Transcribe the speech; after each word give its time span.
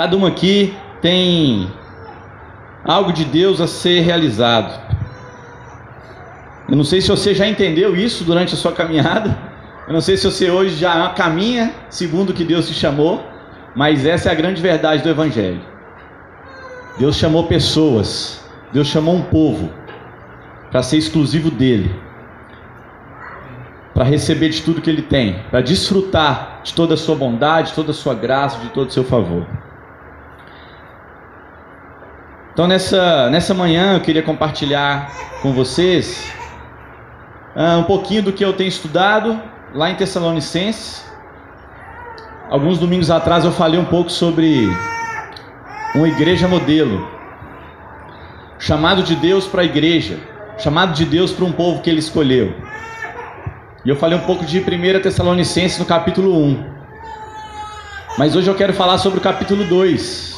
Cada 0.00 0.16
um 0.16 0.24
aqui 0.24 0.74
tem 1.02 1.70
algo 2.82 3.12
de 3.12 3.22
Deus 3.22 3.60
a 3.60 3.66
ser 3.66 4.00
realizado. 4.00 4.80
Eu 6.70 6.74
não 6.74 6.84
sei 6.84 7.02
se 7.02 7.08
você 7.10 7.34
já 7.34 7.46
entendeu 7.46 7.94
isso 7.94 8.24
durante 8.24 8.54
a 8.54 8.56
sua 8.56 8.72
caminhada. 8.72 9.36
Eu 9.86 9.92
não 9.92 10.00
sei 10.00 10.16
se 10.16 10.24
você 10.24 10.50
hoje 10.50 10.74
já 10.76 11.06
caminha 11.10 11.74
segundo 11.90 12.30
o 12.30 12.32
que 12.32 12.44
Deus 12.44 12.66
te 12.66 12.72
chamou, 12.72 13.22
mas 13.76 14.06
essa 14.06 14.30
é 14.30 14.32
a 14.32 14.34
grande 14.34 14.62
verdade 14.62 15.02
do 15.02 15.10
Evangelho. 15.10 15.60
Deus 16.98 17.16
chamou 17.16 17.44
pessoas, 17.44 18.42
Deus 18.72 18.86
chamou 18.86 19.14
um 19.14 19.24
povo 19.24 19.70
para 20.70 20.82
ser 20.82 20.96
exclusivo 20.96 21.50
dele, 21.50 21.94
para 23.92 24.04
receber 24.04 24.48
de 24.48 24.62
tudo 24.62 24.80
que 24.80 24.88
ele 24.88 25.02
tem, 25.02 25.42
para 25.50 25.60
desfrutar 25.60 26.62
de 26.64 26.72
toda 26.72 26.94
a 26.94 26.96
sua 26.96 27.16
bondade, 27.16 27.68
de 27.68 27.74
toda 27.74 27.90
a 27.90 27.94
sua 27.94 28.14
graça, 28.14 28.60
de 28.60 28.70
todo 28.70 28.88
o 28.88 28.92
seu 28.92 29.04
favor. 29.04 29.46
Então 32.52 32.66
nessa, 32.66 33.30
nessa 33.30 33.54
manhã 33.54 33.94
eu 33.94 34.00
queria 34.00 34.22
compartilhar 34.22 35.10
com 35.40 35.52
vocês 35.52 36.32
uh, 37.54 37.78
um 37.78 37.84
pouquinho 37.84 38.22
do 38.24 38.32
que 38.32 38.44
eu 38.44 38.52
tenho 38.52 38.68
estudado 38.68 39.40
lá 39.72 39.90
em 39.90 39.94
Tessalonicenses. 39.94 41.08
Alguns 42.50 42.78
domingos 42.78 43.10
atrás 43.10 43.44
eu 43.44 43.52
falei 43.52 43.78
um 43.78 43.84
pouco 43.84 44.10
sobre 44.10 44.68
uma 45.94 46.08
igreja 46.08 46.48
modelo, 46.48 47.08
chamado 48.58 49.04
de 49.04 49.14
Deus 49.14 49.46
para 49.46 49.62
a 49.62 49.64
igreja, 49.64 50.18
chamado 50.58 50.92
de 50.92 51.04
Deus 51.04 51.30
para 51.30 51.44
um 51.44 51.52
povo 51.52 51.80
que 51.80 51.88
ele 51.88 52.00
escolheu. 52.00 52.52
E 53.84 53.88
eu 53.88 53.96
falei 53.96 54.18
um 54.18 54.22
pouco 54.22 54.44
de 54.44 54.58
1 54.58 55.00
Tessalonicenses 55.00 55.78
no 55.78 55.84
capítulo 55.84 56.36
1. 56.36 56.64
Mas 58.18 58.34
hoje 58.34 58.48
eu 58.48 58.54
quero 58.54 58.74
falar 58.74 58.98
sobre 58.98 59.20
o 59.20 59.22
capítulo 59.22 59.64
2. 59.64 60.29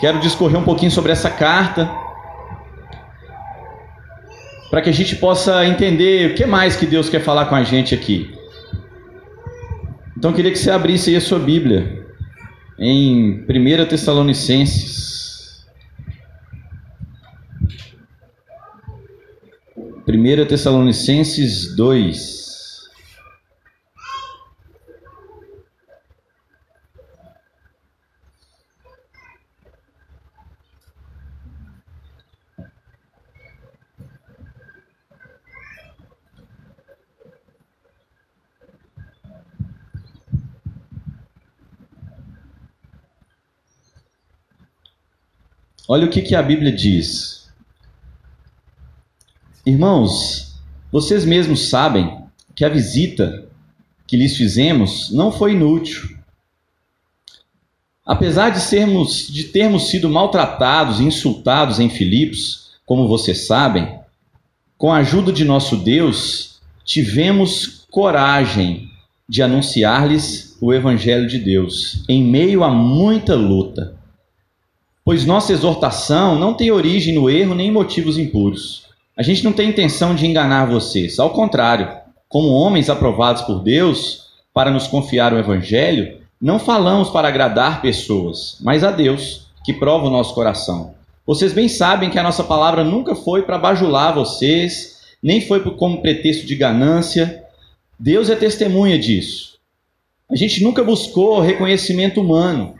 Quero 0.00 0.18
discorrer 0.18 0.58
um 0.58 0.64
pouquinho 0.64 0.90
sobre 0.90 1.12
essa 1.12 1.30
carta 1.30 1.90
para 4.70 4.80
que 4.80 4.88
a 4.88 4.92
gente 4.92 5.16
possa 5.16 5.66
entender 5.66 6.30
o 6.30 6.34
que 6.34 6.46
mais 6.46 6.74
que 6.76 6.86
Deus 6.86 7.10
quer 7.10 7.20
falar 7.20 7.46
com 7.46 7.54
a 7.54 7.62
gente 7.62 7.94
aqui. 7.94 8.32
Então 10.16 10.30
eu 10.30 10.34
queria 10.34 10.50
que 10.50 10.58
você 10.58 10.70
abrisse 10.70 11.10
aí 11.10 11.16
a 11.16 11.20
sua 11.20 11.38
Bíblia 11.38 12.06
em 12.78 13.44
1 13.48 13.86
Tessalonicenses. 13.88 15.66
1 20.08 20.46
Tessalonicenses 20.46 21.76
2. 21.76 22.39
Olha 45.92 46.06
o 46.06 46.08
que, 46.08 46.22
que 46.22 46.36
a 46.36 46.42
Bíblia 46.42 46.70
diz. 46.70 47.50
Irmãos, 49.66 50.54
vocês 50.92 51.24
mesmos 51.24 51.68
sabem 51.68 52.26
que 52.54 52.64
a 52.64 52.68
visita 52.68 53.48
que 54.06 54.16
lhes 54.16 54.36
fizemos 54.36 55.10
não 55.10 55.32
foi 55.32 55.54
inútil. 55.54 56.16
Apesar 58.06 58.50
de 58.50 58.60
sermos 58.60 59.26
de 59.26 59.42
termos 59.42 59.88
sido 59.88 60.08
maltratados 60.08 61.00
e 61.00 61.02
insultados 61.02 61.80
em 61.80 61.90
Filipos, 61.90 62.70
como 62.86 63.08
vocês 63.08 63.48
sabem, 63.48 63.98
com 64.78 64.92
a 64.92 64.98
ajuda 64.98 65.32
de 65.32 65.44
nosso 65.44 65.76
Deus, 65.76 66.60
tivemos 66.84 67.84
coragem 67.90 68.88
de 69.28 69.42
anunciar-lhes 69.42 70.56
o 70.60 70.72
evangelho 70.72 71.26
de 71.26 71.40
Deus 71.40 72.04
em 72.08 72.22
meio 72.22 72.62
a 72.62 72.70
muita 72.70 73.34
luta. 73.34 73.98
Pois 75.04 75.24
nossa 75.24 75.52
exortação 75.52 76.38
não 76.38 76.54
tem 76.54 76.70
origem 76.70 77.14
no 77.14 77.30
erro 77.30 77.54
nem 77.54 77.68
em 77.68 77.72
motivos 77.72 78.18
impuros. 78.18 78.86
A 79.16 79.22
gente 79.22 79.42
não 79.42 79.52
tem 79.52 79.68
intenção 79.68 80.14
de 80.14 80.26
enganar 80.26 80.66
vocês. 80.66 81.18
Ao 81.18 81.30
contrário, 81.30 81.90
como 82.28 82.48
homens 82.48 82.88
aprovados 82.88 83.42
por 83.42 83.60
Deus 83.60 84.26
para 84.52 84.70
nos 84.70 84.86
confiar 84.86 85.32
o 85.32 85.38
Evangelho, 85.38 86.18
não 86.40 86.58
falamos 86.58 87.10
para 87.10 87.28
agradar 87.28 87.82
pessoas, 87.82 88.56
mas 88.60 88.84
a 88.84 88.90
Deus, 88.90 89.48
que 89.64 89.72
prova 89.72 90.06
o 90.06 90.10
nosso 90.10 90.34
coração. 90.34 90.94
Vocês 91.26 91.52
bem 91.52 91.68
sabem 91.68 92.08
que 92.08 92.18
a 92.18 92.22
nossa 92.22 92.42
palavra 92.42 92.82
nunca 92.82 93.14
foi 93.14 93.42
para 93.42 93.58
bajular 93.58 94.14
vocês, 94.14 95.00
nem 95.22 95.40
foi 95.40 95.60
como 95.60 96.00
pretexto 96.00 96.46
de 96.46 96.56
ganância. 96.56 97.44
Deus 97.98 98.30
é 98.30 98.36
testemunha 98.36 98.98
disso. 98.98 99.58
A 100.30 100.36
gente 100.36 100.62
nunca 100.62 100.82
buscou 100.82 101.40
reconhecimento 101.40 102.20
humano, 102.20 102.74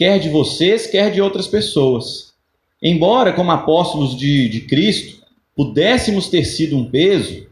quer 0.00 0.18
de 0.18 0.30
vocês, 0.30 0.86
quer 0.86 1.12
de 1.12 1.20
outras 1.20 1.46
pessoas. 1.46 2.32
Embora, 2.82 3.34
como 3.34 3.50
apóstolos 3.50 4.16
de, 4.16 4.48
de 4.48 4.62
Cristo, 4.62 5.22
pudéssemos 5.54 6.26
ter 6.26 6.46
sido 6.46 6.74
um 6.74 6.86
peso, 6.86 7.46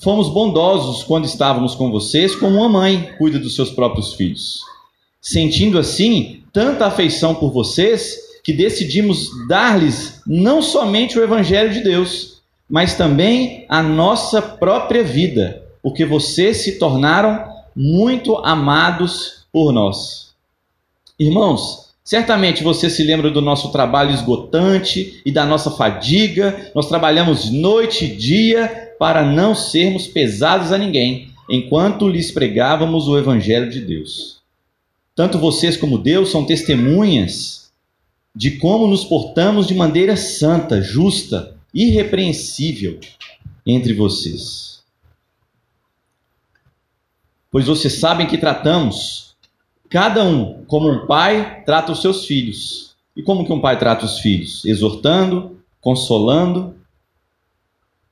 fomos 0.00 0.28
bondosos 0.28 1.02
quando 1.02 1.24
estávamos 1.24 1.74
com 1.74 1.90
vocês, 1.90 2.36
como 2.36 2.58
uma 2.58 2.68
mãe 2.68 3.12
cuida 3.18 3.40
dos 3.40 3.56
seus 3.56 3.70
próprios 3.70 4.14
filhos. 4.14 4.60
Sentindo 5.20 5.80
assim 5.80 6.44
tanta 6.52 6.86
afeição 6.86 7.34
por 7.34 7.50
vocês, 7.50 8.18
que 8.44 8.52
decidimos 8.52 9.28
dar-lhes 9.48 10.20
não 10.24 10.62
somente 10.62 11.18
o 11.18 11.24
Evangelho 11.24 11.72
de 11.72 11.80
Deus, 11.80 12.40
mas 12.70 12.94
também 12.94 13.66
a 13.68 13.82
nossa 13.82 14.40
própria 14.40 15.02
vida, 15.02 15.60
porque 15.82 16.04
vocês 16.04 16.58
se 16.58 16.78
tornaram 16.78 17.52
muito 17.74 18.36
amados 18.36 19.44
por 19.52 19.72
nós. 19.72 20.31
Irmãos, 21.22 21.94
certamente 22.02 22.64
você 22.64 22.90
se 22.90 23.04
lembra 23.04 23.30
do 23.30 23.40
nosso 23.40 23.70
trabalho 23.70 24.12
esgotante 24.12 25.22
e 25.24 25.30
da 25.30 25.46
nossa 25.46 25.70
fadiga. 25.70 26.72
Nós 26.74 26.88
trabalhamos 26.88 27.48
noite 27.48 28.06
e 28.06 28.16
dia 28.16 28.92
para 28.98 29.24
não 29.24 29.54
sermos 29.54 30.08
pesados 30.08 30.72
a 30.72 30.78
ninguém, 30.78 31.30
enquanto 31.48 32.08
lhes 32.08 32.32
pregávamos 32.32 33.06
o 33.06 33.16
Evangelho 33.16 33.70
de 33.70 33.80
Deus. 33.80 34.42
Tanto 35.14 35.38
vocês 35.38 35.76
como 35.76 35.96
Deus 35.96 36.32
são 36.32 36.44
testemunhas 36.44 37.70
de 38.34 38.58
como 38.58 38.88
nos 38.88 39.04
portamos 39.04 39.68
de 39.68 39.74
maneira 39.74 40.16
santa, 40.16 40.82
justa, 40.82 41.56
irrepreensível 41.72 42.98
entre 43.64 43.92
vocês. 43.92 44.82
Pois 47.48 47.66
vocês 47.66 48.00
sabem 48.00 48.26
que 48.26 48.38
tratamos 48.38 49.31
Cada 49.92 50.24
um, 50.24 50.64
como 50.64 50.90
um 50.90 51.06
pai, 51.06 51.64
trata 51.66 51.92
os 51.92 52.00
seus 52.00 52.24
filhos. 52.24 52.96
E 53.14 53.22
como 53.22 53.44
que 53.44 53.52
um 53.52 53.60
pai 53.60 53.78
trata 53.78 54.06
os 54.06 54.20
filhos? 54.20 54.64
Exortando, 54.64 55.60
consolando 55.82 56.74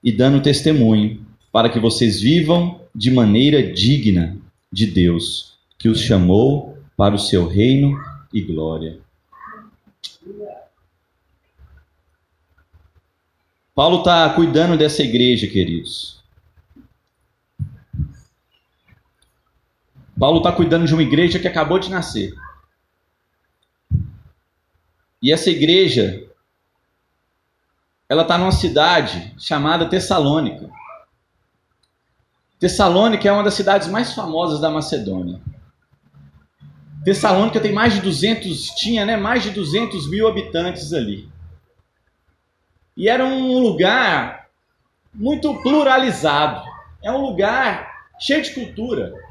e 0.04 0.12
dando 0.12 0.42
testemunho, 0.42 1.24
para 1.50 1.70
que 1.70 1.80
vocês 1.80 2.20
vivam 2.20 2.82
de 2.94 3.10
maneira 3.10 3.72
digna 3.72 4.36
de 4.70 4.86
Deus, 4.86 5.54
que 5.78 5.88
os 5.88 6.02
chamou 6.02 6.76
para 6.98 7.14
o 7.14 7.18
seu 7.18 7.48
reino 7.48 7.98
e 8.30 8.42
glória. 8.42 8.98
Paulo 13.74 14.00
está 14.00 14.28
cuidando 14.34 14.76
dessa 14.76 15.02
igreja, 15.02 15.46
queridos. 15.46 16.19
Paulo 20.20 20.36
está 20.36 20.52
cuidando 20.52 20.86
de 20.86 20.92
uma 20.92 21.02
igreja 21.02 21.38
que 21.38 21.48
acabou 21.48 21.78
de 21.78 21.88
nascer. 21.88 22.34
E 25.22 25.32
essa 25.32 25.48
igreja, 25.48 26.28
ela 28.06 28.20
está 28.20 28.36
numa 28.36 28.52
cidade 28.52 29.34
chamada 29.38 29.88
Tessalônica. 29.88 30.68
Tessalônica 32.58 33.26
é 33.26 33.32
uma 33.32 33.42
das 33.42 33.54
cidades 33.54 33.88
mais 33.88 34.12
famosas 34.12 34.60
da 34.60 34.68
Macedônia. 34.68 35.40
Tessalônica 37.02 37.58
tem 37.58 37.72
mais 37.72 37.94
de 37.94 38.02
200, 38.02 38.66
tinha 38.72 39.06
né, 39.06 39.16
mais 39.16 39.42
de 39.42 39.50
200 39.52 40.10
mil 40.10 40.28
habitantes 40.28 40.92
ali. 40.92 41.30
E 42.94 43.08
era 43.08 43.24
um 43.24 43.58
lugar 43.58 44.50
muito 45.14 45.62
pluralizado. 45.62 46.62
É 47.02 47.10
um 47.10 47.22
lugar 47.22 47.90
cheio 48.20 48.42
de 48.42 48.52
cultura. 48.52 49.29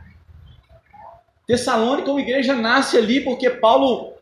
Tessalônica, 1.50 2.12
uma 2.12 2.22
igreja 2.22 2.54
nasce 2.54 2.96
ali 2.96 3.22
porque 3.22 3.50
Paulo 3.50 4.14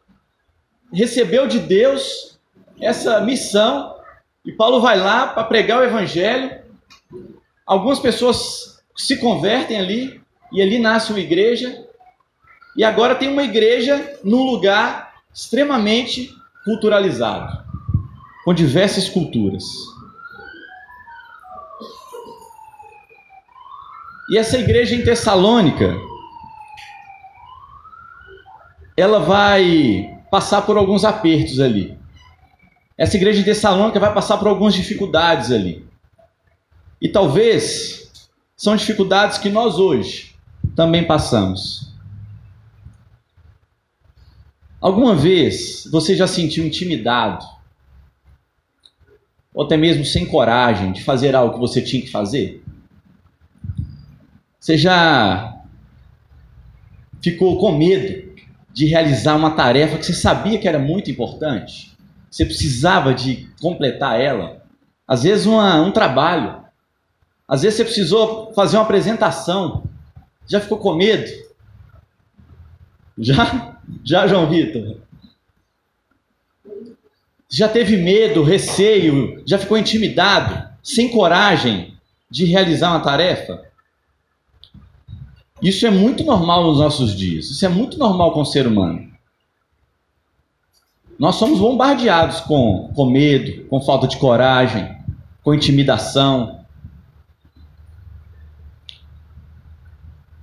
recebeu 0.94 1.46
de 1.46 1.60
Deus 1.60 2.40
essa 2.80 3.20
missão 3.20 3.98
e 4.46 4.54
Paulo 4.54 4.80
vai 4.80 4.98
lá 4.98 5.28
para 5.28 5.44
pregar 5.44 5.82
o 5.82 5.84
evangelho. 5.84 6.58
Algumas 7.66 8.00
pessoas 8.00 8.82
se 8.96 9.18
convertem 9.18 9.78
ali 9.78 10.22
e 10.54 10.62
ali 10.62 10.80
nasce 10.80 11.12
uma 11.12 11.20
igreja. 11.20 11.86
e 12.78 12.84
agora 12.86 13.14
tem 13.14 13.28
uma 13.28 13.44
igreja 13.44 14.18
num 14.24 14.44
lugar 14.44 15.16
extremamente 15.34 16.34
culturalizado, 16.64 17.62
com 18.46 18.54
diversas 18.54 19.10
culturas. 19.10 19.66
E 24.30 24.38
essa 24.38 24.58
igreja 24.58 24.96
em 24.96 25.04
Tessalônica, 25.04 25.94
ela 28.98 29.20
vai 29.20 30.20
passar 30.32 30.64
por 30.64 30.76
alguns 30.76 31.06
apertos 31.06 31.60
ali. 31.60 31.96
Essa 32.98 33.16
igreja 33.16 33.40
em 33.40 33.44
Tessalônica 33.44 34.00
vai 34.00 34.12
passar 34.12 34.38
por 34.38 34.48
algumas 34.48 34.74
dificuldades 34.74 35.52
ali. 35.52 35.86
E 37.00 37.08
talvez 37.08 38.12
são 38.56 38.76
dificuldades 38.76 39.38
que 39.38 39.50
nós 39.50 39.78
hoje 39.78 40.36
também 40.76 41.06
passamos. 41.06 41.94
Alguma 44.82 45.16
vez 45.16 45.88
você 45.92 46.16
já 46.16 46.26
sentiu 46.26 46.66
intimidado, 46.66 47.46
ou 49.54 49.64
até 49.64 49.78
mesmo 49.78 50.04
sem 50.04 50.26
coragem 50.26 50.92
de 50.92 51.04
fazer 51.04 51.36
algo 51.36 51.54
que 51.54 51.60
você 51.60 51.82
tinha 51.82 52.02
que 52.02 52.10
fazer? 52.10 52.64
Você 54.60 54.76
já 54.76 55.62
ficou 57.22 57.60
com 57.60 57.72
medo 57.72 58.27
de 58.78 58.86
realizar 58.86 59.36
uma 59.36 59.56
tarefa 59.56 59.98
que 59.98 60.06
você 60.06 60.14
sabia 60.14 60.60
que 60.60 60.68
era 60.68 60.78
muito 60.78 61.10
importante? 61.10 61.92
Você 62.30 62.46
precisava 62.46 63.12
de 63.12 63.50
completar 63.60 64.22
ela? 64.22 64.64
Às 65.08 65.24
vezes 65.24 65.48
uma, 65.48 65.82
um 65.82 65.92
trabalho. 65.92 66.64
Às 67.48 67.64
vezes 67.64 67.78
você 67.78 67.84
precisou 67.84 68.54
fazer 68.54 68.78
uma 68.78 68.84
apresentação. 68.84 69.84
Já 70.46 70.62
ficou 70.62 70.78
com 70.78 70.94
medo? 70.94 71.28
Já? 73.18 73.76
Já, 74.06 74.28
João 74.28 74.48
Vitor? 74.48 75.00
Já 77.50 77.68
teve 77.68 77.98
medo, 77.98 78.44
receio, 78.44 79.42
já 79.48 79.58
ficou 79.58 79.76
intimidado, 79.76 80.70
sem 80.84 81.10
coragem 81.10 81.98
de 82.30 82.46
realizar 82.46 82.92
uma 82.92 83.00
tarefa? 83.00 83.67
Isso 85.62 85.86
é 85.88 85.90
muito 85.90 86.24
normal 86.24 86.64
nos 86.68 86.80
nossos 86.80 87.16
dias. 87.16 87.50
Isso 87.50 87.66
é 87.66 87.70
muito 87.70 87.98
normal 87.98 88.32
com 88.34 88.42
o 88.42 88.46
ser 88.46 88.68
humano. 88.68 89.08
Nós 91.18 91.36
somos 91.36 91.60
bombardeados 91.60 92.42
com, 92.42 92.92
com 92.96 93.10
medo, 93.10 93.66
com 93.66 93.82
falta 93.82 94.08
de 94.08 94.18
coragem, 94.18 94.96
com 95.44 95.54
intimidação. 95.54 96.64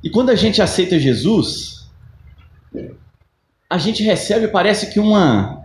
E 0.02 0.10
quando 0.10 0.30
a 0.30 0.34
gente 0.34 0.60
aceita 0.60 0.98
Jesus, 0.98 1.88
a 3.70 3.78
gente 3.78 4.02
recebe, 4.02 4.48
parece 4.48 4.92
que 4.92 4.98
uma, 4.98 5.64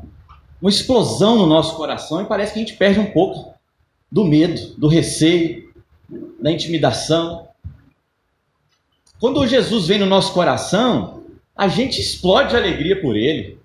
uma 0.62 0.70
explosão 0.70 1.38
no 1.38 1.48
nosso 1.48 1.76
coração 1.76 2.22
e 2.22 2.26
parece 2.26 2.54
que 2.54 2.60
a 2.60 2.64
gente 2.64 2.78
perde 2.78 3.00
um 3.00 3.12
pouco 3.12 3.54
do 4.12 4.24
medo, 4.24 4.76
do 4.78 4.88
receio, 4.88 5.74
da 6.42 6.52
intimidação. 6.52 7.49
Quando 9.20 9.46
Jesus 9.46 9.86
vem 9.86 10.00
no 10.00 10.06
nosso 10.06 10.34
coração, 10.34 11.24
a 11.54 11.68
gente 11.68 12.00
explode 12.00 12.52
de 12.52 12.56
alegria 12.56 13.02
por 13.02 13.18
ele. 13.18 13.60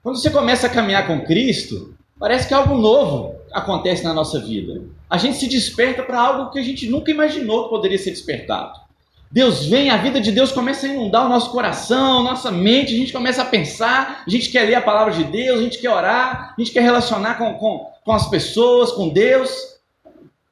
Quando 0.00 0.20
você 0.20 0.30
começa 0.30 0.68
a 0.68 0.70
caminhar 0.70 1.04
com 1.04 1.24
Cristo, 1.24 1.92
parece 2.16 2.46
que 2.46 2.54
algo 2.54 2.76
novo 2.76 3.34
acontece 3.52 4.04
na 4.04 4.14
nossa 4.14 4.38
vida. 4.38 4.82
A 5.10 5.18
gente 5.18 5.36
se 5.36 5.48
desperta 5.48 6.04
para 6.04 6.20
algo 6.20 6.52
que 6.52 6.60
a 6.60 6.62
gente 6.62 6.88
nunca 6.88 7.10
imaginou 7.10 7.64
que 7.64 7.70
poderia 7.70 7.98
ser 7.98 8.12
despertado. 8.12 8.80
Deus 9.28 9.66
vem, 9.66 9.90
a 9.90 9.96
vida 9.96 10.20
de 10.20 10.30
Deus 10.30 10.52
começa 10.52 10.86
a 10.86 10.90
inundar 10.90 11.26
o 11.26 11.28
nosso 11.28 11.50
coração, 11.50 12.22
nossa 12.22 12.52
mente, 12.52 12.94
a 12.94 12.96
gente 12.96 13.12
começa 13.12 13.42
a 13.42 13.46
pensar, 13.46 14.22
a 14.24 14.30
gente 14.30 14.48
quer 14.50 14.62
ler 14.62 14.76
a 14.76 14.82
palavra 14.82 15.12
de 15.12 15.24
Deus, 15.24 15.58
a 15.58 15.62
gente 15.62 15.78
quer 15.78 15.90
orar, 15.90 16.54
a 16.56 16.60
gente 16.60 16.70
quer 16.70 16.82
relacionar 16.82 17.36
com, 17.36 17.54
com, 17.54 17.90
com 18.04 18.12
as 18.12 18.28
pessoas, 18.30 18.92
com 18.92 19.08
Deus. 19.08 19.50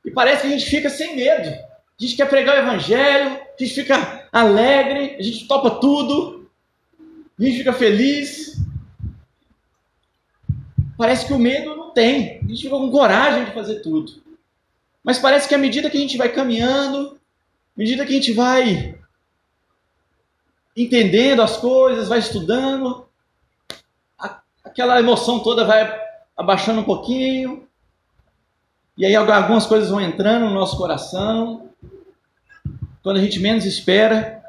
E 0.05 0.11
parece 0.11 0.43
que 0.43 0.49
a 0.49 0.51
gente 0.51 0.67
fica 0.67 0.91
sem 0.91 1.15
medo 1.15 1.70
a 2.01 2.03
gente 2.03 2.17
quer 2.17 2.31
pregar 2.31 2.57
o 2.57 2.61
evangelho, 2.61 3.33
a 3.37 3.63
gente 3.63 3.75
fica 3.75 4.27
alegre, 4.33 5.17
a 5.19 5.23
gente 5.23 5.47
topa 5.47 5.71
tudo, 5.73 6.51
a 7.39 7.43
gente 7.43 7.59
fica 7.59 7.75
feliz. 7.75 8.59
Parece 10.97 11.27
que 11.27 11.35
o 11.35 11.39
medo 11.39 11.77
não 11.77 11.91
tem, 11.91 12.39
a 12.39 12.49
gente 12.49 12.63
fica 12.63 12.77
com 12.77 12.91
coragem 12.91 13.45
de 13.45 13.53
fazer 13.53 13.81
tudo. 13.81 14.23
Mas 15.05 15.19
parece 15.19 15.47
que 15.47 15.55
à 15.55 15.59
medida 15.59 15.91
que 15.91 15.99
a 15.99 16.01
gente 16.01 16.17
vai 16.17 16.31
caminhando, 16.31 17.19
à 17.77 17.79
medida 17.79 18.07
que 18.07 18.13
a 18.13 18.17
gente 18.17 18.33
vai 18.33 18.99
entendendo 20.75 21.43
as 21.43 21.59
coisas, 21.59 22.09
vai 22.09 22.19
estudando, 22.19 23.07
aquela 24.65 24.99
emoção 24.99 25.41
toda 25.41 25.67
vai 25.67 26.01
abaixando 26.35 26.81
um 26.81 26.85
pouquinho, 26.85 27.69
e 28.97 29.05
aí 29.05 29.15
algumas 29.15 29.67
coisas 29.67 29.91
vão 29.91 30.01
entrando 30.01 30.47
no 30.47 30.55
nosso 30.55 30.79
coração, 30.79 31.70
quando 33.03 33.17
a 33.17 33.21
gente 33.21 33.39
menos 33.39 33.65
espera, 33.65 34.43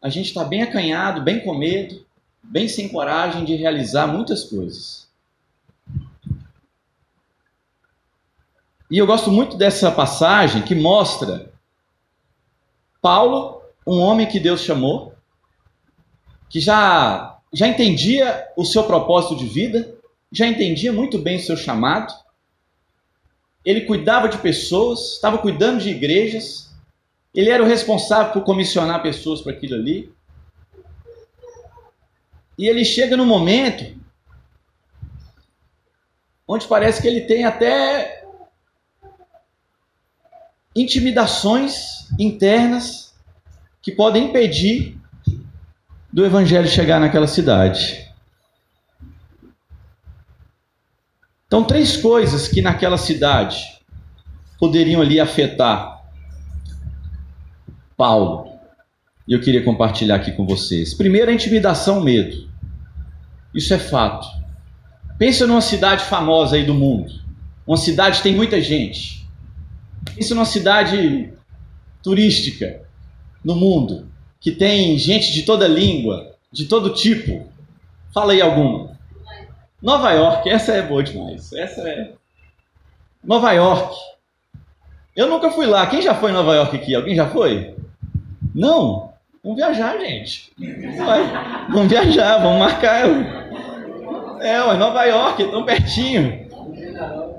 a 0.00 0.08
gente 0.08 0.26
está 0.26 0.44
bem 0.44 0.62
acanhado, 0.62 1.22
bem 1.22 1.40
com 1.40 1.54
medo, 1.54 2.04
bem 2.42 2.68
sem 2.68 2.88
coragem 2.88 3.44
de 3.44 3.54
realizar 3.54 4.06
muitas 4.06 4.44
coisas. 4.44 5.08
E 8.90 8.96
eu 8.96 9.06
gosto 9.06 9.30
muito 9.30 9.56
dessa 9.56 9.90
passagem 9.90 10.62
que 10.62 10.74
mostra 10.74 11.52
Paulo, 13.02 13.62
um 13.86 13.98
homem 14.00 14.26
que 14.26 14.40
Deus 14.40 14.62
chamou, 14.62 15.14
que 16.48 16.58
já, 16.58 17.38
já 17.52 17.68
entendia 17.68 18.48
o 18.56 18.64
seu 18.64 18.84
propósito 18.84 19.36
de 19.36 19.46
vida, 19.46 19.94
já 20.32 20.46
entendia 20.46 20.92
muito 20.92 21.18
bem 21.18 21.36
o 21.36 21.40
seu 21.40 21.56
chamado, 21.56 22.12
ele 23.64 23.82
cuidava 23.82 24.28
de 24.28 24.38
pessoas, 24.38 25.12
estava 25.12 25.36
cuidando 25.36 25.80
de 25.80 25.90
igrejas, 25.90 26.67
ele 27.34 27.50
era 27.50 27.62
o 27.62 27.66
responsável 27.66 28.32
por 28.32 28.42
comissionar 28.42 29.02
pessoas 29.02 29.40
para 29.40 29.52
aquilo 29.52 29.74
ali. 29.74 30.12
E 32.56 32.66
ele 32.66 32.84
chega 32.84 33.16
no 33.16 33.24
momento 33.24 33.96
onde 36.46 36.66
parece 36.66 37.02
que 37.02 37.06
ele 37.06 37.22
tem 37.22 37.44
até 37.44 38.24
intimidações 40.74 42.08
internas 42.18 43.14
que 43.82 43.92
podem 43.92 44.26
impedir 44.26 44.98
do 46.12 46.24
evangelho 46.24 46.66
chegar 46.66 46.98
naquela 46.98 47.26
cidade. 47.26 48.08
Então, 51.46 51.64
três 51.64 51.96
coisas 51.96 52.48
que 52.48 52.60
naquela 52.60 52.98
cidade 52.98 53.80
poderiam 54.58 55.00
ali 55.00 55.20
afetar 55.20 55.97
Paulo. 57.98 58.52
E 59.26 59.32
eu 59.32 59.40
queria 59.40 59.64
compartilhar 59.64 60.14
aqui 60.14 60.30
com 60.30 60.46
vocês. 60.46 60.94
Primeiro, 60.94 61.32
a 61.32 61.34
intimidação, 61.34 62.00
medo. 62.00 62.48
Isso 63.52 63.74
é 63.74 63.78
fato. 63.78 64.26
Pensa 65.18 65.48
numa 65.48 65.60
cidade 65.60 66.04
famosa 66.04 66.54
aí 66.54 66.64
do 66.64 66.72
mundo. 66.72 67.12
Uma 67.66 67.76
cidade 67.76 68.18
que 68.18 68.22
tem 68.22 68.36
muita 68.36 68.60
gente. 68.62 69.26
Pensa 70.14 70.32
numa 70.34 70.46
cidade 70.46 71.32
turística 72.00 72.82
no 73.44 73.56
mundo, 73.56 74.06
que 74.40 74.52
tem 74.52 74.96
gente 74.96 75.32
de 75.32 75.42
toda 75.42 75.66
língua, 75.66 76.36
de 76.52 76.66
todo 76.66 76.94
tipo. 76.94 77.48
Fala 78.14 78.32
aí 78.32 78.40
alguma. 78.40 78.96
Nova 79.82 80.12
York, 80.12 80.48
essa 80.48 80.72
é 80.72 80.82
boa 80.82 81.02
demais. 81.02 81.52
Essa 81.52 81.80
é. 81.88 82.12
Nova 83.22 83.52
York. 83.52 83.94
Eu 85.16 85.28
nunca 85.28 85.50
fui 85.50 85.66
lá. 85.66 85.84
Quem 85.88 86.00
já 86.00 86.14
foi 86.14 86.30
em 86.30 86.34
Nova 86.34 86.54
York 86.54 86.76
aqui? 86.76 86.94
Alguém 86.94 87.16
já 87.16 87.28
foi? 87.28 87.76
Não, 88.58 89.12
vamos 89.40 89.56
viajar, 89.56 89.96
gente. 90.00 90.50
Vai, 90.98 91.22
vamos 91.70 91.88
viajar, 91.88 92.38
vamos 92.38 92.58
marcar. 92.58 93.04
É, 94.40 94.60
ué, 94.64 94.76
Nova 94.76 95.04
York, 95.04 95.44
tão 95.44 95.64
pertinho. 95.64 96.48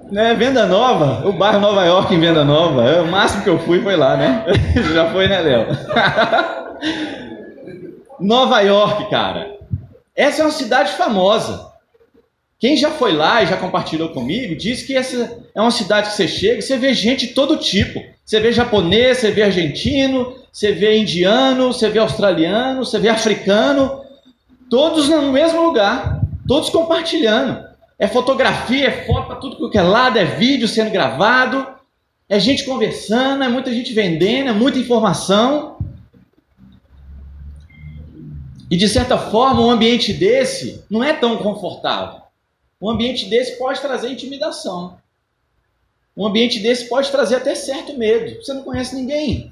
Né, 0.09 0.33
Venda 0.33 0.65
Nova, 0.65 1.27
o 1.27 1.33
bairro 1.33 1.59
Nova 1.59 1.83
York 1.83 2.15
em 2.15 2.21
Venda 2.21 2.45
Nova. 2.45 2.89
É, 2.89 3.01
o 3.01 3.07
máximo 3.07 3.43
que 3.43 3.49
eu 3.49 3.59
fui 3.59 3.81
foi 3.81 3.97
lá, 3.97 4.15
né? 4.15 4.45
Já 4.93 5.11
foi, 5.11 5.27
né, 5.27 5.41
Léo? 5.41 5.67
Nova 8.17 8.61
York, 8.61 9.09
cara. 9.09 9.57
Essa 10.15 10.41
é 10.41 10.45
uma 10.45 10.51
cidade 10.51 10.93
famosa. 10.93 11.67
Quem 12.57 12.77
já 12.77 12.91
foi 12.91 13.13
lá 13.13 13.43
e 13.43 13.47
já 13.47 13.57
compartilhou 13.57 14.09
comigo, 14.09 14.55
diz 14.55 14.83
que 14.83 14.95
essa 14.95 15.38
é 15.53 15.61
uma 15.61 15.71
cidade 15.71 16.09
que 16.09 16.15
você 16.15 16.27
chega, 16.27 16.61
você 16.61 16.77
vê 16.77 16.93
gente 16.93 17.27
de 17.27 17.33
todo 17.33 17.57
tipo. 17.57 18.01
Você 18.25 18.39
vê 18.39 18.51
japonês, 18.51 19.17
você 19.17 19.31
vê 19.31 19.43
argentino, 19.43 20.38
você 20.51 20.72
vê 20.72 20.98
indiano, 20.98 21.74
você 21.74 21.89
vê 21.89 22.00
australiano, 22.00 22.86
você 22.86 23.00
vê 23.00 23.10
africano, 23.10 24.03
todos 24.70 25.10
no 25.10 25.32
mesmo 25.32 25.62
lugar, 25.62 26.22
todos 26.48 26.70
compartilhando. 26.70 27.68
É 27.98 28.08
fotografia, 28.08 28.88
é 28.88 29.06
foto 29.06 29.27
para 29.27 29.36
tudo 29.36 29.70
que 29.70 29.77
é 29.77 29.82
lado, 29.82 30.18
é 30.18 30.25
vídeo 30.25 30.68
sendo 30.68 30.91
gravado, 30.91 31.68
é 32.27 32.39
gente 32.39 32.63
conversando, 32.63 33.44
é 33.44 33.50
muita 33.50 33.74
gente 33.74 33.94
vendendo, 33.94 34.50
é 34.50 34.53
muita 34.53 34.79
informação. 34.79 35.77
E 38.70 38.77
de 38.77 38.88
certa 38.88 39.18
forma, 39.18 39.62
um 39.62 39.70
ambiente 39.72 40.13
desse 40.13 40.84
não 40.89 41.03
é 41.03 41.13
tão 41.13 41.38
confortável. 41.38 42.22
Um 42.82 42.89
ambiente 42.89 43.25
desse 43.25 43.58
pode 43.58 43.82
trazer 43.82 44.10
intimidação. 44.10 44.98
Um 46.15 46.25
ambiente 46.25 46.60
desse 46.60 46.88
pode 46.88 47.12
trazer 47.12 47.36
até 47.36 47.56
certo 47.56 47.98
medo. 47.98 48.41
Você 48.41 48.53
não 48.53 48.63
conhece 48.63 48.96
ninguém. 48.96 49.51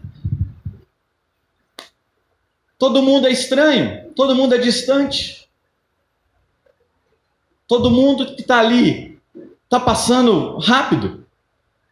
Todo 2.77 3.01
mundo 3.01 3.27
é 3.27 3.31
estranho, 3.31 4.11
todo 4.13 4.35
mundo 4.35 4.53
é 4.53 4.57
distante. 4.57 5.47
Todo 7.67 7.91
mundo 7.91 8.35
que 8.35 8.41
está 8.41 8.59
ali 8.59 9.19
está 9.63 9.79
passando 9.79 10.57
rápido. 10.59 11.25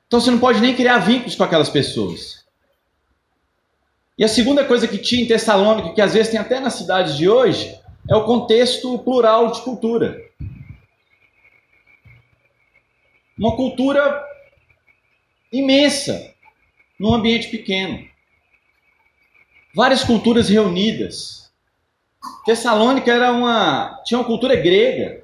Então 0.07 0.21
você 0.21 0.31
não 0.31 0.39
pode 0.39 0.61
nem 0.61 0.75
criar 0.75 0.99
vínculos 0.99 1.35
com 1.35 1.43
aquelas 1.43 1.69
pessoas. 1.69 2.45
E 4.17 4.23
a 4.23 4.29
segunda 4.29 4.63
coisa 4.63 4.87
que 4.87 4.97
tinha 4.97 5.23
em 5.23 5.27
Tessalônica, 5.27 5.93
que 5.93 6.01
às 6.01 6.13
vezes 6.13 6.31
tem 6.31 6.39
até 6.39 6.59
nas 6.59 6.75
cidades 6.75 7.17
de 7.17 7.27
hoje, 7.27 7.77
é 8.09 8.15
o 8.15 8.23
contexto 8.23 8.97
plural 8.99 9.51
de 9.51 9.61
cultura. 9.61 10.17
Uma 13.37 13.55
cultura 13.57 14.23
imensa 15.51 16.33
num 16.97 17.13
ambiente 17.13 17.49
pequeno. 17.49 18.07
Várias 19.75 20.03
culturas 20.03 20.47
reunidas. 20.47 21.51
Tessalônica 22.45 23.11
era 23.11 23.31
uma 23.31 24.01
tinha 24.05 24.19
uma 24.19 24.25
cultura 24.25 24.55
grega. 24.55 25.23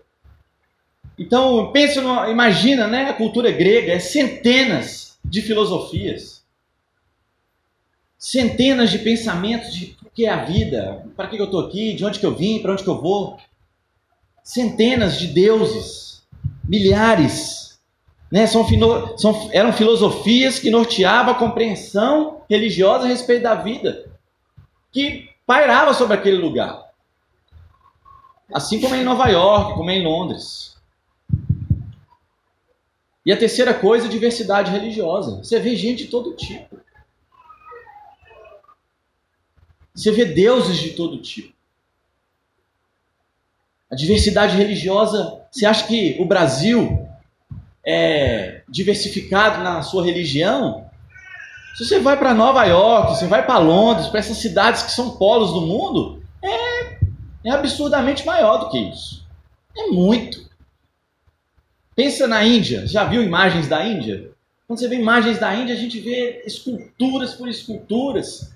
Então, 1.18 1.72
pensa, 1.72 2.02
imagina, 2.30 2.88
né, 2.88 3.10
a 3.10 3.14
cultura 3.14 3.52
grega 3.52 3.94
é 3.94 4.00
centenas 4.00 5.18
de 5.24 5.42
filosofias. 5.42 6.44
Centenas 8.18 8.90
de 8.90 9.00
pensamentos 9.00 9.74
de 9.74 9.96
o 10.04 10.10
que 10.10 10.26
é 10.26 10.30
a 10.30 10.44
vida, 10.44 11.06
para 11.16 11.28
que 11.28 11.38
eu 11.38 11.46
estou 11.46 11.66
aqui, 11.66 11.94
de 11.94 12.04
onde 12.04 12.20
que 12.20 12.26
eu 12.26 12.36
vim, 12.36 12.60
para 12.60 12.74
onde 12.74 12.84
que 12.84 12.90
eu 12.90 13.02
vou. 13.02 13.38
Centenas 14.44 15.18
de 15.18 15.28
deuses, 15.28 16.24
milhares 16.64 17.62
né? 18.32 18.48
São, 18.48 18.66
são, 19.18 19.50
eram 19.52 19.74
filosofias 19.74 20.58
que 20.58 20.70
norteavam 20.70 21.34
a 21.34 21.38
compreensão 21.38 22.42
religiosa 22.50 23.06
a 23.06 23.10
respeito 23.10 23.44
da 23.44 23.56
vida, 23.56 24.06
que 24.92 25.30
pairava 25.46 25.94
sobre 25.94 26.16
aquele 26.16 26.38
lugar. 26.38 26.92
Assim 28.54 28.82
como 28.82 28.96
em 28.96 29.04
Nova 29.04 29.28
York, 29.28 29.76
como 29.76 29.90
em 29.90 30.04
Londres. 30.04 30.76
E 33.26 33.32
a 33.32 33.38
terceira 33.38 33.74
coisa, 33.74 34.10
diversidade 34.10 34.72
religiosa. 34.72 35.38
Você 35.38 35.60
vê 35.60 35.76
gente 35.76 36.06
de 36.06 36.10
todo 36.10 36.36
tipo. 36.36 36.80
Você 39.94 40.12
vê 40.12 40.26
deuses 40.26 40.78
de 40.78 40.92
todo 40.92 41.22
tipo. 41.22 41.54
A 43.90 43.96
diversidade 43.96 44.56
religiosa, 44.56 45.46
você 45.52 45.66
acha 45.66 45.86
que 45.86 46.18
o 46.20 46.26
Brasil 46.26 47.08
é, 47.86 48.64
diversificado 48.68 49.64
na 49.64 49.82
sua 49.82 50.04
religião, 50.04 50.90
se 51.76 51.86
você 51.86 52.00
vai 52.00 52.18
para 52.18 52.34
Nova 52.34 52.64
York, 52.66 53.16
você 53.16 53.28
vai 53.28 53.46
para 53.46 53.58
Londres, 53.58 54.08
para 54.08 54.20
essas 54.20 54.38
cidades 54.38 54.84
que 54.84 54.92
são 54.92 55.12
polos 55.18 55.52
do 55.52 55.62
mundo, 55.62 56.22
é, 56.42 56.98
é 57.46 57.52
absurdamente 57.52 58.26
maior 58.26 58.58
do 58.58 58.70
que 58.70 58.78
isso. 58.78 59.26
É 59.78 59.88
muito. 59.88 60.50
Pensa 61.96 62.28
na 62.28 62.44
Índia. 62.44 62.88
Já 62.88 63.04
viu 63.04 63.24
imagens 63.24 63.68
da 63.68 63.86
Índia? 63.86 64.32
Quando 64.68 64.80
você 64.80 64.88
vê 64.88 64.96
imagens 64.96 65.40
da 65.40 65.54
Índia, 65.54 65.76
a 65.76 65.78
gente 65.78 66.00
vê 66.00 66.44
esculturas 66.46 67.34
por 67.34 67.48
esculturas. 67.48 68.52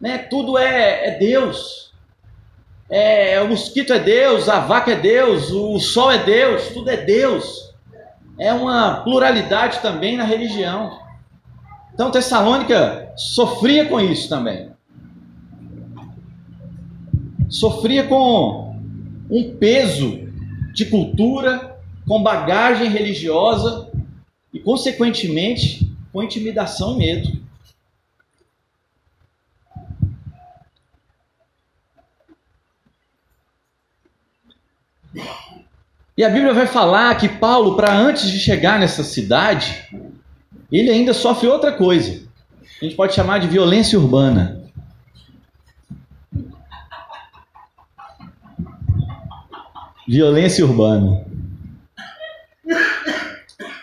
Né? 0.00 0.18
Tudo 0.18 0.56
é, 0.56 1.08
é 1.08 1.18
Deus. 1.18 1.92
É, 2.90 3.40
o 3.42 3.48
mosquito 3.48 3.92
é 3.92 3.98
Deus, 3.98 4.48
a 4.48 4.60
vaca 4.60 4.92
é 4.92 4.96
Deus, 4.96 5.50
o 5.50 5.78
sol 5.78 6.10
é 6.10 6.18
Deus, 6.18 6.68
tudo 6.68 6.88
é 6.88 6.96
Deus 6.96 7.68
é 8.38 8.52
uma 8.52 9.02
pluralidade 9.02 9.80
também 9.80 10.16
na 10.16 10.24
religião. 10.24 11.00
Então 11.98 12.12
Tessalônica 12.12 13.12
sofria 13.16 13.88
com 13.88 13.98
isso 13.98 14.28
também. 14.28 14.70
Sofria 17.48 18.06
com 18.06 18.76
um 19.28 19.56
peso 19.56 20.30
de 20.72 20.86
cultura, 20.86 21.76
com 22.06 22.22
bagagem 22.22 22.88
religiosa 22.88 23.90
e, 24.54 24.60
consequentemente, 24.60 25.92
com 26.12 26.22
intimidação 26.22 26.94
e 26.94 26.98
medo. 26.98 27.42
E 36.16 36.22
a 36.22 36.30
Bíblia 36.30 36.54
vai 36.54 36.68
falar 36.68 37.12
que 37.16 37.28
Paulo, 37.28 37.74
para 37.74 37.92
antes 37.92 38.30
de 38.30 38.38
chegar 38.38 38.78
nessa 38.78 39.02
cidade, 39.02 39.84
ele 40.76 40.90
ainda 40.90 41.14
sofre 41.14 41.48
outra 41.48 41.72
coisa. 41.72 42.22
A 42.80 42.84
gente 42.84 42.94
pode 42.94 43.14
chamar 43.14 43.38
de 43.38 43.48
violência 43.48 43.98
urbana. 43.98 44.62
Violência 50.06 50.64
urbana. 50.64 51.26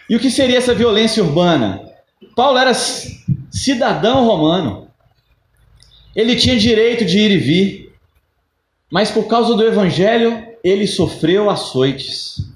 E 0.10 0.16
o 0.16 0.20
que 0.20 0.30
seria 0.30 0.58
essa 0.58 0.74
violência 0.74 1.24
urbana? 1.24 1.82
Paulo 2.36 2.58
era 2.58 2.74
cidadão 3.52 4.26
romano. 4.26 4.88
Ele 6.16 6.36
tinha 6.36 6.58
direito 6.58 7.04
de 7.04 7.18
ir 7.18 7.32
e 7.32 7.38
vir. 7.38 7.94
Mas 8.92 9.12
por 9.12 9.28
causa 9.28 9.56
do 9.56 9.66
evangelho, 9.66 10.48
ele 10.64 10.88
sofreu 10.88 11.50
açoites. 11.50 12.55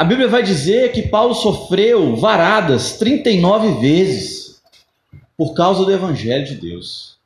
A 0.00 0.04
Bíblia 0.04 0.28
vai 0.28 0.42
dizer 0.42 0.92
que 0.92 1.08
Paulo 1.08 1.34
sofreu 1.34 2.16
varadas 2.16 2.96
39 2.96 3.82
vezes 3.82 4.58
por 5.36 5.52
causa 5.52 5.84
do 5.84 5.92
Evangelho 5.92 6.46
de 6.46 6.54
Deus. 6.54 7.18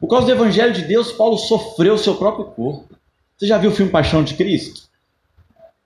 Por 0.00 0.06
causa 0.06 0.26
do 0.26 0.30
Evangelho 0.30 0.72
de 0.72 0.82
Deus, 0.82 1.10
Paulo 1.10 1.36
sofreu 1.36 1.98
seu 1.98 2.14
próprio 2.14 2.44
corpo. 2.44 2.94
Você 3.36 3.48
já 3.48 3.58
viu 3.58 3.72
o 3.72 3.74
filme 3.74 3.90
Paixão 3.90 4.22
de 4.22 4.34
Cristo? 4.34 4.82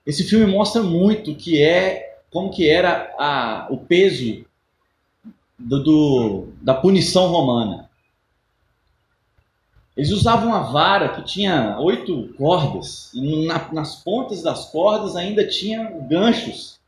Esse 0.04 0.22
filme 0.22 0.44
mostra 0.44 0.82
muito 0.82 1.34
que 1.34 1.62
é 1.62 2.18
como 2.30 2.50
que 2.50 2.68
era 2.68 3.14
a, 3.18 3.68
o 3.70 3.78
peso 3.78 4.44
do, 5.58 5.82
do, 5.82 6.48
da 6.60 6.74
punição 6.74 7.28
romana. 7.28 7.88
Eles 10.00 10.12
usavam 10.12 10.48
uma 10.48 10.60
vara 10.60 11.10
que 11.10 11.22
tinha 11.26 11.78
oito 11.78 12.32
cordas, 12.38 13.10
e 13.12 13.44
na, 13.44 13.70
nas 13.70 13.96
pontas 13.96 14.40
das 14.40 14.64
cordas 14.70 15.14
ainda 15.14 15.46
tinha 15.46 15.90
ganchos, 16.08 16.80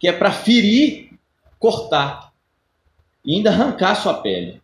que 0.00 0.08
é 0.08 0.12
para 0.12 0.32
ferir, 0.32 1.10
cortar 1.58 2.32
e 3.22 3.34
ainda 3.34 3.50
arrancar 3.50 3.94
sua 3.96 4.14
pele. 4.14 4.62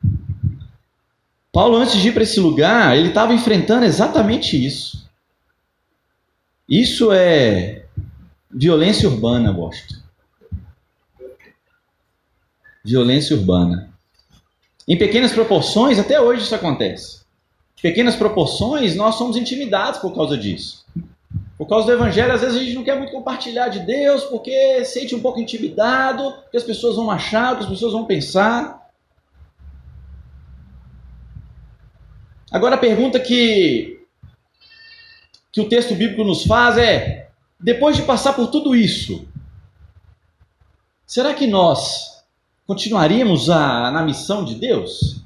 Paulo, 1.52 1.76
antes 1.76 2.00
de 2.00 2.08
ir 2.08 2.12
para 2.12 2.22
esse 2.22 2.40
lugar, 2.40 2.96
ele 2.96 3.08
estava 3.08 3.34
enfrentando 3.34 3.84
exatamente 3.84 4.56
isso. 4.56 5.06
Isso 6.66 7.12
é 7.12 7.84
violência 8.50 9.10
urbana, 9.10 9.52
gosto. 9.52 10.02
Violência 12.82 13.36
urbana. 13.36 13.90
Em 14.88 14.96
pequenas 14.96 15.32
proporções, 15.32 15.98
até 15.98 16.18
hoje 16.18 16.44
isso 16.44 16.54
acontece 16.54 17.19
pequenas 17.80 18.16
proporções, 18.16 18.94
nós 18.94 19.14
somos 19.14 19.36
intimidados 19.36 20.00
por 20.00 20.14
causa 20.14 20.36
disso. 20.36 20.84
Por 21.56 21.66
causa 21.66 21.86
do 21.86 21.92
evangelho, 21.92 22.32
às 22.32 22.40
vezes 22.40 22.56
a 22.56 22.60
gente 22.60 22.74
não 22.74 22.84
quer 22.84 22.96
muito 22.96 23.12
compartilhar 23.12 23.68
de 23.68 23.80
Deus, 23.80 24.24
porque 24.24 24.84
sente 24.84 25.14
um 25.14 25.20
pouco 25.20 25.38
intimidado, 25.38 26.34
que 26.50 26.56
as 26.56 26.62
pessoas 26.62 26.96
vão 26.96 27.10
achar, 27.10 27.56
que 27.56 27.64
as 27.64 27.68
pessoas 27.68 27.92
vão 27.92 28.06
pensar. 28.06 28.90
Agora 32.50 32.76
a 32.76 32.78
pergunta 32.78 33.20
que, 33.20 34.04
que 35.52 35.60
o 35.60 35.68
texto 35.68 35.94
bíblico 35.94 36.24
nos 36.24 36.44
faz 36.44 36.78
é: 36.78 37.28
depois 37.58 37.94
de 37.94 38.02
passar 38.02 38.32
por 38.32 38.48
tudo 38.50 38.74
isso, 38.74 39.28
será 41.06 41.34
que 41.34 41.46
nós 41.46 42.24
continuaríamos 42.66 43.50
a, 43.50 43.90
na 43.90 44.02
missão 44.02 44.44
de 44.44 44.54
Deus? 44.54 45.19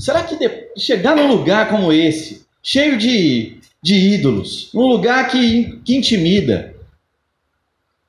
Será 0.00 0.24
que 0.24 0.34
chegar 0.78 1.14
num 1.14 1.28
lugar 1.28 1.68
como 1.68 1.92
esse, 1.92 2.46
cheio 2.62 2.96
de, 2.96 3.58
de 3.82 3.94
ídolos, 3.94 4.70
num 4.72 4.86
lugar 4.86 5.28
que, 5.28 5.78
que 5.84 5.94
intimida, 5.94 6.74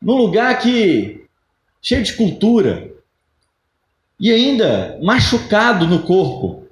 num 0.02 0.16
lugar 0.16 0.58
que 0.60 1.26
cheio 1.82 2.02
de 2.02 2.14
cultura 2.14 2.90
e 4.18 4.32
ainda 4.32 4.98
machucado 5.04 5.86
no 5.86 6.04
corpo, 6.04 6.66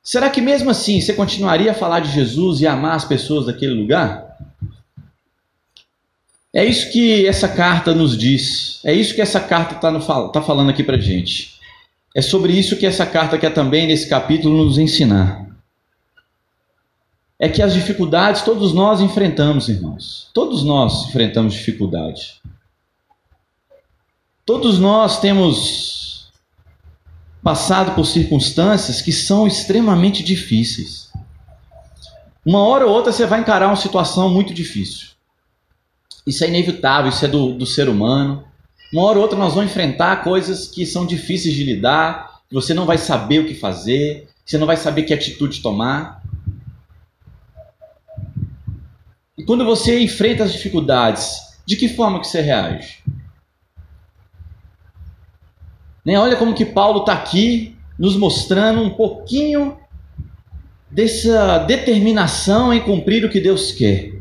será 0.00 0.30
que 0.30 0.40
mesmo 0.40 0.70
assim 0.70 1.00
você 1.00 1.12
continuaria 1.12 1.72
a 1.72 1.74
falar 1.74 1.98
de 1.98 2.12
Jesus 2.12 2.60
e 2.60 2.68
amar 2.68 2.94
as 2.94 3.04
pessoas 3.04 3.46
daquele 3.46 3.74
lugar? 3.74 4.38
É 6.54 6.64
isso 6.64 6.92
que 6.92 7.26
essa 7.26 7.48
carta 7.48 7.92
nos 7.92 8.16
diz. 8.16 8.80
É 8.84 8.94
isso 8.94 9.12
que 9.12 9.20
essa 9.20 9.40
carta 9.40 9.74
está 9.74 10.28
tá 10.28 10.40
falando 10.40 10.70
aqui 10.70 10.84
para 10.84 10.96
gente. 10.98 11.55
É 12.16 12.22
sobre 12.22 12.54
isso 12.54 12.78
que 12.78 12.86
essa 12.86 13.04
carta 13.04 13.36
quer 13.36 13.52
também, 13.52 13.86
nesse 13.86 14.08
capítulo, 14.08 14.64
nos 14.64 14.78
ensinar. 14.78 15.44
é 17.38 17.46
que 17.46 17.60
as 17.60 17.74
dificuldades 17.74 18.40
todos 18.40 18.72
nós 18.72 19.02
enfrentamos, 19.02 19.68
irmãos. 19.68 20.30
Todos 20.32 20.64
nós 20.64 21.06
enfrentamos 21.10 21.52
dificuldade. 21.52 22.40
Todos 24.46 24.78
nós 24.78 25.20
temos 25.20 26.32
passado 27.42 27.94
por 27.94 28.06
circunstâncias 28.06 29.02
que 29.02 29.12
são 29.12 29.46
extremamente 29.46 30.22
difíceis. 30.22 31.12
Uma 32.42 32.60
hora 32.60 32.86
ou 32.86 32.94
outra 32.94 33.12
você 33.12 33.26
vai 33.26 33.40
encarar 33.40 33.66
uma 33.66 33.76
situação 33.76 34.30
muito 34.30 34.54
difícil. 34.54 35.08
Isso 36.26 36.42
é 36.42 36.48
inevitável, 36.48 37.10
isso 37.10 37.26
é 37.26 37.28
do, 37.28 37.52
do 37.52 37.66
ser 37.66 37.90
humano. 37.90 38.42
Uma 38.92 39.02
hora 39.02 39.18
ou 39.18 39.22
outra 39.22 39.38
nós 39.38 39.54
vamos 39.54 39.70
enfrentar 39.70 40.22
coisas 40.22 40.68
que 40.68 40.86
são 40.86 41.06
difíceis 41.06 41.54
de 41.54 41.64
lidar, 41.64 42.40
você 42.50 42.72
não 42.72 42.86
vai 42.86 42.98
saber 42.98 43.40
o 43.40 43.46
que 43.46 43.54
fazer, 43.54 44.28
você 44.44 44.56
não 44.56 44.66
vai 44.66 44.76
saber 44.76 45.02
que 45.02 45.12
atitude 45.12 45.60
tomar. 45.60 46.22
E 49.36 49.44
quando 49.44 49.64
você 49.64 50.00
enfrenta 50.00 50.44
as 50.44 50.52
dificuldades, 50.52 51.36
de 51.66 51.76
que 51.76 51.88
forma 51.88 52.20
que 52.20 52.28
você 52.28 52.40
reage? 52.40 53.02
Né? 56.04 56.18
Olha 56.18 56.36
como 56.36 56.54
que 56.54 56.64
Paulo 56.64 57.00
está 57.00 57.14
aqui 57.14 57.76
nos 57.98 58.16
mostrando 58.16 58.80
um 58.80 58.90
pouquinho 58.90 59.76
dessa 60.88 61.58
determinação 61.58 62.72
em 62.72 62.80
cumprir 62.80 63.24
o 63.24 63.28
que 63.28 63.40
Deus 63.40 63.72
quer. 63.72 64.15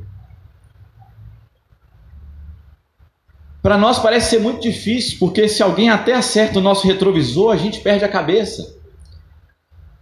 Para 3.66 3.80
nós 3.80 3.98
parece 3.98 4.30
ser 4.30 4.40
muito 4.40 4.62
difícil, 4.62 5.18
porque 5.18 5.50
se 5.50 5.64
alguém 5.64 5.90
até 5.90 6.14
acerta 6.14 6.60
o 6.60 6.62
nosso 6.62 6.86
retrovisor, 6.86 7.52
a 7.52 7.58
gente 7.58 7.80
perde 7.80 8.06
a 8.06 8.08
cabeça. 8.08 8.78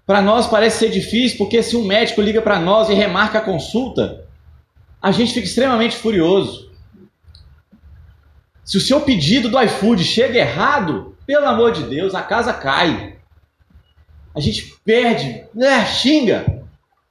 Para 0.06 0.22
nós 0.22 0.46
parece 0.46 0.80
ser 0.80 0.90
difícil, 0.90 1.38
porque 1.38 1.64
se 1.64 1.78
um 1.78 1.86
médico 1.86 2.20
liga 2.20 2.42
para 2.42 2.60
nós 2.60 2.90
e 2.90 2.94
remarca 2.94 3.38
a 3.38 3.42
consulta, 3.42 4.26
a 5.02 5.14
gente 5.14 5.34
fica 5.34 5.48
extremamente 5.48 5.96
furioso. 5.96 6.74
Se 8.66 8.76
o 8.76 8.82
seu 8.82 9.00
pedido 9.00 9.48
do 9.48 9.62
iFood 9.62 10.04
chega 10.04 10.40
errado, 10.40 11.16
pelo 11.26 11.48
amor 11.48 11.72
de 11.72 11.84
Deus, 11.84 12.14
a 12.14 12.22
casa 12.22 12.52
cai. 12.52 13.16
A 14.36 14.42
gente 14.42 14.76
perde, 14.84 15.46
né? 15.56 15.86
xinga. 15.86 16.66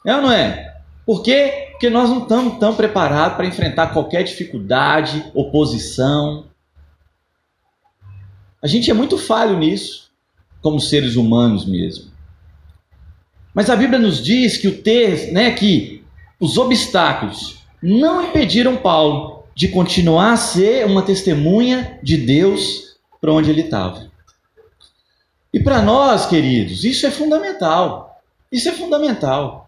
É 0.05 0.17
ou 0.17 0.21
não 0.21 0.31
é? 0.31 0.77
Por 1.07 1.23
quê? 1.23 1.72
Porque 1.83 1.91
nós 1.93 2.11
não 2.11 2.23
estamos 2.23 2.61
tão 2.61 2.77
preparados 2.77 3.37
para 3.37 3.45
enfrentar 3.45 3.89
qualquer 3.89 4.23
dificuldade, 4.23 5.29
oposição. 5.35 6.45
A 8.63 8.69
gente 8.69 8.89
é 8.89 8.95
muito 8.95 9.19
falho 9.19 9.59
nisso, 9.59 10.09
como 10.61 10.79
seres 10.79 11.17
humanos 11.17 11.67
mesmo. 11.67 12.05
Mas 13.53 13.69
a 13.69 13.75
Bíblia 13.75 13.99
nos 13.99 14.23
diz 14.23 14.57
que 14.57 14.69
o 14.69 14.81
ter, 14.81 15.33
né, 15.33 15.51
que 15.51 16.05
os 16.39 16.57
obstáculos 16.57 17.59
não 17.83 18.29
impediram 18.29 18.77
Paulo 18.77 19.43
de 19.53 19.67
continuar 19.67 20.35
a 20.35 20.37
ser 20.37 20.87
uma 20.87 21.03
testemunha 21.03 21.99
de 22.01 22.17
Deus 22.17 22.97
para 23.21 23.33
onde 23.33 23.51
ele 23.51 23.63
estava. 23.63 24.09
E 25.53 25.59
para 25.59 25.83
nós, 25.83 26.27
queridos, 26.27 26.85
isso 26.85 27.09
é 27.09 27.11
fundamental. 27.11 28.23
Isso 28.53 28.69
é 28.69 28.73
fundamental 28.73 29.62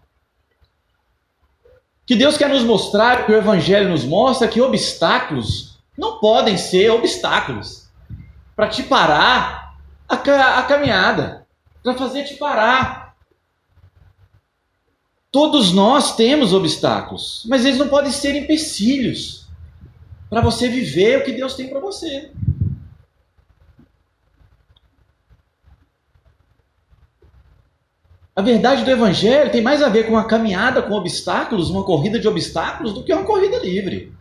que 2.05 2.15
Deus 2.15 2.37
quer 2.37 2.49
nos 2.49 2.63
mostrar, 2.63 3.25
que 3.25 3.31
o 3.31 3.35
Evangelho 3.35 3.89
nos 3.89 4.03
mostra, 4.03 4.47
que 4.47 4.61
obstáculos 4.61 5.79
não 5.97 6.19
podem 6.19 6.57
ser 6.57 6.89
obstáculos 6.91 7.89
para 8.55 8.67
te 8.67 8.83
parar 8.83 9.75
a, 10.07 10.15
a 10.15 10.63
caminhada, 10.63 11.47
para 11.83 11.95
fazer 11.95 12.23
te 12.23 12.35
parar. 12.35 13.15
Todos 15.31 15.73
nós 15.73 16.15
temos 16.15 16.53
obstáculos, 16.53 17.43
mas 17.47 17.65
eles 17.65 17.77
não 17.77 17.89
podem 17.89 18.11
ser 18.11 18.35
empecilhos 18.35 19.47
para 20.29 20.41
você 20.41 20.69
viver 20.69 21.19
o 21.19 21.23
que 21.23 21.33
Deus 21.33 21.55
tem 21.55 21.69
para 21.69 21.79
você. 21.79 22.31
A 28.35 28.41
verdade 28.41 28.83
do 28.83 28.91
Evangelho 28.91 29.49
tem 29.49 29.61
mais 29.61 29.81
a 29.81 29.87
ver 29.87 30.05
com 30.05 30.11
uma 30.11 30.27
caminhada 30.27 30.81
com 30.81 30.93
obstáculos, 30.93 31.69
uma 31.69 31.85
corrida 31.85 32.19
de 32.19 32.27
obstáculos, 32.27 32.93
do 32.93 33.01
que 33.01 33.13
uma 33.13 33.23
corrida 33.23 33.57
livre. 33.59 34.13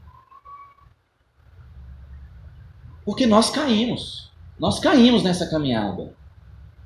Porque 3.05 3.27
nós 3.27 3.50
caímos. 3.50 4.31
Nós 4.59 4.79
caímos 4.79 5.24
nessa 5.24 5.46
caminhada. 5.46 6.14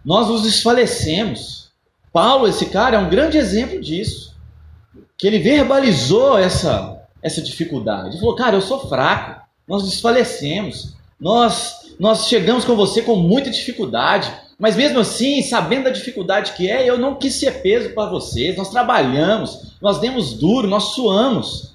Nós 0.02 0.28
nos 0.28 0.42
desfalecemos. 0.42 1.70
Paulo, 2.10 2.48
esse 2.48 2.66
cara, 2.66 2.96
é 2.96 2.98
um 2.98 3.10
grande 3.10 3.36
exemplo 3.36 3.78
disso. 3.78 4.34
Que 5.18 5.26
ele 5.26 5.38
verbalizou 5.38 6.38
essa, 6.38 6.98
essa 7.22 7.42
dificuldade. 7.42 8.08
Ele 8.08 8.18
falou: 8.18 8.36
Cara, 8.36 8.56
eu 8.56 8.62
sou 8.62 8.88
fraco. 8.88 9.46
Nós 9.66 9.84
desfalecemos. 9.84 10.96
Nós, 11.20 11.94
nós 12.00 12.26
chegamos 12.26 12.64
com 12.64 12.74
você 12.74 13.02
com 13.02 13.16
muita 13.16 13.50
dificuldade. 13.50 14.32
Mas 14.58 14.74
mesmo 14.74 14.98
assim, 14.98 15.40
sabendo 15.40 15.84
da 15.84 15.90
dificuldade 15.90 16.52
que 16.52 16.68
é, 16.68 16.88
eu 16.88 16.98
não 16.98 17.14
quis 17.14 17.34
ser 17.34 17.62
peso 17.62 17.90
para 17.90 18.10
vocês. 18.10 18.56
Nós 18.56 18.70
trabalhamos, 18.70 19.76
nós 19.80 20.00
demos 20.00 20.32
duro, 20.32 20.66
nós 20.66 20.94
suamos 20.94 21.74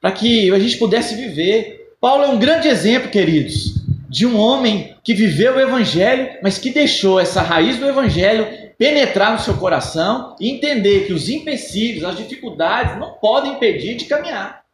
para 0.00 0.10
que 0.10 0.52
a 0.52 0.58
gente 0.58 0.76
pudesse 0.76 1.14
viver. 1.14 1.94
Paulo 2.00 2.24
é 2.24 2.28
um 2.28 2.38
grande 2.38 2.66
exemplo, 2.66 3.10
queridos, 3.10 3.76
de 4.08 4.26
um 4.26 4.36
homem 4.36 4.96
que 5.04 5.14
viveu 5.14 5.54
o 5.54 5.60
evangelho, 5.60 6.36
mas 6.42 6.58
que 6.58 6.70
deixou 6.70 7.20
essa 7.20 7.40
raiz 7.40 7.78
do 7.78 7.88
evangelho 7.88 8.64
penetrar 8.76 9.32
no 9.32 9.38
seu 9.38 9.56
coração 9.56 10.34
e 10.40 10.50
entender 10.50 11.06
que 11.06 11.12
os 11.12 11.28
empecilhos, 11.28 12.04
as 12.04 12.16
dificuldades 12.16 12.98
não 12.98 13.12
podem 13.12 13.52
impedir 13.52 13.96
de 13.96 14.06
caminhar. 14.06 14.64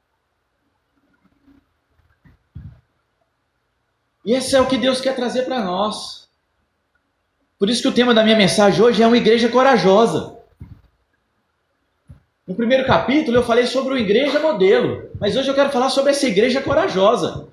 E 4.24 4.32
esse 4.32 4.56
é 4.56 4.60
o 4.60 4.66
que 4.66 4.78
Deus 4.78 5.00
quer 5.00 5.14
trazer 5.14 5.42
para 5.42 5.62
nós. 5.62 6.19
Por 7.60 7.68
isso 7.68 7.82
que 7.82 7.88
o 7.88 7.92
tema 7.92 8.14
da 8.14 8.24
minha 8.24 8.38
mensagem 8.38 8.82
hoje 8.82 9.02
é 9.02 9.06
uma 9.06 9.18
igreja 9.18 9.50
corajosa. 9.50 10.34
No 12.48 12.54
primeiro 12.54 12.86
capítulo 12.86 13.36
eu 13.36 13.42
falei 13.42 13.66
sobre 13.66 13.92
uma 13.92 14.00
igreja 14.00 14.40
modelo, 14.40 15.10
mas 15.20 15.36
hoje 15.36 15.50
eu 15.50 15.54
quero 15.54 15.68
falar 15.68 15.90
sobre 15.90 16.10
essa 16.10 16.26
igreja 16.26 16.62
corajosa. 16.62 17.48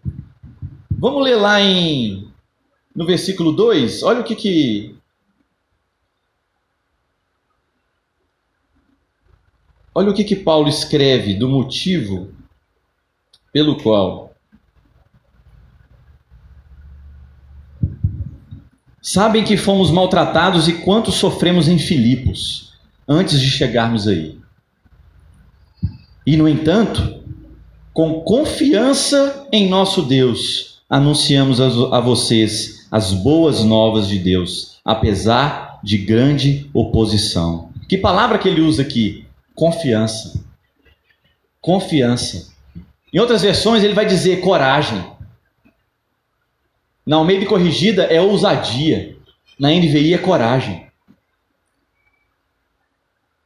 Vamos 0.89 1.21
ler 1.21 1.35
lá 1.35 1.59
em 1.59 2.31
no 2.95 3.05
versículo 3.05 3.51
2, 3.51 4.01
olha 4.01 4.21
o 4.21 4.23
que 4.23 4.33
que 4.33 4.95
Olha 9.93 10.11
o 10.11 10.13
que 10.13 10.23
que 10.23 10.35
Paulo 10.37 10.69
escreve 10.69 11.33
do 11.33 11.49
motivo 11.49 12.31
pelo 13.51 13.81
qual 13.81 14.26
Sabem 19.09 19.41
que 19.41 19.55
fomos 19.55 19.89
maltratados 19.89 20.67
e 20.67 20.73
quanto 20.73 21.13
sofremos 21.13 21.69
em 21.69 21.79
Filipos 21.79 22.73
antes 23.07 23.39
de 23.39 23.49
chegarmos 23.49 24.05
aí. 24.05 24.37
E, 26.25 26.35
no 26.35 26.45
entanto, 26.45 27.23
com 27.93 28.19
confiança 28.19 29.47
em 29.49 29.69
nosso 29.69 30.01
Deus, 30.01 30.81
anunciamos 30.89 31.61
a 31.61 32.01
vocês 32.01 32.85
as 32.91 33.13
boas 33.13 33.63
novas 33.63 34.09
de 34.09 34.19
Deus, 34.19 34.75
apesar 34.83 35.79
de 35.81 35.99
grande 35.99 36.69
oposição. 36.73 37.69
Que 37.87 37.97
palavra 37.97 38.37
que 38.37 38.49
ele 38.49 38.59
usa 38.59 38.81
aqui? 38.81 39.25
Confiança. 39.55 40.37
Confiança. 41.61 42.49
Em 43.13 43.19
outras 43.19 43.41
versões, 43.41 43.85
ele 43.85 43.93
vai 43.93 44.05
dizer 44.05 44.41
coragem. 44.41 45.01
Na 47.07 47.15
Almeida 47.15 47.45
Corrigida 47.45 48.03
é 48.03 48.19
ousadia. 48.19 49.15
Na 49.57 49.69
NVI 49.69 50.13
é 50.13 50.17
coragem. 50.17 50.87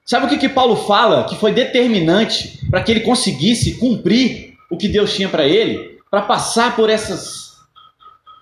Sabe 0.03 0.25
o 0.25 0.29
que, 0.29 0.39
que 0.39 0.49
Paulo 0.49 0.75
fala 0.75 1.25
que 1.25 1.35
foi 1.35 1.53
determinante 1.53 2.59
para 2.71 2.81
que 2.81 2.91
ele 2.91 3.01
conseguisse 3.01 3.75
cumprir 3.75 4.55
o 4.69 4.75
que 4.75 4.87
Deus 4.87 5.13
tinha 5.13 5.29
para 5.29 5.45
ele? 5.45 5.99
Para 6.09 6.23
passar 6.23 6.75
por 6.75 6.89
essas 6.89 7.51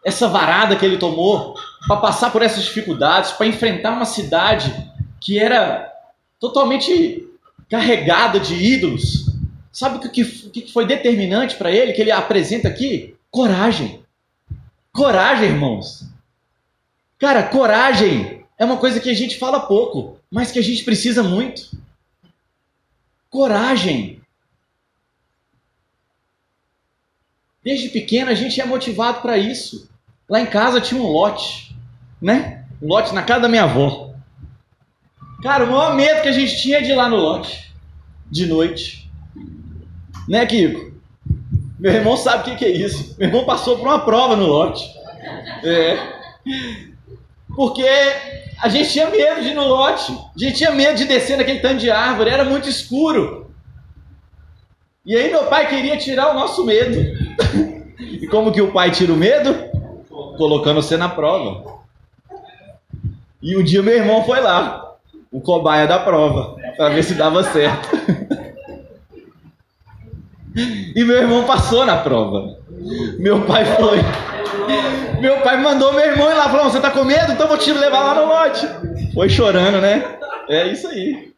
essa 0.05 0.29
varada 0.29 0.77
que 0.77 0.85
ele 0.85 0.97
tomou, 0.97 1.53
para 1.85 1.97
passar 1.97 2.31
por 2.31 2.41
essas 2.41 2.63
dificuldades, 2.63 3.33
para 3.33 3.45
enfrentar 3.45 3.91
uma 3.91 4.05
cidade 4.05 4.73
que 5.19 5.37
era 5.37 5.91
totalmente 6.39 7.27
carregada 7.69 8.39
de 8.39 8.55
ídolos. 8.55 9.25
Sabe 9.69 9.97
o 9.97 10.09
que, 10.09 10.23
que 10.23 10.71
foi 10.71 10.85
determinante 10.85 11.57
para 11.57 11.69
ele, 11.69 11.91
que 11.91 12.01
ele 12.01 12.11
apresenta 12.11 12.69
aqui? 12.69 13.13
Coragem. 13.29 14.01
Coragem, 14.99 15.51
irmãos. 15.51 16.03
Cara, 17.17 17.43
coragem 17.43 18.43
é 18.57 18.65
uma 18.65 18.75
coisa 18.75 18.99
que 18.99 19.09
a 19.09 19.13
gente 19.13 19.39
fala 19.39 19.61
pouco, 19.61 20.19
mas 20.29 20.51
que 20.51 20.59
a 20.59 20.61
gente 20.61 20.83
precisa 20.83 21.23
muito. 21.23 21.71
Coragem. 23.29 24.21
Desde 27.63 27.87
pequeno 27.87 28.29
a 28.29 28.33
gente 28.33 28.59
é 28.59 28.65
motivado 28.65 29.21
para 29.21 29.37
isso. 29.37 29.89
Lá 30.27 30.41
em 30.41 30.47
casa 30.47 30.81
tinha 30.81 31.01
um 31.01 31.07
lote, 31.07 31.73
né? 32.21 32.65
Um 32.81 32.89
lote 32.89 33.13
na 33.13 33.23
casa 33.23 33.43
da 33.43 33.47
minha 33.47 33.63
avó. 33.63 34.13
Cara, 35.41 35.63
o 35.63 35.67
maior 35.67 35.95
medo 35.95 36.21
que 36.21 36.27
a 36.27 36.33
gente 36.33 36.61
tinha 36.61 36.79
é 36.79 36.81
de 36.81 36.91
ir 36.91 36.95
lá 36.95 37.07
no 37.07 37.15
lote. 37.15 37.73
de 38.29 38.45
noite. 38.45 39.09
Né, 40.27 40.45
Kiko? 40.45 40.88
Meu 41.79 41.93
irmão 41.93 42.17
sabe 42.17 42.51
o 42.51 42.55
que, 42.57 42.65
é 42.65 42.69
isso. 42.69 43.15
Meu 43.17 43.29
irmão 43.29 43.45
passou 43.45 43.77
por 43.77 43.87
uma 43.87 43.99
prova 43.99 44.35
no 44.35 44.45
lote. 44.45 44.83
É. 45.63 45.97
Porque 47.55 47.87
a 48.61 48.67
gente 48.67 48.91
tinha 48.91 49.09
medo 49.09 49.41
de 49.41 49.49
ir 49.49 49.53
no 49.53 49.65
lote. 49.65 50.11
A 50.11 50.39
gente 50.39 50.57
tinha 50.57 50.71
medo 50.71 50.97
de 50.97 51.05
descer 51.05 51.37
naquele 51.37 51.59
tanto 51.59 51.77
de 51.77 51.89
árvore. 51.89 52.29
Era 52.29 52.43
muito 52.43 52.67
escuro. 52.67 53.49
E 55.05 55.15
aí 55.15 55.31
meu 55.31 55.45
pai 55.45 55.69
queria 55.69 55.97
tirar 55.97 56.31
o 56.31 56.33
nosso 56.33 56.65
medo. 56.65 56.97
E 57.99 58.27
como 58.27 58.51
que 58.51 58.61
o 58.61 58.71
pai 58.71 58.91
tira 58.91 59.13
o 59.13 59.17
medo? 59.17 59.55
Colocando 60.37 60.81
você 60.81 60.97
na 60.97 61.07
prova. 61.07 61.79
E 63.41 63.55
um 63.57 63.63
dia 63.63 63.81
meu 63.81 63.95
irmão 63.95 64.23
foi 64.25 64.41
lá, 64.41 64.95
o 65.31 65.39
cobaia 65.39 65.87
da 65.87 65.97
prova, 65.97 66.57
para 66.75 66.89
ver 66.89 67.03
se 67.03 67.13
dava 67.13 67.41
certo. 67.43 67.89
E 70.55 71.03
meu 71.03 71.17
irmão 71.17 71.45
passou 71.45 71.85
na 71.85 71.97
prova. 71.97 72.57
Meu 73.17 73.45
pai 73.45 73.65
foi. 73.75 73.97
Meu 75.19 75.41
pai 75.41 75.61
mandou 75.61 75.93
meu 75.93 76.05
irmão 76.05 76.31
ir 76.31 76.35
lá, 76.35 76.49
falou: 76.49 76.69
Você 76.69 76.79
tá 76.79 76.91
com 76.91 77.03
medo? 77.03 77.31
Então 77.31 77.47
vou 77.47 77.57
te 77.57 77.71
levar 77.71 77.99
lá 77.99 78.15
no 78.15 78.27
lote. 78.27 78.67
Foi 79.13 79.29
chorando, 79.29 79.79
né? 79.81 80.17
É 80.47 80.67
isso 80.71 80.87
aí. 80.87 81.33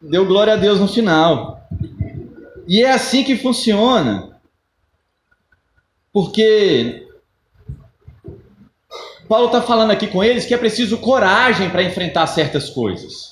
Deu 0.00 0.26
glória 0.26 0.54
a 0.54 0.56
Deus 0.56 0.80
no 0.80 0.88
final. 0.88 1.60
E 2.66 2.82
é 2.82 2.92
assim 2.92 3.22
que 3.22 3.36
funciona. 3.36 4.30
Porque 6.12 7.06
Paulo 9.28 9.46
está 9.46 9.62
falando 9.62 9.92
aqui 9.92 10.06
com 10.08 10.22
eles 10.22 10.44
que 10.44 10.52
é 10.52 10.58
preciso 10.58 10.98
coragem 10.98 11.70
para 11.70 11.82
enfrentar 11.82 12.26
certas 12.26 12.68
coisas. 12.68 13.31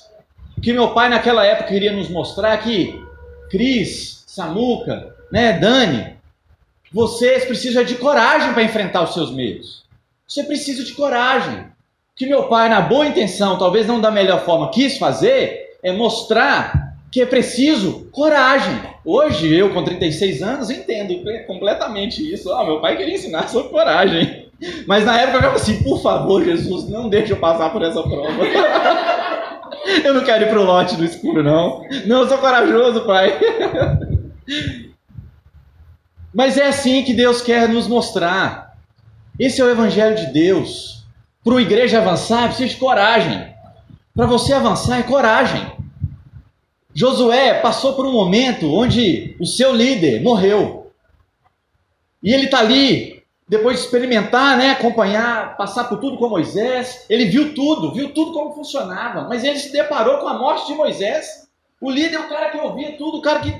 O 0.61 0.63
que 0.63 0.73
meu 0.73 0.89
pai 0.89 1.09
naquela 1.09 1.43
época 1.43 1.69
queria 1.69 1.91
nos 1.91 2.07
mostrar 2.07 2.53
é 2.53 2.57
que 2.57 3.03
Cris, 3.49 4.23
Samuca, 4.27 5.15
né, 5.31 5.53
Dani, 5.53 6.17
vocês 6.93 7.45
precisam 7.45 7.83
de 7.83 7.95
coragem 7.95 8.53
para 8.53 8.61
enfrentar 8.61 9.01
os 9.01 9.15
seus 9.15 9.33
medos. 9.33 9.83
Você 10.27 10.43
precisa 10.43 10.83
de 10.83 10.93
coragem. 10.93 11.61
O 11.61 11.65
que 12.15 12.27
meu 12.27 12.43
pai, 12.43 12.69
na 12.69 12.79
boa 12.79 13.07
intenção, 13.07 13.57
talvez 13.57 13.87
não 13.87 13.99
da 13.99 14.11
melhor 14.11 14.45
forma, 14.45 14.69
quis 14.69 14.99
fazer 14.99 15.79
é 15.81 15.91
mostrar 15.91 16.93
que 17.11 17.21
é 17.21 17.25
preciso 17.25 18.07
coragem. 18.11 18.83
Hoje, 19.03 19.51
eu 19.51 19.73
com 19.73 19.83
36 19.83 20.43
anos, 20.43 20.69
entendo 20.69 21.23
completamente 21.47 22.21
isso. 22.31 22.53
Ah, 22.53 22.63
meu 22.63 22.79
pai 22.79 22.97
queria 22.97 23.15
ensinar 23.15 23.49
sobre 23.49 23.71
coragem. 23.71 24.45
Mas 24.85 25.05
na 25.05 25.19
época 25.19 25.37
eu 25.37 25.41
ficava 25.41 25.55
assim, 25.55 25.81
por 25.81 26.03
favor, 26.03 26.45
Jesus, 26.45 26.87
não 26.87 27.09
deixe 27.09 27.33
eu 27.33 27.37
passar 27.37 27.71
por 27.71 27.81
essa 27.81 28.03
prova. 28.03 28.29
eu 30.03 30.13
não 30.13 30.23
quero 30.23 30.45
ir 30.45 30.49
pro 30.49 30.63
lote 30.63 30.95
do 30.95 31.05
escuro, 31.05 31.43
não. 31.43 31.83
Não, 32.05 32.21
eu 32.21 32.27
sou 32.27 32.37
corajoso, 32.37 33.05
pai. 33.05 33.39
Mas 36.33 36.57
é 36.57 36.67
assim 36.67 37.03
que 37.03 37.13
Deus 37.13 37.41
quer 37.41 37.67
nos 37.67 37.87
mostrar. 37.87 38.77
Esse 39.39 39.59
é 39.61 39.65
o 39.65 39.69
Evangelho 39.69 40.15
de 40.15 40.27
Deus. 40.27 41.03
Para 41.43 41.53
uma 41.53 41.61
igreja 41.61 41.97
avançar, 41.97 42.47
precisa 42.47 42.69
de 42.69 42.77
coragem. 42.77 43.51
Para 44.15 44.27
você 44.27 44.53
avançar, 44.53 44.99
é 44.99 45.03
coragem. 45.03 45.71
Josué 46.93 47.55
passou 47.55 47.93
por 47.93 48.05
um 48.05 48.11
momento 48.11 48.71
onde 48.73 49.35
o 49.39 49.45
seu 49.45 49.73
líder 49.73 50.21
morreu. 50.21 50.91
E 52.21 52.33
ele 52.33 52.45
está 52.45 52.59
ali, 52.59 53.10
depois 53.51 53.79
de 53.79 53.83
experimentar, 53.83 54.57
né, 54.57 54.69
acompanhar, 54.69 55.57
passar 55.57 55.83
por 55.83 55.99
tudo 55.99 56.17
com 56.17 56.29
Moisés. 56.29 57.05
Ele 57.09 57.25
viu 57.25 57.53
tudo, 57.53 57.93
viu 57.93 58.13
tudo 58.13 58.31
como 58.31 58.53
funcionava. 58.53 59.27
Mas 59.27 59.43
ele 59.43 59.59
se 59.59 59.73
deparou 59.73 60.19
com 60.19 60.27
a 60.29 60.39
morte 60.39 60.67
de 60.67 60.73
Moisés. 60.73 61.49
O 61.81 61.91
líder 61.91 62.15
é 62.15 62.19
o 62.21 62.29
cara 62.29 62.49
que 62.49 62.57
ouvia 62.57 62.95
tudo, 62.97 63.17
o 63.17 63.21
cara 63.21 63.41
que, 63.41 63.53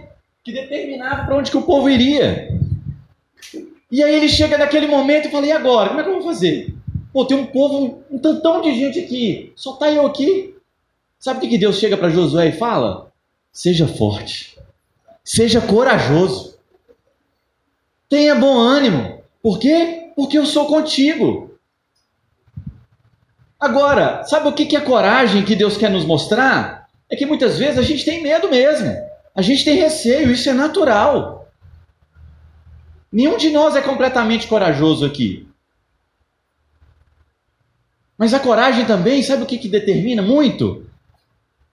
que 0.46 0.54
determinava 0.54 1.26
para 1.26 1.36
onde 1.36 1.52
que 1.52 1.58
o 1.58 1.64
povo 1.64 1.90
iria. 1.90 2.58
E 3.92 4.02
aí 4.02 4.16
ele 4.16 4.30
chega 4.30 4.58
naquele 4.58 4.88
momento 4.88 5.28
e 5.28 5.32
fala: 5.32 5.46
e 5.46 5.52
agora? 5.52 5.90
Como 5.90 6.00
é 6.00 6.04
que 6.04 6.10
eu 6.10 6.22
vou 6.22 6.24
fazer? 6.24 6.74
Pô, 7.12 7.26
tem 7.26 7.36
um 7.36 7.48
povo, 7.48 8.02
um 8.10 8.18
tantão 8.18 8.62
de 8.62 8.74
gente 8.74 8.98
aqui, 8.98 9.52
só 9.58 9.74
tá 9.74 9.92
eu 9.92 10.08
aqui. 10.08 10.56
Sabe 11.20 11.46
o 11.46 11.50
que 11.50 11.58
Deus 11.58 11.76
chega 11.76 11.98
para 11.98 12.10
Josué 12.10 12.48
e 12.48 12.54
fala? 12.54 13.12
Seja 13.52 13.86
forte. 13.90 14.58
Seja 15.22 15.60
corajoso. 15.60 16.58
Tenha 18.08 18.36
bom 18.36 18.58
ânimo. 18.58 19.21
Por 19.42 19.60
quê? 19.60 20.12
Porque 20.16 20.38
eu 20.38 20.46
sou 20.46 20.68
contigo. 20.68 21.58
Agora, 23.60 24.24
sabe 24.24 24.48
o 24.48 24.54
que 24.54 24.76
é 24.76 24.82
coragem 24.82 25.46
que 25.46 25.56
Deus 25.56 25.78
quer 25.78 25.90
nos 25.90 26.06
mostrar? 26.06 26.88
É 27.10 27.16
que 27.16 27.26
muitas 27.26 27.58
vezes 27.58 27.78
a 27.78 27.82
gente 27.82 28.06
tem 28.06 28.24
medo 28.24 28.50
mesmo. 28.50 28.96
A 29.36 29.42
gente 29.42 29.64
tem 29.64 29.76
receio, 29.76 30.32
isso 30.32 30.50
é 30.50 30.54
natural. 30.54 31.48
Nenhum 33.12 33.38
de 33.38 33.50
nós 33.50 33.76
é 33.76 33.82
completamente 33.82 34.48
corajoso 34.48 35.06
aqui. 35.06 35.48
Mas 38.18 38.34
a 38.34 38.40
coragem 38.40 38.86
também, 38.86 39.22
sabe 39.22 39.44
o 39.44 39.46
que, 39.46 39.58
que 39.58 39.68
determina 39.68 40.22
muito? 40.22 40.86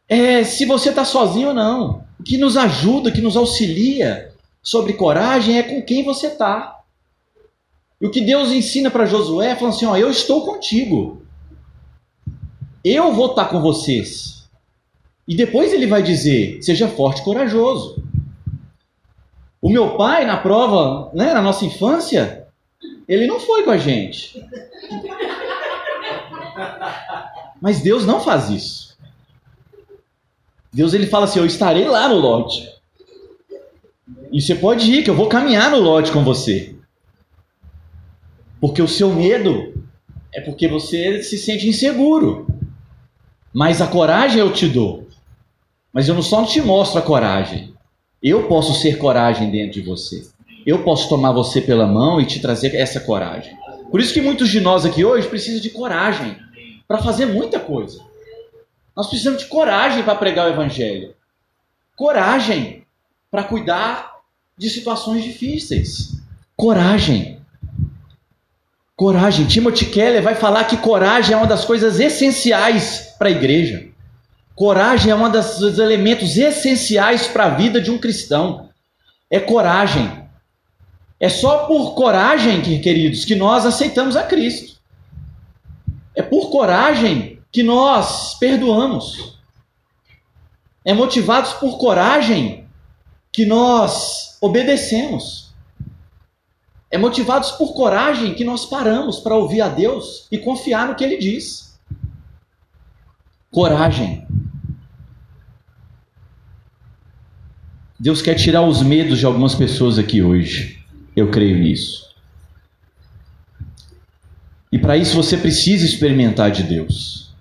é 0.09 0.43
se 0.43 0.65
você 0.65 0.89
está 0.89 1.05
sozinho 1.05 1.49
ou 1.49 1.55
não. 1.55 2.05
O 2.19 2.23
que 2.23 2.39
nos 2.39 2.57
ajuda, 2.57 3.13
que 3.13 3.21
nos 3.21 3.37
auxilia 3.37 4.33
sobre 4.63 4.95
coragem 4.95 5.59
é 5.59 5.63
com 5.63 5.83
quem 5.83 6.03
você 6.03 6.29
está. 6.29 6.78
E 8.01 8.07
o 8.07 8.11
que 8.11 8.21
Deus 8.21 8.53
ensina 8.53 8.91
para 8.91 9.07
Josué 9.07 9.51
é 9.51 9.57
falando 9.57 9.75
assim: 9.75 9.87
ó, 9.87 9.97
eu 9.97 10.11
estou 10.11 10.45
contigo. 10.45 11.23
Eu 12.85 13.13
vou 13.13 13.31
estar 13.31 13.45
tá 13.45 13.51
com 13.51 13.61
vocês. 13.61 14.49
E 15.27 15.35
depois 15.35 15.73
ele 15.73 15.87
vai 15.87 16.03
dizer: 16.03 16.63
seja 16.63 16.89
forte 16.89 17.21
e 17.21 17.25
corajoso. 17.25 18.03
O 19.61 19.69
meu 19.69 19.97
pai, 19.97 20.25
na 20.25 20.37
prova, 20.37 21.11
né, 21.13 21.35
na 21.35 21.43
nossa 21.43 21.65
infância, 21.65 22.47
ele 23.09 23.27
não 23.27 23.41
foi 23.41 23.65
com 23.65 23.73
a 23.73 23.77
gente. 23.77 24.41
Mas 27.61 27.81
Deus 27.81 28.07
não 28.07 28.21
faz 28.21 28.49
isso. 28.51 28.97
Deus 30.73 30.95
ele 30.95 31.09
fala 31.09 31.25
assim: 31.25 31.41
Eu 31.41 31.47
estarei 31.47 31.89
lá 31.89 32.09
no 32.09 32.17
lote. 32.17 32.73
E 34.31 34.41
você 34.41 34.55
pode 34.55 34.91
ir, 34.93 35.03
que 35.03 35.11
eu 35.11 35.17
vou 35.17 35.29
caminhar 35.29 35.71
no 35.71 35.81
lote 35.81 36.13
com 36.13 36.23
você. 36.23 36.78
Porque 38.61 38.83
o 38.83 38.89
seu 38.89 39.13
medo 39.13 39.85
é 40.35 40.41
porque 40.41 40.69
você 40.69 41.23
se 41.23 41.39
sente 41.39 41.69
inseguro. 41.69 42.47
Mas 43.53 43.81
a 43.81 43.87
coragem 43.87 44.41
eu 44.41 44.53
te 44.53 44.69
dou. 44.69 45.07
Mas 45.93 46.09
eu 46.09 46.15
não 46.15 46.23
só 46.23 46.41
não 46.41 46.47
te 46.47 46.61
mostro 46.61 46.99
a 46.99 47.03
coragem. 47.03 47.75
Eu 48.23 48.49
posso 48.49 48.75
ser 48.75 48.99
coragem 48.99 49.51
dentro 49.51 49.81
de 49.81 49.81
você. 49.81 50.29
Eu 50.67 50.83
posso 50.83 51.09
tomar 51.09 51.33
você 51.33 51.61
pela 51.61 51.87
mão 51.87 52.21
e 52.21 52.27
te 52.27 52.41
trazer 52.41 52.75
essa 52.75 53.01
coragem. 53.01 53.57
Por 53.91 54.01
isso 54.01 54.13
que 54.13 54.21
muitos 54.21 54.51
de 54.51 54.61
nós 54.61 54.85
aqui 54.85 55.05
hoje 55.05 55.29
precisam 55.29 55.61
de 55.61 55.71
coragem 55.71 56.37
para 56.87 56.99
fazer 56.99 57.27
muita 57.27 57.59
coisa. 57.59 58.01
Nós 58.95 59.07
precisamos 59.07 59.43
de 59.43 59.49
coragem 59.49 60.03
para 60.03 60.17
pregar 60.17 60.47
o 60.47 60.53
Evangelho. 60.53 61.15
Coragem 61.97 62.85
para 63.31 63.45
cuidar 63.45 64.19
de 64.57 64.69
situações 64.69 65.23
difíceis. 65.23 66.21
Coragem. 66.57 67.38
Coragem. 68.99 69.47
Timothy 69.47 69.87
Keller 69.87 70.21
vai 70.21 70.35
falar 70.35 70.65
que 70.65 70.77
coragem 70.77 71.33
é 71.33 71.37
uma 71.37 71.47
das 71.47 71.65
coisas 71.65 72.01
essenciais 72.01 73.15
para 73.17 73.29
a 73.29 73.31
igreja. 73.31 73.87
Coragem 74.57 75.13
é 75.13 75.15
um 75.15 75.31
dos 75.31 75.79
elementos 75.79 76.37
essenciais 76.37 77.29
para 77.29 77.45
a 77.45 77.51
vida 77.51 77.81
de 77.81 77.93
um 77.93 77.99
cristão. 77.99 78.71
É 79.31 79.39
coragem. 79.39 80.25
É 81.21 81.29
só 81.29 81.59
por 81.67 81.95
coragem, 81.95 82.61
queridos, 82.81 83.25
que 83.25 83.37
nós 83.37 83.65
aceitamos 83.65 84.17
a 84.17 84.25
Cristo. 84.25 84.81
É 86.13 86.21
por 86.21 86.51
coragem 86.51 87.41
que 87.53 87.63
nós 87.63 88.35
perdoamos. 88.35 89.39
É 90.85 90.93
motivados 90.93 91.53
por 91.53 91.79
coragem 91.79 92.67
que 93.31 93.47
nós 93.47 94.37
obedecemos. 94.41 95.48
É 96.91 96.97
motivados 96.97 97.53
por 97.53 97.75
coragem 97.75 98.35
que 98.35 98.45
nós 98.45 98.65
paramos 98.65 99.19
para 99.21 99.37
ouvir 99.37 99.61
a 99.61 99.69
Deus 99.69 100.27
e 100.31 100.39
confiar 100.39 100.89
no 100.89 100.95
que 100.95 101.05
Ele 101.05 101.19
diz. 101.19 101.79
Coragem. 103.51 104.27
Deus 108.01 108.23
quer 108.23 108.37
tirar 108.37 108.63
os 108.63 108.81
medos 108.83 109.19
de 109.19 109.27
algumas 109.27 109.55
pessoas 109.55 109.99
aqui 109.99 110.23
hoje. 110.23 110.83
Eu 111.17 111.31
creio 111.31 111.59
nisso. 111.59 112.09
E 114.71 114.79
para 114.79 114.97
isso 114.97 115.17
você 115.17 115.37
precisa 115.37 115.85
experimentar 115.85 116.51
de 116.51 116.63
Deus. 116.63 117.35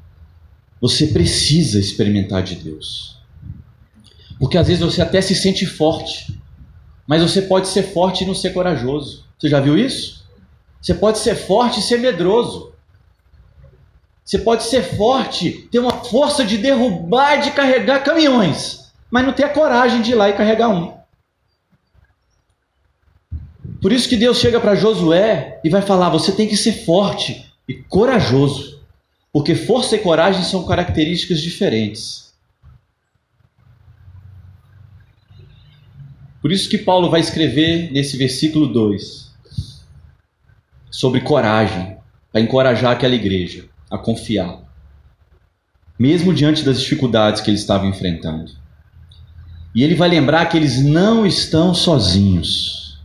Você 0.81 1.07
precisa 1.07 1.79
experimentar 1.79 2.41
de 2.41 2.55
Deus. 2.55 3.17
Porque 4.39 4.57
às 4.57 4.67
vezes 4.67 4.83
você 4.83 5.01
até 5.01 5.21
se 5.21 5.35
sente 5.35 5.65
forte, 5.65 6.39
mas 7.05 7.21
você 7.21 7.41
pode 7.41 7.67
ser 7.67 7.83
forte 7.83 8.23
e 8.23 8.27
não 8.27 8.35
ser 8.35 8.51
corajoso. 8.51 9.26
Você 9.37 9.49
já 9.49 9.59
viu 9.59 9.77
isso? 9.77 10.25
Você 10.81 10.93
pode 10.93 11.19
ser 11.19 11.35
forte 11.35 11.79
e 11.79 11.83
ser 11.83 11.99
medroso. 11.99 12.73
Você 14.23 14.39
pode 14.39 14.63
ser 14.63 14.83
forte, 14.83 15.67
ter 15.71 15.79
uma 15.79 16.03
força 16.03 16.43
de 16.43 16.57
derrubar 16.57 17.37
de 17.37 17.51
carregar 17.51 18.03
caminhões, 18.03 18.91
mas 19.09 19.25
não 19.25 19.31
ter 19.31 19.43
a 19.43 19.49
coragem 19.49 20.01
de 20.01 20.11
ir 20.11 20.15
lá 20.15 20.29
e 20.29 20.33
carregar 20.33 20.69
um. 20.69 20.97
Por 23.81 23.91
isso 23.91 24.09
que 24.09 24.17
Deus 24.17 24.37
chega 24.37 24.59
para 24.59 24.75
Josué 24.75 25.61
e 25.63 25.69
vai 25.69 25.81
falar: 25.81 26.09
você 26.09 26.31
tem 26.31 26.47
que 26.47 26.57
ser 26.57 26.83
forte 26.85 27.53
e 27.67 27.75
corajoso, 27.75 28.81
porque 29.31 29.55
força 29.55 29.95
e 29.95 29.99
coragem 29.99 30.43
são 30.43 30.65
características 30.65 31.39
diferentes. 31.39 32.33
Por 36.41 36.51
isso 36.51 36.69
que 36.69 36.77
Paulo 36.77 37.09
vai 37.09 37.19
escrever 37.19 37.91
nesse 37.91 38.17
versículo 38.17 38.67
2 38.67 39.26
sobre 40.97 41.21
coragem, 41.21 41.95
para 42.31 42.41
encorajar 42.41 42.91
aquela 42.91 43.13
igreja 43.13 43.65
a 43.87 43.99
confiar, 43.99 44.61
mesmo 45.97 46.33
diante 46.33 46.65
das 46.65 46.81
dificuldades 46.81 47.39
que 47.39 47.51
eles 47.51 47.61
estavam 47.61 47.87
enfrentando. 47.87 48.51
E 49.75 49.83
ele 49.83 49.93
vai 49.93 50.09
lembrar 50.09 50.47
que 50.47 50.57
eles 50.57 50.83
não 50.83 51.23
estão 51.23 51.71
sozinhos. 51.71 52.99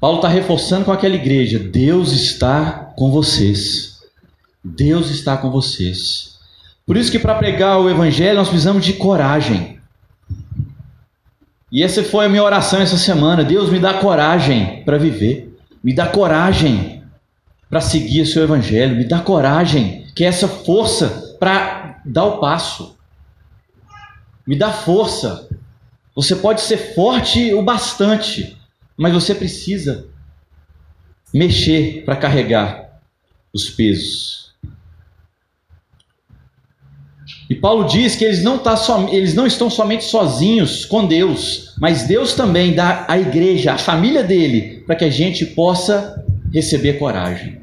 Paulo 0.00 0.16
está 0.16 0.28
reforçando 0.28 0.86
com 0.86 0.92
aquela 0.92 1.16
igreja: 1.16 1.58
Deus 1.58 2.12
está 2.12 2.94
com 2.96 3.10
vocês. 3.10 4.00
Deus 4.64 5.10
está 5.10 5.36
com 5.36 5.50
vocês. 5.50 6.38
Por 6.86 6.96
isso 6.96 7.12
que 7.12 7.18
para 7.18 7.34
pregar 7.34 7.78
o 7.78 7.90
evangelho 7.90 8.38
nós 8.38 8.48
precisamos 8.48 8.82
de 8.82 8.94
coragem. 8.94 9.78
E 11.70 11.82
essa 11.82 12.02
foi 12.02 12.24
a 12.24 12.28
minha 12.30 12.42
oração 12.42 12.80
essa 12.80 12.96
semana. 12.96 13.44
Deus 13.44 13.68
me 13.68 13.78
dá 13.78 13.92
coragem 13.92 14.82
para 14.82 14.96
viver. 14.96 15.47
Me 15.88 15.94
dá 15.94 16.06
coragem 16.06 17.02
para 17.70 17.80
seguir 17.80 18.20
o 18.20 18.26
seu 18.26 18.42
evangelho, 18.42 18.94
me 18.94 19.08
dá 19.08 19.20
coragem, 19.20 20.06
que 20.14 20.22
é 20.22 20.26
essa 20.26 20.46
força 20.46 21.34
para 21.40 22.02
dar 22.04 22.26
o 22.26 22.40
passo. 22.40 22.98
Me 24.46 24.54
dá 24.54 24.70
força. 24.70 25.48
Você 26.14 26.36
pode 26.36 26.60
ser 26.60 26.94
forte 26.94 27.54
o 27.54 27.62
bastante, 27.62 28.54
mas 28.98 29.14
você 29.14 29.34
precisa 29.34 30.06
mexer 31.32 32.04
para 32.04 32.16
carregar 32.16 33.00
os 33.50 33.70
pesos. 33.70 34.47
E 37.48 37.54
Paulo 37.54 37.84
diz 37.84 38.14
que 38.14 38.24
eles 38.24 38.42
não, 38.42 38.58
tá 38.58 38.76
som, 38.76 39.08
eles 39.08 39.34
não 39.34 39.46
estão 39.46 39.70
somente 39.70 40.04
sozinhos 40.04 40.84
com 40.84 41.06
Deus, 41.06 41.74
mas 41.78 42.02
Deus 42.06 42.34
também 42.34 42.74
dá 42.74 43.06
à 43.08 43.18
igreja, 43.18 43.72
à 43.72 43.78
família 43.78 44.22
dele, 44.22 44.82
para 44.86 44.96
que 44.96 45.04
a 45.04 45.10
gente 45.10 45.46
possa 45.46 46.24
receber 46.52 46.94
coragem. 46.98 47.58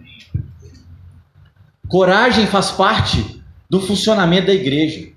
Coragem 1.87 2.47
faz 2.47 2.71
parte 2.71 3.41
do 3.69 3.79
funcionamento 3.79 4.47
da 4.47 4.53
igreja. 4.53 5.07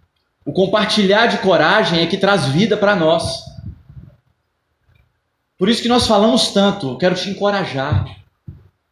O 0.45 0.53
compartilhar 0.53 1.27
de 1.27 1.39
coragem 1.39 2.01
é 2.01 2.07
que 2.07 2.19
traz 2.19 2.47
vida 2.47 2.77
para 2.77 2.95
nós. 2.95 3.43
Por 5.59 5.69
isso 5.69 5.83
que 5.83 5.89
nós 5.89 6.07
falamos 6.07 6.49
tanto, 6.49 6.91
eu 6.91 6.99
quero 6.99 7.15
te 7.15 7.31
encorajar. 7.31 8.05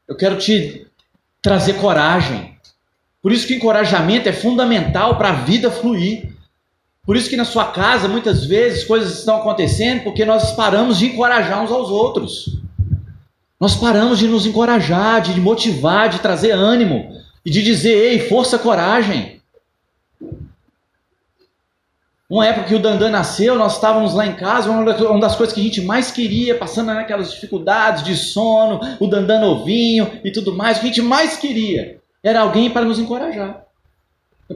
Eu 0.09 0.17
quero 0.17 0.37
te 0.39 0.87
trazer 1.43 1.75
coragem. 1.75 2.56
Por 3.27 3.33
isso 3.33 3.45
que 3.45 3.55
o 3.55 3.57
encorajamento 3.57 4.29
é 4.29 4.33
fundamental 4.33 5.17
para 5.19 5.31
a 5.31 5.33
vida 5.33 5.69
fluir. 5.69 6.31
Por 7.05 7.17
isso 7.17 7.29
que 7.29 7.37
na 7.37 7.45
sua 7.45 7.65
casa 7.65 8.07
muitas 8.07 8.45
vezes 8.45 8.85
coisas 8.85 9.19
estão 9.19 9.39
acontecendo 9.39 10.05
porque 10.05 10.25
nós 10.25 10.53
paramos 10.53 10.97
de 10.97 11.07
encorajar 11.07 11.61
uns 11.61 11.73
aos 11.73 11.91
outros. 11.91 12.61
Nós 13.59 13.75
paramos 13.75 14.21
de 14.21 14.29
nos 14.29 14.47
encorajar, 14.47 15.21
de 15.23 15.41
motivar, 15.41 16.09
de 16.09 16.21
trazer 16.21 16.53
ânimo 16.53 17.21
e 17.45 17.51
de 17.51 17.65
dizer: 17.65 17.97
ei, 17.97 18.29
força, 18.29 18.61
coragem. 18.61 19.41
Uma 22.31 22.47
época 22.47 22.69
que 22.69 22.77
o 22.77 22.81
Dandan 22.81 23.11
nasceu, 23.11 23.57
nós 23.57 23.75
estávamos 23.75 24.15
lá 24.15 24.25
em 24.25 24.37
casa, 24.37 24.71
uma 24.71 25.19
das 25.19 25.35
coisas 25.35 25.53
que 25.53 25.61
a 25.61 25.65
gente 25.65 25.83
mais 25.83 26.13
queria, 26.13 26.57
passando 26.57 26.95
naquelas 26.95 27.33
dificuldades 27.33 28.05
de 28.05 28.15
sono, 28.15 28.79
o 29.01 29.09
Dandan 29.09 29.41
novinho 29.41 30.13
e 30.23 30.31
tudo 30.31 30.55
mais, 30.55 30.77
o 30.77 30.81
que 30.81 30.87
a 30.87 30.91
gente 30.91 31.03
mais 31.03 31.37
queria 31.37 32.06
era 32.27 32.41
alguém 32.41 32.69
para 32.69 32.85
nos 32.85 32.99
encorajar. 32.99 33.65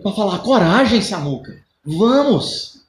Para 0.03 0.13
falar, 0.13 0.41
coragem, 0.41 1.01
Samuca, 1.01 1.57
vamos. 1.85 2.81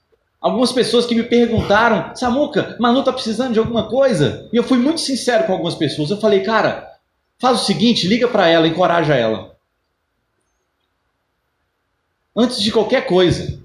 Algumas 0.41 0.71
pessoas 0.71 1.05
que 1.05 1.13
me 1.13 1.21
perguntaram, 1.21 2.15
Samuca, 2.15 2.75
Manu 2.79 3.03
tá 3.03 3.13
precisando 3.13 3.53
de 3.53 3.59
alguma 3.59 3.83
coisa? 3.87 4.49
E 4.51 4.57
eu 4.57 4.63
fui 4.63 4.79
muito 4.79 4.99
sincero 4.99 5.45
com 5.45 5.53
algumas 5.53 5.75
pessoas. 5.75 6.09
Eu 6.09 6.19
falei, 6.19 6.39
cara, 6.39 6.91
faz 7.37 7.61
o 7.61 7.65
seguinte, 7.65 8.07
liga 8.07 8.27
para 8.27 8.47
ela, 8.47 8.67
encoraja 8.67 9.13
ela. 9.13 9.55
Antes 12.35 12.59
de 12.59 12.71
qualquer 12.71 13.05
coisa, 13.05 13.59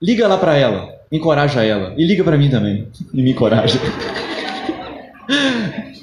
liga 0.00 0.26
lá 0.26 0.38
para 0.38 0.56
ela, 0.56 0.98
encoraja 1.12 1.62
ela. 1.62 1.92
E 1.98 2.06
liga 2.06 2.24
para 2.24 2.38
mim 2.38 2.48
também, 2.48 2.88
e 3.12 3.22
me 3.22 3.32
encoraja. 3.32 3.78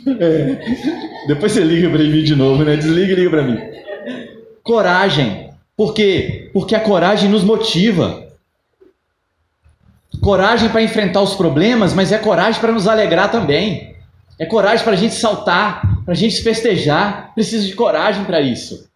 É. 0.08 1.26
Depois 1.28 1.52
você 1.52 1.64
liga 1.64 1.90
para 1.90 2.04
mim 2.04 2.24
de 2.24 2.36
novo, 2.36 2.64
né? 2.64 2.76
Desliga 2.78 3.14
e 3.14 3.16
liga 3.16 3.30
para 3.32 3.42
mim. 3.42 3.75
Coragem. 4.66 5.52
Por 5.78 5.94
quê? 5.94 6.50
Porque 6.52 6.76
a 6.76 6.82
coragem 6.82 7.30
nos 7.30 7.44
motiva 7.44 8.26
coragem 10.26 10.70
para 10.70 10.82
enfrentar 10.82 11.22
os 11.22 11.36
problemas, 11.36 11.94
mas 11.94 12.12
é 12.12 12.18
coragem 12.18 12.60
para 12.60 12.72
nos 12.72 12.88
alegrar 12.88 13.30
também. 13.30 13.96
É 14.40 14.46
coragem 14.46 14.84
para 14.84 14.94
a 14.94 14.98
gente 14.98 15.14
saltar, 15.14 16.04
para 16.04 16.16
a 16.16 16.18
gente 16.18 16.42
festejar. 16.42 17.32
Precisa 17.36 17.68
de 17.68 17.76
coragem 17.76 18.26
para 18.26 18.42
isso. 18.42 18.90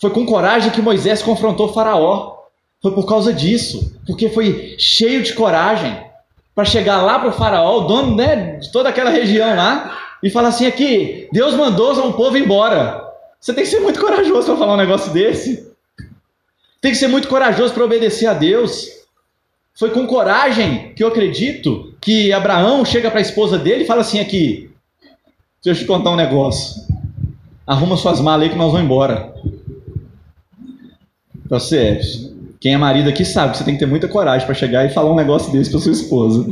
Foi 0.00 0.10
com 0.10 0.26
coragem 0.26 0.72
que 0.72 0.82
Moisés 0.82 1.22
confrontou 1.22 1.72
Faraó. 1.72 2.36
Foi 2.82 2.92
por 2.92 3.06
causa 3.06 3.32
disso, 3.32 3.96
porque 4.04 4.28
foi 4.28 4.74
cheio 4.76 5.22
de 5.22 5.32
coragem 5.32 6.04
para 6.52 6.64
chegar 6.64 7.00
lá 7.00 7.18
para 7.18 7.28
o 7.28 7.32
Faraó, 7.32 7.78
o 7.78 7.86
dono 7.86 8.16
né, 8.16 8.56
de 8.56 8.72
toda 8.72 8.88
aquela 8.88 9.10
região 9.10 9.54
lá, 9.54 10.05
e 10.22 10.30
falar 10.30 10.48
assim: 10.48 10.66
aqui, 10.66 11.28
Deus 11.32 11.54
mandou 11.54 11.92
o 12.08 12.12
povo 12.12 12.36
embora. 12.36 13.04
Você 13.40 13.52
tem 13.52 13.64
que 13.64 13.70
ser 13.70 13.80
muito 13.80 14.00
corajoso 14.00 14.46
para 14.46 14.56
falar 14.56 14.74
um 14.74 14.78
negócio 14.78 15.12
desse. 15.12 15.70
Tem 16.80 16.92
que 16.92 16.98
ser 16.98 17.08
muito 17.08 17.28
corajoso 17.28 17.74
para 17.74 17.84
obedecer 17.84 18.26
a 18.26 18.34
Deus. 18.34 18.88
Foi 19.74 19.90
com 19.90 20.06
coragem 20.06 20.92
que 20.94 21.02
eu 21.02 21.08
acredito 21.08 21.94
que 22.00 22.32
Abraão 22.32 22.84
chega 22.84 23.10
para 23.10 23.20
a 23.20 23.22
esposa 23.22 23.58
dele 23.58 23.84
e 23.84 23.86
fala 23.86 24.00
assim 24.00 24.20
aqui: 24.20 24.70
Deixa 25.62 25.80
eu 25.80 25.84
te 25.84 25.86
contar 25.86 26.10
um 26.10 26.16
negócio. 26.16 26.82
Arruma 27.66 27.96
suas 27.96 28.20
malas 28.20 28.44
aí 28.44 28.50
que 28.50 28.56
nós 28.56 28.70
vamos 28.70 28.84
embora. 28.84 29.34
Você, 31.48 32.00
quem 32.60 32.74
é 32.74 32.76
marido 32.76 33.08
aqui 33.08 33.24
sabe 33.24 33.52
que 33.52 33.58
você 33.58 33.64
tem 33.64 33.74
que 33.74 33.80
ter 33.80 33.86
muita 33.86 34.08
coragem 34.08 34.46
para 34.46 34.54
chegar 34.54 34.84
e 34.84 34.92
falar 34.92 35.12
um 35.12 35.16
negócio 35.16 35.52
desse 35.52 35.70
para 35.70 35.80
sua 35.80 35.92
esposa. 35.92 36.46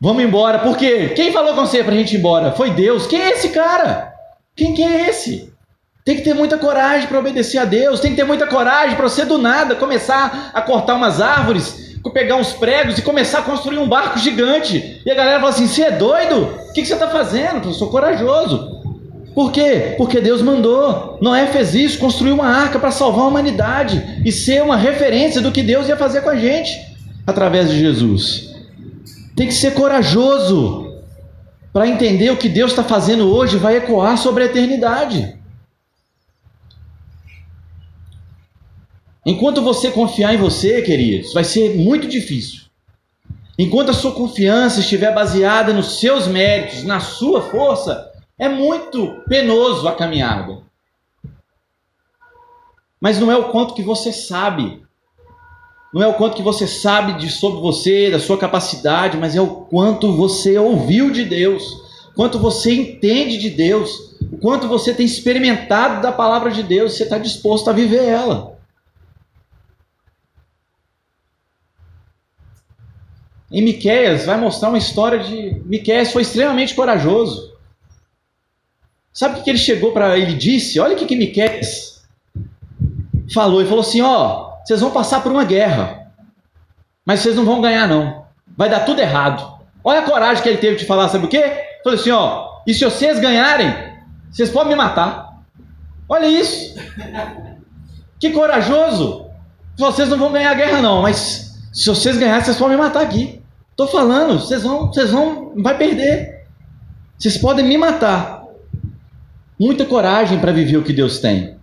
Vamos 0.00 0.24
embora. 0.24 0.60
Por 0.60 0.76
quê? 0.78 1.12
Quem 1.14 1.30
falou 1.30 1.54
com 1.54 1.66
você 1.66 1.84
para 1.84 1.92
a 1.92 1.96
gente 1.96 2.14
ir 2.14 2.18
embora? 2.18 2.52
Foi 2.52 2.70
Deus. 2.70 3.06
Quem 3.06 3.20
é 3.20 3.32
esse 3.32 3.50
cara? 3.50 4.14
Quem 4.56 4.72
que 4.72 4.82
é 4.82 5.08
esse? 5.08 5.52
Tem 6.04 6.16
que 6.16 6.22
ter 6.22 6.34
muita 6.34 6.56
coragem 6.56 7.06
para 7.06 7.18
obedecer 7.18 7.58
a 7.58 7.66
Deus, 7.66 8.00
tem 8.00 8.12
que 8.12 8.16
ter 8.16 8.24
muita 8.24 8.46
coragem 8.46 8.96
para 8.96 9.08
você 9.08 9.24
do 9.24 9.36
nada 9.36 9.74
começar 9.74 10.50
a 10.54 10.62
cortar 10.62 10.94
umas 10.94 11.20
árvores, 11.20 11.98
pegar 12.14 12.36
uns 12.36 12.54
pregos 12.54 12.96
e 12.96 13.02
começar 13.02 13.40
a 13.40 13.42
construir 13.42 13.78
um 13.78 13.86
barco 13.86 14.18
gigante. 14.18 15.02
E 15.04 15.10
a 15.10 15.14
galera 15.14 15.38
fala 15.38 15.50
assim: 15.50 15.66
você 15.66 15.82
é 15.82 15.90
doido? 15.90 16.48
O 16.68 16.72
que, 16.72 16.84
você 16.84 16.94
está 16.94 17.08
fazendo? 17.08 17.68
Eu 17.68 17.74
sou 17.74 17.90
corajoso. 17.90 18.80
Por 19.34 19.52
quê? 19.52 19.94
Porque 19.98 20.20
Deus 20.20 20.40
mandou. 20.40 21.18
Noé 21.20 21.46
fez 21.46 21.74
isso, 21.74 21.98
construiu 21.98 22.34
uma 22.34 22.48
arca 22.48 22.78
para 22.78 22.90
salvar 22.90 23.26
a 23.26 23.28
humanidade 23.28 24.22
e 24.24 24.32
ser 24.32 24.62
uma 24.62 24.76
referência 24.76 25.42
do 25.42 25.52
que 25.52 25.62
Deus 25.62 25.88
ia 25.88 25.96
fazer 25.96 26.22
com 26.22 26.30
a 26.30 26.36
gente 26.36 26.80
através 27.26 27.70
de 27.70 27.78
Jesus. 27.78 28.49
Tem 29.40 29.48
que 29.48 29.54
ser 29.54 29.72
corajoso 29.72 31.02
para 31.72 31.88
entender 31.88 32.28
o 32.28 32.36
que 32.36 32.46
Deus 32.46 32.72
está 32.72 32.84
fazendo 32.84 33.34
hoje 33.34 33.56
vai 33.56 33.78
ecoar 33.78 34.18
sobre 34.18 34.42
a 34.42 34.46
eternidade. 34.46 35.34
Enquanto 39.24 39.62
você 39.62 39.90
confiar 39.90 40.34
em 40.34 40.36
você, 40.36 40.82
queridos, 40.82 41.32
vai 41.32 41.42
ser 41.42 41.74
muito 41.74 42.06
difícil. 42.06 42.64
Enquanto 43.58 43.88
a 43.88 43.94
sua 43.94 44.12
confiança 44.12 44.80
estiver 44.80 45.14
baseada 45.14 45.72
nos 45.72 45.98
seus 45.98 46.26
méritos, 46.26 46.84
na 46.84 47.00
sua 47.00 47.40
força, 47.40 48.12
é 48.38 48.46
muito 48.46 49.22
penoso 49.26 49.88
a 49.88 49.94
caminhada. 49.94 50.58
Mas 53.00 53.18
não 53.18 53.32
é 53.32 53.36
o 53.38 53.50
quanto 53.50 53.72
que 53.72 53.82
você 53.82 54.12
sabe. 54.12 54.82
Não 55.92 56.02
é 56.02 56.06
o 56.06 56.14
quanto 56.14 56.36
que 56.36 56.42
você 56.42 56.66
sabe 56.66 57.14
de 57.14 57.28
sobre 57.28 57.60
você, 57.60 58.10
da 58.10 58.20
sua 58.20 58.38
capacidade, 58.38 59.18
mas 59.18 59.34
é 59.34 59.40
o 59.40 59.62
quanto 59.62 60.16
você 60.16 60.56
ouviu 60.56 61.10
de 61.10 61.24
Deus, 61.24 61.64
quanto 62.14 62.38
você 62.38 62.72
entende 62.72 63.38
de 63.38 63.50
Deus, 63.50 64.16
o 64.30 64.38
quanto 64.38 64.68
você 64.68 64.94
tem 64.94 65.04
experimentado 65.04 66.00
da 66.00 66.12
palavra 66.12 66.50
de 66.50 66.62
Deus, 66.62 66.92
você 66.96 67.02
está 67.02 67.18
disposto 67.18 67.68
a 67.68 67.72
viver 67.72 68.04
ela. 68.04 68.56
Em 73.50 73.62
Miqueias 73.62 74.26
vai 74.26 74.38
mostrar 74.38 74.68
uma 74.68 74.78
história 74.78 75.18
de 75.18 75.60
Miqueias 75.64 76.12
foi 76.12 76.22
extremamente 76.22 76.72
corajoso. 76.72 77.50
Sabe 79.12 79.40
o 79.40 79.42
que 79.42 79.50
ele 79.50 79.58
chegou 79.58 79.90
para 79.90 80.16
ele 80.16 80.34
disse? 80.34 80.78
Olha 80.78 80.94
o 80.94 80.96
que, 80.96 81.04
que 81.04 81.16
Miqueias 81.16 82.04
falou. 83.34 83.60
Ele 83.60 83.68
falou 83.68 83.82
assim: 83.82 84.00
ó, 84.00 84.49
vocês 84.70 84.80
vão 84.80 84.92
passar 84.92 85.20
por 85.20 85.32
uma 85.32 85.42
guerra, 85.42 86.12
mas 87.04 87.18
vocês 87.18 87.34
não 87.34 87.44
vão 87.44 87.60
ganhar 87.60 87.88
não. 87.88 88.24
Vai 88.56 88.70
dar 88.70 88.84
tudo 88.84 89.00
errado. 89.00 89.58
Olha 89.82 89.98
a 89.98 90.04
coragem 90.04 90.40
que 90.40 90.48
ele 90.48 90.58
teve 90.58 90.76
de 90.76 90.84
falar, 90.84 91.08
sabe 91.08 91.24
o 91.24 91.28
quê? 91.28 91.42
Falou 91.82 91.98
assim: 91.98 92.12
ó, 92.12 92.60
e 92.64 92.72
se 92.72 92.84
vocês 92.84 93.18
ganharem, 93.18 93.74
vocês 94.30 94.48
podem 94.48 94.68
me 94.68 94.76
matar. 94.76 95.40
Olha 96.08 96.26
isso. 96.26 96.78
Que 98.20 98.30
corajoso. 98.30 99.26
Vocês 99.76 100.08
não 100.08 100.18
vão 100.18 100.30
ganhar 100.30 100.52
a 100.52 100.54
guerra 100.54 100.80
não, 100.80 101.02
mas 101.02 101.58
se 101.72 101.88
vocês 101.88 102.16
ganharem, 102.16 102.44
vocês 102.44 102.56
podem 102.56 102.76
me 102.76 102.82
matar 102.82 103.02
aqui. 103.02 103.42
Tô 103.74 103.88
falando, 103.88 104.38
vocês 104.38 104.62
vão, 104.62 104.86
vocês 104.86 105.10
vão, 105.10 105.52
vai 105.56 105.76
perder. 105.76 106.44
Vocês 107.18 107.36
podem 107.36 107.64
me 107.64 107.76
matar. 107.76 108.44
Muita 109.58 109.84
coragem 109.84 110.38
para 110.38 110.52
viver 110.52 110.76
o 110.76 110.84
que 110.84 110.92
Deus 110.92 111.18
tem. 111.18 111.58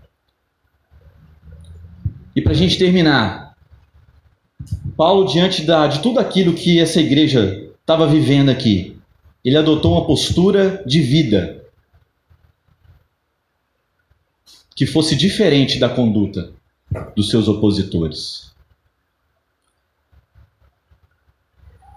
E 2.38 2.42
para 2.42 2.52
a 2.52 2.56
gente 2.56 2.78
terminar, 2.78 3.58
Paulo, 4.96 5.26
diante 5.26 5.64
da, 5.64 5.88
de 5.88 6.04
tudo 6.04 6.20
aquilo 6.20 6.54
que 6.54 6.80
essa 6.80 7.02
igreja 7.02 7.68
estava 7.82 8.06
vivendo 8.06 8.50
aqui, 8.50 8.96
ele 9.44 9.58
adotou 9.58 9.94
uma 9.94 10.06
postura 10.06 10.84
de 10.86 11.02
vida 11.02 11.66
que 14.76 14.86
fosse 14.86 15.16
diferente 15.16 15.80
da 15.80 15.90
conduta 15.90 16.52
dos 17.16 17.32
seus 17.32 17.48
opositores. 17.48 18.52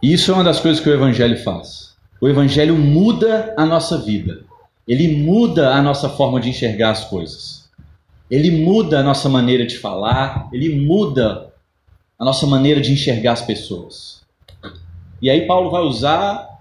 E 0.03 0.11
isso 0.11 0.31
é 0.31 0.35
uma 0.35 0.45
das 0.45 0.59
coisas 0.59 0.83
que 0.83 0.89
o 0.89 0.95
Evangelho 0.95 1.37
faz. 1.45 1.95
O 2.19 2.27
Evangelho 2.27 2.79
muda 2.79 3.55
a 3.59 3.67
nossa 3.67 3.99
vida. 3.99 4.43
Ele 4.89 5.19
muda 5.23 5.75
a 5.75 5.83
nossa 5.83 6.09
forma 6.09 6.41
de 6.41 6.49
enxergar 6.49 6.93
as 6.93 7.05
coisas. 7.05 7.60
Ele 8.31 8.51
muda 8.51 9.01
a 9.01 9.03
nossa 9.03 9.29
maneira 9.29 9.67
de 9.67 9.77
falar, 9.79 10.49
ele 10.53 10.87
muda 10.87 11.53
a 12.19 12.25
nossa 12.25 12.47
maneira 12.47 12.81
de 12.81 12.93
enxergar 12.93 13.33
as 13.33 13.43
pessoas. 13.43 14.23
E 15.21 15.29
aí 15.29 15.47
Paulo 15.47 15.71
vai 15.71 15.83
usar 15.83 16.61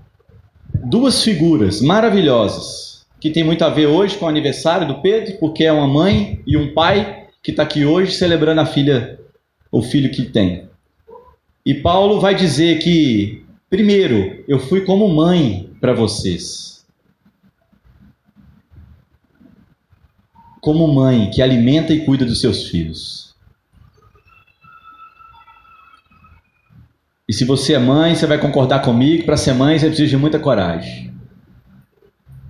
duas 0.85 1.23
figuras 1.23 1.81
maravilhosas 1.81 2.89
que 3.19 3.29
tem 3.29 3.43
muito 3.43 3.63
a 3.63 3.69
ver 3.69 3.87
hoje 3.87 4.17
com 4.17 4.25
o 4.25 4.29
aniversário 4.29 4.87
do 4.87 5.01
Pedro, 5.01 5.37
porque 5.39 5.65
é 5.65 5.71
uma 5.71 5.87
mãe 5.87 6.41
e 6.47 6.55
um 6.55 6.73
pai 6.73 7.27
que 7.43 7.51
está 7.51 7.63
aqui 7.63 7.85
hoje 7.85 8.13
celebrando 8.13 8.61
a 8.61 8.65
filha, 8.65 9.19
o 9.71 9.81
filho 9.81 10.09
que 10.09 10.23
tem. 10.23 10.69
E 11.65 11.73
Paulo 11.73 12.19
vai 12.19 12.33
dizer 12.33 12.79
que, 12.79 13.43
primeiro, 13.69 14.43
eu 14.47 14.59
fui 14.59 14.81
como 14.81 15.07
mãe 15.09 15.69
para 15.81 15.93
vocês. 15.93 16.78
Como 20.61 20.93
mãe 20.93 21.29
que 21.31 21.41
alimenta 21.41 21.93
e 21.93 22.05
cuida 22.05 22.25
dos 22.25 22.41
seus 22.41 22.67
filhos. 22.67 23.35
E 27.27 27.33
se 27.33 27.45
você 27.45 27.73
é 27.73 27.79
mãe, 27.79 28.15
você 28.15 28.25
vai 28.25 28.39
concordar 28.39 28.81
comigo, 28.81 29.23
para 29.23 29.37
ser 29.37 29.53
mãe 29.53 29.77
você 29.77 29.85
precisa 29.87 30.09
de 30.09 30.17
muita 30.17 30.39
coragem. 30.39 31.13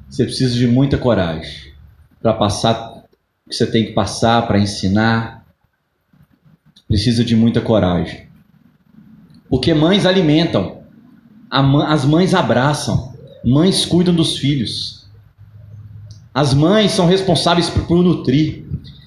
Você 0.10 0.24
precisa 0.24 0.56
de 0.56 0.68
muita 0.68 0.98
coragem 0.98 1.74
para 2.22 2.34
passar 2.34 3.04
o 3.46 3.50
que 3.50 3.56
você 3.56 3.70
tem 3.70 3.86
que 3.86 3.92
passar, 3.92 4.48
para 4.48 4.60
ensinar. 4.60 5.46
Precisa 6.88 7.24
de 7.24 7.36
muita 7.36 7.62
coragem. 7.62 8.28
Porque 9.50 9.74
mães 9.74 10.06
alimentam, 10.06 10.84
as 11.50 12.06
mães 12.06 12.34
abraçam, 12.34 13.14
mães 13.44 13.86
cuidam 13.86 14.14
dos 14.16 14.38
filhos. 14.38 14.99
As 16.40 16.54
mães 16.54 16.94
são 16.94 17.06
responsáveis 17.06 17.70
por, 17.70 17.84
por 17.84 18.02
nutrir. 18.02 18.64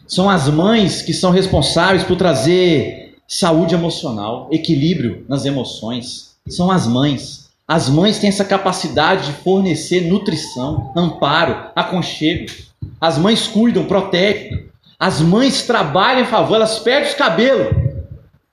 São 0.06 0.28
as 0.28 0.50
mães 0.50 1.00
que 1.00 1.14
são 1.14 1.30
responsáveis 1.30 2.04
por 2.04 2.14
trazer 2.14 3.16
saúde 3.26 3.74
emocional, 3.74 4.48
equilíbrio 4.52 5.24
nas 5.26 5.46
emoções. 5.46 6.36
São 6.46 6.70
as 6.70 6.86
mães. 6.86 7.48
As 7.66 7.88
mães 7.88 8.18
têm 8.18 8.28
essa 8.28 8.44
capacidade 8.44 9.28
de 9.28 9.32
fornecer 9.32 10.02
nutrição, 10.02 10.92
amparo, 10.94 11.70
aconchego. 11.74 12.52
As 13.00 13.16
mães 13.16 13.48
cuidam, 13.48 13.86
protegem. 13.86 14.66
As 15.00 15.22
mães 15.22 15.62
trabalham 15.62 16.24
em 16.24 16.26
favor, 16.26 16.56
elas 16.56 16.80
perdem 16.80 17.08
os 17.08 17.16
cabelos, 17.16 17.74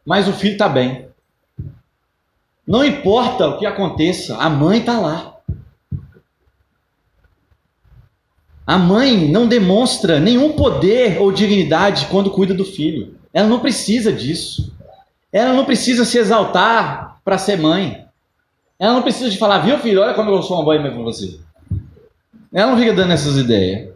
mas 0.06 0.26
o 0.26 0.32
filho 0.32 0.54
está 0.54 0.70
bem. 0.70 1.06
Não 2.66 2.86
importa 2.86 3.46
o 3.46 3.60
que 3.60 3.66
aconteça, 3.66 4.38
a 4.38 4.50
mãe 4.50 4.80
está 4.80 4.98
lá. 4.98 5.29
A 8.70 8.78
mãe 8.78 9.28
não 9.28 9.48
demonstra 9.48 10.20
nenhum 10.20 10.52
poder 10.52 11.20
ou 11.20 11.32
dignidade 11.32 12.06
quando 12.06 12.30
cuida 12.30 12.54
do 12.54 12.64
filho. 12.64 13.16
Ela 13.34 13.48
não 13.48 13.60
precisa 13.60 14.14
disso. 14.14 14.72
Ela 15.34 15.54
não 15.54 15.66
precisa 15.66 16.06
se 16.06 16.20
exaltar 16.20 17.20
para 17.26 17.40
ser 17.40 17.58
mãe. 17.58 18.06
Ela 18.78 18.94
não 18.94 19.02
precisa 19.02 19.28
de 19.28 19.40
falar, 19.40 19.58
viu 19.66 19.80
filho, 19.80 20.04
olha 20.04 20.14
como 20.14 20.30
eu 20.30 20.44
sou 20.44 20.56
uma 20.56 20.64
boa 20.64 20.80
mãe 20.80 20.92
para 20.92 21.02
você. 21.02 21.40
Ela 22.54 22.70
não 22.70 22.78
fica 22.78 22.94
dando 22.94 23.12
essas 23.12 23.38
ideias. 23.38 23.90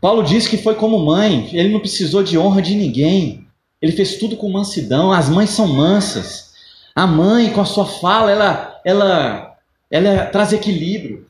Paulo 0.00 0.22
diz 0.22 0.46
que 0.46 0.58
foi 0.58 0.76
como 0.76 1.04
mãe, 1.04 1.50
ele 1.52 1.72
não 1.72 1.80
precisou 1.80 2.22
de 2.22 2.38
honra 2.38 2.62
de 2.62 2.76
ninguém. 2.76 3.48
Ele 3.82 3.90
fez 3.90 4.16
tudo 4.16 4.36
com 4.36 4.48
mansidão. 4.48 5.10
As 5.10 5.28
mães 5.28 5.50
são 5.50 5.66
mansas. 5.66 6.52
A 6.94 7.04
mãe, 7.04 7.50
com 7.50 7.60
a 7.60 7.64
sua 7.66 7.84
fala, 7.84 8.30
ela, 8.30 8.80
ela, 8.84 9.56
ela 9.90 10.26
traz 10.26 10.52
equilíbrio. 10.52 11.26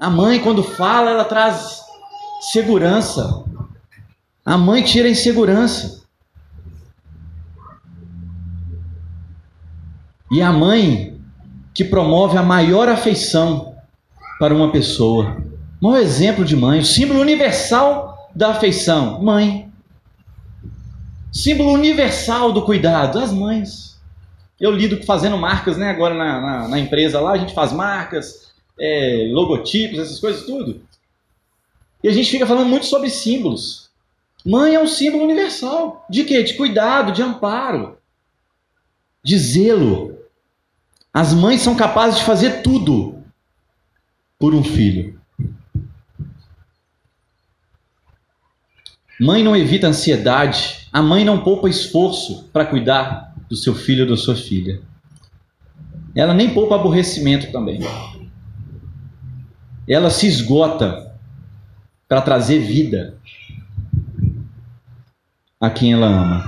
A 0.00 0.08
mãe, 0.08 0.40
quando 0.40 0.62
fala, 0.62 1.10
ela 1.10 1.24
traz 1.24 1.84
segurança. 2.50 3.44
A 4.44 4.56
mãe 4.56 4.82
tira 4.82 5.06
a 5.06 5.10
insegurança. 5.10 6.00
E 10.30 10.40
a 10.40 10.50
mãe 10.50 11.20
que 11.74 11.84
promove 11.84 12.38
a 12.38 12.42
maior 12.42 12.88
afeição 12.88 13.74
para 14.38 14.54
uma 14.54 14.72
pessoa. 14.72 15.36
Maior 15.80 15.98
exemplo 15.98 16.46
de 16.46 16.56
mãe, 16.56 16.80
o 16.80 16.84
símbolo 16.84 17.20
universal 17.20 18.30
da 18.34 18.52
afeição, 18.52 19.22
mãe. 19.22 19.70
Símbolo 21.30 21.72
universal 21.72 22.52
do 22.52 22.62
cuidado, 22.62 23.18
as 23.18 23.32
mães. 23.32 24.00
Eu 24.58 24.72
lido 24.72 25.02
fazendo 25.04 25.36
marcas, 25.36 25.76
né? 25.76 25.90
Agora 25.90 26.14
na, 26.14 26.40
na, 26.40 26.68
na 26.68 26.78
empresa 26.78 27.20
lá, 27.20 27.32
a 27.32 27.38
gente 27.38 27.54
faz 27.54 27.72
marcas, 27.72 28.49
é, 28.80 29.28
logotipos, 29.30 29.98
essas 29.98 30.18
coisas 30.18 30.46
tudo. 30.46 30.80
E 32.02 32.08
a 32.08 32.12
gente 32.12 32.30
fica 32.30 32.46
falando 32.46 32.68
muito 32.68 32.86
sobre 32.86 33.10
símbolos. 33.10 33.90
Mãe 34.44 34.74
é 34.74 34.82
um 34.82 34.86
símbolo 34.86 35.24
universal. 35.24 36.06
De 36.08 36.24
quê? 36.24 36.42
De 36.42 36.54
cuidado, 36.54 37.12
de 37.12 37.22
amparo, 37.22 37.98
de 39.22 39.38
zelo. 39.38 40.18
As 41.12 41.34
mães 41.34 41.60
são 41.60 41.76
capazes 41.76 42.20
de 42.20 42.24
fazer 42.24 42.62
tudo 42.62 43.22
por 44.38 44.54
um 44.54 44.64
filho. 44.64 45.20
Mãe 49.20 49.44
não 49.44 49.54
evita 49.54 49.86
ansiedade, 49.86 50.88
a 50.90 51.02
mãe 51.02 51.26
não 51.26 51.44
poupa 51.44 51.68
esforço 51.68 52.48
para 52.50 52.64
cuidar 52.64 53.34
do 53.50 53.54
seu 53.54 53.74
filho 53.74 54.04
ou 54.04 54.10
da 54.10 54.16
sua 54.16 54.34
filha. 54.34 54.80
Ela 56.14 56.32
nem 56.32 56.54
poupa 56.54 56.76
aborrecimento 56.76 57.52
também. 57.52 57.80
Ela 59.90 60.08
se 60.08 60.28
esgota 60.28 61.12
para 62.08 62.22
trazer 62.22 62.60
vida 62.60 63.18
a 65.60 65.68
quem 65.68 65.92
ela 65.94 66.06
ama. 66.06 66.44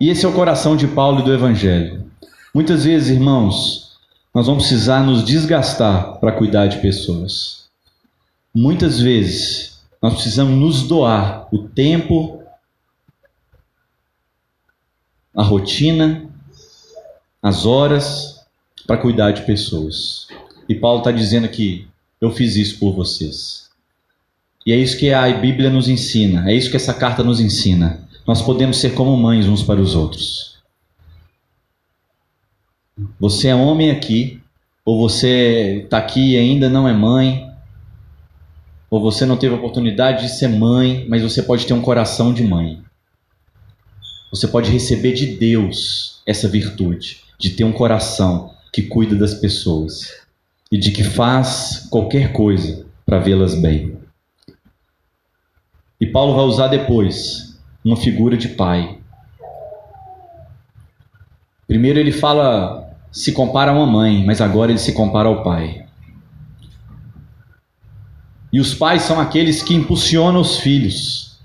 E 0.00 0.08
esse 0.08 0.24
é 0.24 0.28
o 0.28 0.32
coração 0.32 0.74
de 0.74 0.88
Paulo 0.88 1.20
e 1.20 1.24
do 1.24 1.34
Evangelho. 1.34 2.10
Muitas 2.54 2.84
vezes, 2.84 3.10
irmãos, 3.10 3.98
nós 4.34 4.46
vamos 4.46 4.66
precisar 4.66 5.02
nos 5.02 5.22
desgastar 5.22 6.18
para 6.20 6.32
cuidar 6.32 6.68
de 6.68 6.78
pessoas. 6.78 7.68
Muitas 8.54 8.98
vezes, 8.98 9.82
nós 10.00 10.14
precisamos 10.14 10.58
nos 10.58 10.88
doar 10.88 11.48
o 11.52 11.68
tempo, 11.68 12.42
a 15.36 15.42
rotina, 15.42 16.30
as 17.42 17.66
horas 17.66 18.42
para 18.86 18.96
cuidar 18.96 19.32
de 19.32 19.42
pessoas. 19.42 20.28
E 20.66 20.74
Paulo 20.74 21.00
está 21.00 21.12
dizendo 21.12 21.46
que 21.46 21.89
eu 22.20 22.30
fiz 22.30 22.56
isso 22.56 22.78
por 22.78 22.92
vocês. 22.92 23.70
E 24.66 24.72
é 24.72 24.76
isso 24.76 24.98
que 24.98 25.12
a 25.12 25.32
Bíblia 25.32 25.70
nos 25.70 25.88
ensina, 25.88 26.50
é 26.50 26.54
isso 26.54 26.70
que 26.70 26.76
essa 26.76 26.92
carta 26.92 27.24
nos 27.24 27.40
ensina. 27.40 28.06
Nós 28.26 28.42
podemos 28.42 28.76
ser 28.76 28.94
como 28.94 29.16
mães 29.16 29.46
uns 29.46 29.62
para 29.62 29.80
os 29.80 29.94
outros. 29.94 30.58
Você 33.18 33.48
é 33.48 33.54
homem 33.54 33.90
aqui, 33.90 34.40
ou 34.84 34.98
você 34.98 35.82
está 35.84 35.98
aqui 35.98 36.32
e 36.32 36.36
ainda 36.36 36.68
não 36.68 36.86
é 36.86 36.92
mãe, 36.92 37.50
ou 38.90 39.00
você 39.00 39.24
não 39.24 39.36
teve 39.36 39.54
a 39.54 39.58
oportunidade 39.58 40.22
de 40.22 40.32
ser 40.32 40.48
mãe, 40.48 41.06
mas 41.08 41.22
você 41.22 41.42
pode 41.42 41.66
ter 41.66 41.72
um 41.72 41.80
coração 41.80 42.34
de 42.34 42.42
mãe. 42.42 42.82
Você 44.30 44.46
pode 44.46 44.70
receber 44.70 45.12
de 45.12 45.38
Deus 45.38 46.20
essa 46.26 46.48
virtude, 46.48 47.20
de 47.38 47.50
ter 47.50 47.64
um 47.64 47.72
coração 47.72 48.54
que 48.72 48.82
cuida 48.82 49.16
das 49.16 49.34
pessoas. 49.34 50.20
E 50.70 50.78
de 50.78 50.92
que 50.92 51.02
faz 51.02 51.88
qualquer 51.90 52.32
coisa 52.32 52.86
para 53.04 53.18
vê-las 53.18 53.54
bem. 53.54 53.98
E 56.00 56.06
Paulo 56.06 56.34
vai 56.34 56.44
usar 56.44 56.68
depois 56.68 57.58
uma 57.84 57.96
figura 57.96 58.36
de 58.36 58.48
pai. 58.48 58.98
Primeiro 61.66 61.98
ele 61.98 62.12
fala, 62.12 62.88
se 63.10 63.32
compara 63.32 63.72
a 63.72 63.74
uma 63.74 63.86
mãe, 63.86 64.24
mas 64.24 64.40
agora 64.40 64.70
ele 64.70 64.78
se 64.78 64.92
compara 64.92 65.28
ao 65.28 65.42
pai. 65.42 65.86
E 68.52 68.60
os 68.60 68.74
pais 68.74 69.02
são 69.02 69.20
aqueles 69.20 69.62
que 69.62 69.74
impulsionam 69.74 70.40
os 70.40 70.58
filhos. 70.58 71.38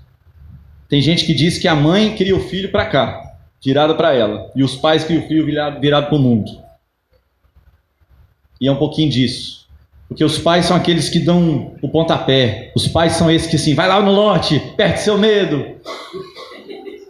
Tem 0.88 1.00
gente 1.00 1.24
que 1.24 1.34
diz 1.34 1.58
que 1.58 1.68
a 1.68 1.74
mãe 1.74 2.16
cria 2.16 2.34
o 2.34 2.40
filho 2.40 2.70
para 2.70 2.86
cá, 2.86 3.36
virado 3.64 3.96
para 3.96 4.14
ela, 4.14 4.50
e 4.54 4.62
os 4.62 4.76
pais 4.76 5.04
criam 5.04 5.22
o 5.22 5.28
filho 5.28 5.44
virado, 5.44 5.80
virado 5.80 6.06
para 6.06 6.16
o 6.16 6.20
mundo. 6.20 6.65
E 8.60 8.68
é 8.68 8.72
um 8.72 8.76
pouquinho 8.76 9.10
disso. 9.10 9.66
Porque 10.08 10.24
os 10.24 10.38
pais 10.38 10.66
são 10.66 10.76
aqueles 10.76 11.08
que 11.08 11.18
dão 11.18 11.72
o 11.82 11.88
pontapé. 11.88 12.70
Os 12.74 12.86
pais 12.86 13.14
são 13.14 13.30
esses 13.30 13.48
que 13.48 13.56
assim, 13.56 13.74
vai 13.74 13.88
lá 13.88 14.00
no 14.00 14.12
lote, 14.12 14.62
perde 14.76 15.00
seu 15.00 15.18
medo. 15.18 15.66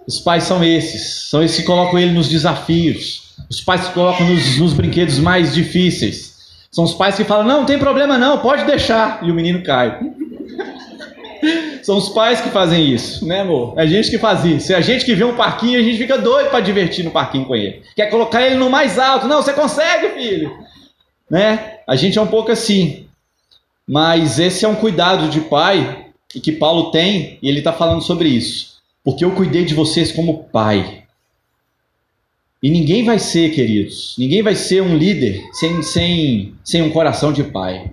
Os 0.06 0.18
pais 0.18 0.44
são 0.44 0.64
esses. 0.64 1.28
São 1.28 1.42
esses 1.42 1.58
que 1.58 1.64
colocam 1.64 1.98
ele 1.98 2.12
nos 2.12 2.28
desafios. 2.28 3.34
Os 3.50 3.60
pais 3.60 3.86
que 3.86 3.94
colocam 3.94 4.26
nos, 4.26 4.58
nos 4.58 4.72
brinquedos 4.72 5.18
mais 5.18 5.54
difíceis. 5.54 6.36
São 6.70 6.84
os 6.84 6.94
pais 6.94 7.16
que 7.16 7.24
falam, 7.24 7.46
não, 7.46 7.58
não 7.60 7.66
tem 7.66 7.78
problema 7.78 8.18
não, 8.18 8.38
pode 8.38 8.64
deixar. 8.64 9.20
E 9.22 9.30
o 9.30 9.34
menino 9.34 9.62
cai. 9.62 9.98
São 11.82 11.98
os 11.98 12.08
pais 12.08 12.40
que 12.40 12.48
fazem 12.48 12.92
isso, 12.92 13.24
né, 13.26 13.42
amor? 13.42 13.74
É 13.76 13.82
a 13.82 13.86
gente 13.86 14.10
que 14.10 14.18
faz 14.18 14.44
isso. 14.44 14.72
É 14.72 14.76
a 14.76 14.80
gente 14.80 15.04
que 15.04 15.14
vê 15.14 15.22
um 15.22 15.36
parquinho, 15.36 15.78
a 15.78 15.82
gente 15.82 15.98
fica 15.98 16.18
doido 16.18 16.50
para 16.50 16.60
divertir 16.60 17.04
no 17.04 17.10
parquinho 17.10 17.44
com 17.44 17.54
ele. 17.54 17.82
Quer 17.94 18.06
colocar 18.06 18.42
ele 18.42 18.56
no 18.56 18.68
mais 18.68 18.98
alto. 18.98 19.28
Não, 19.28 19.42
você 19.42 19.52
consegue, 19.52 20.08
filho 20.20 20.50
né? 21.30 21.78
A 21.86 21.96
gente 21.96 22.18
é 22.18 22.22
um 22.22 22.26
pouco 22.26 22.50
assim. 22.50 23.06
Mas 23.86 24.38
esse 24.38 24.64
é 24.64 24.68
um 24.68 24.74
cuidado 24.74 25.28
de 25.28 25.40
pai 25.42 26.06
e 26.34 26.40
que 26.40 26.52
Paulo 26.52 26.90
tem, 26.90 27.38
e 27.40 27.48
ele 27.48 27.58
está 27.58 27.72
falando 27.72 28.02
sobre 28.02 28.28
isso. 28.28 28.76
Porque 29.04 29.24
eu 29.24 29.32
cuidei 29.32 29.64
de 29.64 29.74
vocês 29.74 30.10
como 30.10 30.44
pai. 30.44 31.04
E 32.62 32.70
ninguém 32.70 33.04
vai 33.04 33.18
ser, 33.18 33.54
queridos, 33.54 34.16
ninguém 34.18 34.42
vai 34.42 34.56
ser 34.56 34.82
um 34.82 34.96
líder 34.96 35.44
sem, 35.52 35.82
sem, 35.82 36.54
sem 36.64 36.82
um 36.82 36.90
coração 36.90 37.32
de 37.32 37.44
pai. 37.44 37.90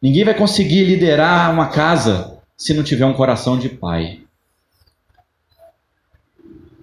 Ninguém 0.00 0.24
vai 0.24 0.34
conseguir 0.34 0.84
liderar 0.84 1.52
uma 1.52 1.68
casa 1.68 2.38
se 2.56 2.72
não 2.72 2.82
tiver 2.82 3.04
um 3.04 3.12
coração 3.12 3.58
de 3.58 3.68
pai. 3.68 4.20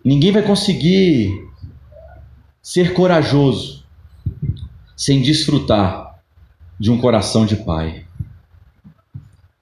Ninguém 0.04 0.32
vai 0.32 0.44
conseguir 0.44 1.32
ser 2.62 2.94
corajoso 2.94 3.75
sem 4.96 5.22
desfrutar 5.22 6.20
de 6.80 6.92
um 6.92 6.98
coração 6.98 7.46
de 7.46 7.56
pai. 7.58 8.06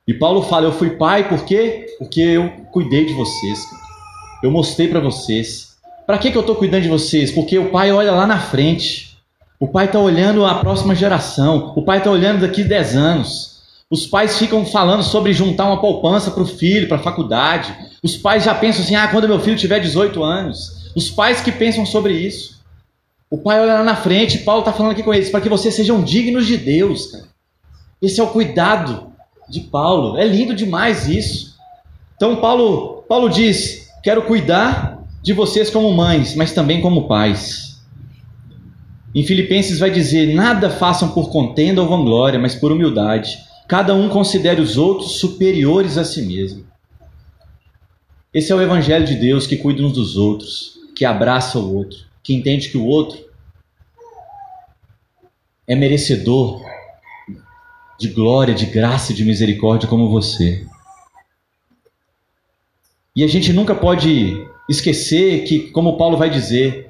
E 0.07 0.13
Paulo 0.13 0.43
fala: 0.43 0.67
Eu 0.67 0.73
fui 0.73 0.91
pai 0.91 1.27
por 1.27 1.45
quê? 1.45 1.95
Porque 1.97 2.21
eu 2.21 2.49
cuidei 2.71 3.05
de 3.05 3.13
vocês. 3.13 3.65
Eu 4.43 4.51
mostrei 4.51 4.87
para 4.87 4.99
vocês. 4.99 5.77
Para 6.05 6.17
que, 6.17 6.31
que 6.31 6.37
eu 6.37 6.41
estou 6.41 6.55
cuidando 6.55 6.83
de 6.83 6.89
vocês? 6.89 7.31
Porque 7.31 7.57
o 7.57 7.69
pai 7.69 7.91
olha 7.91 8.11
lá 8.11 8.27
na 8.27 8.39
frente. 8.39 9.17
O 9.57 9.67
pai 9.67 9.85
está 9.85 9.99
olhando 9.99 10.45
a 10.45 10.55
próxima 10.55 10.93
geração. 10.93 11.71
O 11.75 11.83
pai 11.83 11.99
está 11.99 12.11
olhando 12.11 12.41
daqui 12.41 12.63
10 12.63 12.95
anos. 12.97 13.53
Os 13.89 14.05
pais 14.05 14.37
ficam 14.37 14.65
falando 14.65 15.03
sobre 15.03 15.31
juntar 15.31 15.67
uma 15.67 15.79
poupança 15.79 16.31
para 16.31 16.43
o 16.43 16.47
filho, 16.47 16.87
para 16.87 16.97
a 16.97 17.03
faculdade. 17.03 17.73
Os 18.01 18.17
pais 18.17 18.43
já 18.43 18.53
pensam 18.53 18.83
assim: 18.83 18.95
ah, 18.95 19.07
quando 19.07 19.27
meu 19.27 19.39
filho 19.39 19.55
tiver 19.55 19.79
18 19.79 20.21
anos. 20.21 20.91
Os 20.93 21.09
pais 21.09 21.39
que 21.39 21.51
pensam 21.51 21.85
sobre 21.85 22.13
isso. 22.13 22.52
O 23.33 23.37
pai 23.39 23.59
olha 23.59 23.73
lá 23.73 23.83
na 23.83 23.95
frente, 23.95 24.37
Paulo 24.37 24.59
está 24.59 24.71
falando 24.71 24.91
aqui 24.91 25.01
com 25.01 25.11
eles, 25.11 25.31
para 25.31 25.41
que 25.41 25.49
vocês 25.49 25.73
sejam 25.73 26.03
dignos 26.03 26.45
de 26.45 26.55
Deus, 26.55 27.07
cara. 27.07 27.23
Esse 27.99 28.19
é 28.19 28.23
o 28.23 28.27
cuidado 28.27 29.11
de 29.49 29.59
Paulo. 29.59 30.19
É 30.19 30.23
lindo 30.23 30.53
demais 30.53 31.07
isso. 31.07 31.55
Então 32.15 32.35
Paulo, 32.35 33.03
Paulo 33.09 33.27
diz: 33.29 33.89
quero 34.03 34.21
cuidar 34.21 35.03
de 35.23 35.33
vocês 35.33 35.71
como 35.71 35.91
mães, 35.91 36.35
mas 36.35 36.53
também 36.53 36.79
como 36.79 37.07
pais. 37.07 37.81
Em 39.15 39.23
Filipenses 39.23 39.79
vai 39.79 39.89
dizer: 39.89 40.35
nada 40.35 40.69
façam 40.69 41.09
por 41.09 41.31
contenda 41.31 41.81
ou 41.81 41.89
vanglória, 41.89 42.37
mas 42.37 42.53
por 42.53 42.71
humildade. 42.71 43.35
Cada 43.67 43.95
um 43.95 44.09
considere 44.09 44.61
os 44.61 44.77
outros 44.77 45.13
superiores 45.13 45.97
a 45.97 46.05
si 46.05 46.21
mesmo. 46.21 46.67
Esse 48.31 48.51
é 48.51 48.55
o 48.55 48.61
evangelho 48.61 49.07
de 49.07 49.15
Deus 49.15 49.47
que 49.47 49.57
cuida 49.57 49.81
uns 49.81 49.93
dos 49.93 50.17
outros, 50.17 50.77
que 50.95 51.03
abraça 51.03 51.57
o 51.57 51.75
outro 51.75 52.12
que 52.23 52.33
entende 52.33 52.69
que 52.69 52.77
o 52.77 52.85
outro 52.85 53.21
é 55.67 55.75
merecedor 55.75 56.61
de 57.99 58.07
glória, 58.09 58.53
de 58.53 58.65
graça 58.65 59.11
e 59.11 59.15
de 59.15 59.25
misericórdia 59.25 59.87
como 59.87 60.09
você. 60.09 60.65
E 63.15 63.23
a 63.23 63.27
gente 63.27 63.53
nunca 63.53 63.75
pode 63.75 64.47
esquecer 64.67 65.43
que, 65.43 65.71
como 65.71 65.97
Paulo 65.97 66.17
vai 66.17 66.29
dizer, 66.29 66.89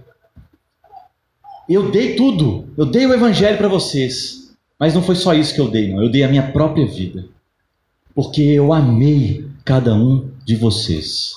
eu 1.67 1.91
dei 1.91 2.15
tudo, 2.15 2.69
eu 2.77 2.85
dei 2.85 3.05
o 3.05 3.13
evangelho 3.13 3.57
para 3.57 3.67
vocês, 3.67 4.55
mas 4.79 4.93
não 4.93 5.01
foi 5.01 5.15
só 5.15 5.33
isso 5.33 5.53
que 5.53 5.61
eu 5.61 5.69
dei, 5.69 5.91
não, 5.91 6.01
eu 6.01 6.09
dei 6.09 6.23
a 6.23 6.27
minha 6.27 6.51
própria 6.51 6.85
vida, 6.85 7.25
porque 8.15 8.41
eu 8.41 8.71
amei 8.71 9.45
cada 9.65 9.93
um 9.93 10.29
de 10.45 10.55
vocês. 10.55 11.33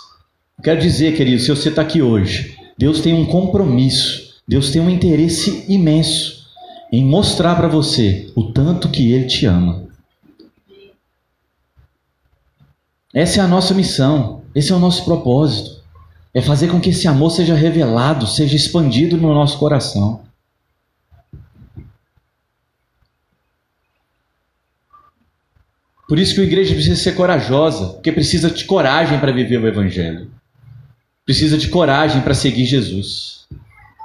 Quero 0.62 0.80
dizer, 0.80 1.16
querido, 1.16 1.40
se 1.40 1.49
você 1.49 1.68
está 1.68 1.82
aqui 1.82 2.01
hoje 2.01 2.65
Deus 2.78 3.00
tem 3.00 3.14
um 3.14 3.26
compromisso, 3.26 4.40
Deus 4.46 4.70
tem 4.70 4.82
um 4.82 4.90
interesse 4.90 5.64
imenso 5.68 6.46
em 6.92 7.04
mostrar 7.04 7.56
para 7.56 7.68
você 7.68 8.30
o 8.34 8.52
tanto 8.52 8.88
que 8.88 9.12
Ele 9.12 9.26
te 9.26 9.46
ama. 9.46 9.86
Essa 13.14 13.40
é 13.40 13.42
a 13.42 13.48
nossa 13.48 13.72
missão, 13.72 14.42
esse 14.54 14.72
é 14.72 14.74
o 14.74 14.78
nosso 14.78 15.04
propósito. 15.04 15.76
É 16.34 16.42
fazer 16.42 16.68
com 16.68 16.78
que 16.78 16.90
esse 16.90 17.08
amor 17.08 17.30
seja 17.30 17.54
revelado, 17.54 18.26
seja 18.26 18.54
expandido 18.54 19.16
no 19.16 19.32
nosso 19.32 19.58
coração. 19.58 20.20
Por 26.06 26.18
isso 26.18 26.34
que 26.34 26.42
a 26.42 26.44
igreja 26.44 26.74
precisa 26.74 26.94
ser 26.94 27.12
corajosa, 27.12 27.94
porque 27.94 28.12
precisa 28.12 28.50
de 28.50 28.64
coragem 28.64 29.18
para 29.18 29.32
viver 29.32 29.60
o 29.60 29.66
Evangelho. 29.66 30.30
Precisa 31.26 31.58
de 31.58 31.66
coragem 31.66 32.22
para 32.22 32.34
seguir 32.34 32.66
Jesus. 32.66 33.48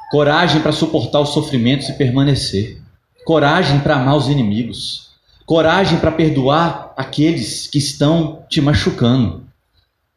Coragem 0.09 0.59
para 0.59 0.71
suportar 0.71 1.19
os 1.19 1.29
sofrimentos 1.29 1.87
e 1.87 1.93
permanecer. 1.93 2.81
Coragem 3.23 3.79
para 3.81 3.97
amar 3.97 4.17
os 4.17 4.27
inimigos. 4.27 5.11
Coragem 5.45 5.99
para 5.99 6.11
perdoar 6.11 6.95
aqueles 6.97 7.67
que 7.67 7.77
estão 7.77 8.43
te 8.49 8.59
machucando. 8.59 9.45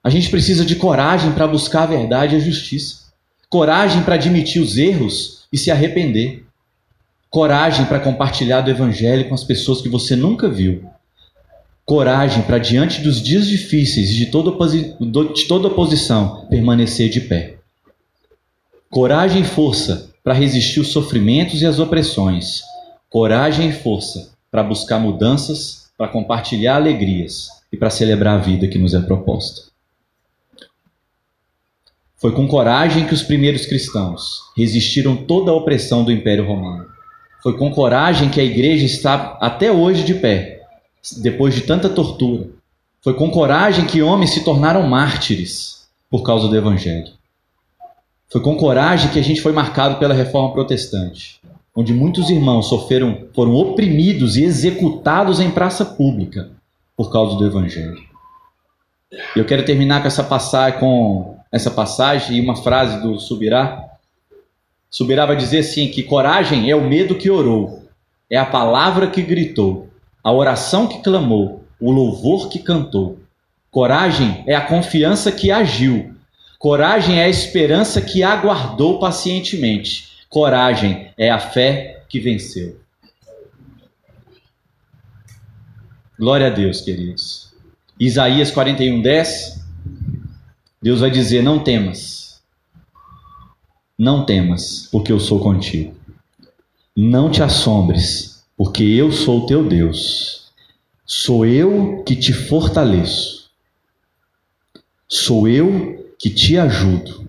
A 0.03 0.09
gente 0.09 0.31
precisa 0.31 0.65
de 0.65 0.77
coragem 0.77 1.33
para 1.33 1.47
buscar 1.47 1.83
a 1.83 1.87
verdade 1.87 2.37
e 2.37 2.39
a 2.39 2.41
justiça. 2.41 3.13
Coragem 3.51 4.03
para 4.03 4.15
admitir 4.15 4.63
os 4.63 4.79
erros 4.79 5.45
e 5.53 5.59
se 5.59 5.71
arrepender. 5.71 6.47
Coragem 7.29 7.85
para 7.85 8.01
compartilhar 8.01 8.63
do 8.63 8.71
evangelho 8.71 9.29
com 9.29 9.35
as 9.35 9.45
pessoas 9.45 9.83
que 9.83 9.91
você 9.91 10.17
nunca 10.17 10.49
viu 10.49 10.91
coragem 11.85 12.43
para, 12.43 12.59
diante 12.59 13.03
dos 13.03 13.21
dias 13.23 13.47
difíceis 13.47 14.11
e 14.11 14.15
de 14.15 14.27
toda, 14.27 14.51
de 15.35 15.45
toda 15.47 15.69
oposição, 15.69 16.47
permanecer 16.49 17.11
de 17.11 17.21
pé. 17.21 17.57
Coragem 18.91 19.43
e 19.43 19.45
força 19.47 20.11
para 20.23 20.35
resistir 20.35 20.81
os 20.81 20.89
sofrimentos 20.89 21.61
e 21.61 21.67
as 21.67 21.79
opressões. 21.79 22.63
Coragem 23.11 23.69
e 23.69 23.73
força 23.73 24.33
para 24.51 24.63
buscar 24.63 24.99
mudanças, 24.99 25.91
para 25.99 26.09
compartilhar 26.09 26.77
alegrias 26.77 27.49
e 27.73 27.77
para 27.77 27.91
celebrar 27.91 28.39
a 28.39 28.43
vida 28.43 28.69
que 28.69 28.79
nos 28.79 28.95
é 28.95 29.01
proposta. 29.01 29.63
Foi 32.17 32.33
com 32.33 32.49
coragem 32.49 33.07
que 33.07 33.13
os 33.13 33.23
primeiros 33.23 33.67
cristãos 33.67 34.41
resistiram 34.57 35.15
toda 35.15 35.51
a 35.51 35.55
opressão 35.55 36.05
do 36.05 36.13
Império 36.13 36.47
Romano. 36.47 36.87
Foi 37.43 37.59
com 37.59 37.71
coragem 37.71 38.31
que 38.31 38.41
a 38.41 38.45
igreja 38.45 38.87
está 38.87 39.37
até 39.41 39.71
hoje 39.71 40.05
de 40.05 40.15
pé, 40.15 40.54
depois 41.13 41.55
de 41.55 41.63
tanta 41.63 41.89
tortura. 41.89 42.49
Foi 43.03 43.15
com 43.15 43.31
coragem 43.31 43.87
que 43.87 44.03
homens 44.03 44.31
se 44.31 44.45
tornaram 44.45 44.83
mártires 44.89 45.87
por 46.11 46.23
causa 46.23 46.49
do 46.49 46.57
Evangelho. 46.57 47.13
Foi 48.31 48.41
com 48.41 48.57
coragem 48.57 49.11
que 49.11 49.19
a 49.19 49.23
gente 49.23 49.41
foi 49.41 49.53
marcado 49.53 49.97
pela 49.97 50.15
reforma 50.15 50.53
protestante, 50.53 51.41
onde 51.77 51.93
muitos 51.93 52.31
irmãos 52.31 52.69
sofreram, 52.69 53.27
foram 53.35 53.55
oprimidos 53.55 54.37
e 54.37 54.45
executados 54.45 55.39
em 55.39 55.51
praça 55.51 55.85
pública 55.85 56.51
por 56.97 57.13
causa 57.13 57.37
do 57.37 57.47
Evangelho. 57.47 58.03
Eu 59.37 59.45
quero 59.45 59.65
terminar 59.65 60.01
com 60.01 60.09
essa 60.09 60.25
passagem, 60.25 60.81
com 60.81 61.37
essa 61.53 61.71
passagem 61.71 62.39
e 62.39 62.41
uma 62.41 62.57
frase 62.57 63.01
do 63.03 63.19
Subirá. 63.21 63.85
Subirá 64.91 65.27
vai 65.27 65.37
dizer 65.37 65.59
assim 65.59 65.89
que 65.89 66.03
coragem 66.03 66.71
é 66.71 66.75
o 66.75 66.89
medo 66.89 67.15
que 67.15 67.31
orou, 67.31 67.85
é 68.31 68.37
a 68.37 68.47
palavra 68.47 69.09
que 69.09 69.23
gritou, 69.23 69.89
a 70.25 70.33
oração 70.33 70.89
que 70.89 71.03
clamou, 71.03 71.67
o 71.79 71.93
louvor 71.93 72.49
que 72.49 72.59
cantou. 72.59 73.19
Coragem 73.71 74.43
é 74.47 74.55
a 74.55 74.67
confiança 74.67 75.31
que 75.31 75.51
agiu. 75.51 76.15
Coragem 76.59 77.21
é 77.21 77.25
a 77.25 77.29
esperança 77.29 78.01
que 78.01 78.23
aguardou 78.23 78.99
pacientemente. 78.99 80.25
Coragem 80.31 81.13
é 81.19 81.31
a 81.31 81.39
fé 81.39 82.05
que 82.09 82.19
venceu. 82.19 82.81
Glória 86.19 86.47
a 86.47 86.51
Deus, 86.51 86.81
queridos. 86.81 87.53
Isaías 88.01 88.51
41, 88.51 89.03
10. 89.03 89.61
Deus 90.81 91.01
vai 91.01 91.11
dizer: 91.11 91.43
Não 91.43 91.59
temas. 91.59 92.43
Não 93.99 94.25
temas, 94.25 94.89
porque 94.91 95.13
eu 95.13 95.21
sou 95.21 95.39
contigo. 95.39 95.95
Não 96.97 97.31
te 97.31 97.43
assombres, 97.43 98.34
porque 98.57 98.83
eu 98.83 99.11
sou 99.11 99.47
teu 99.47 99.67
Deus. 99.67 100.53
Sou 101.05 101.45
eu 101.45 102.03
que 102.05 102.17
te 102.17 102.33
fortaleço. 102.33 103.51
Sou 105.09 105.49
eu 105.49 106.15
que 106.19 106.31
te 106.31 106.57
ajudo. 106.57 107.29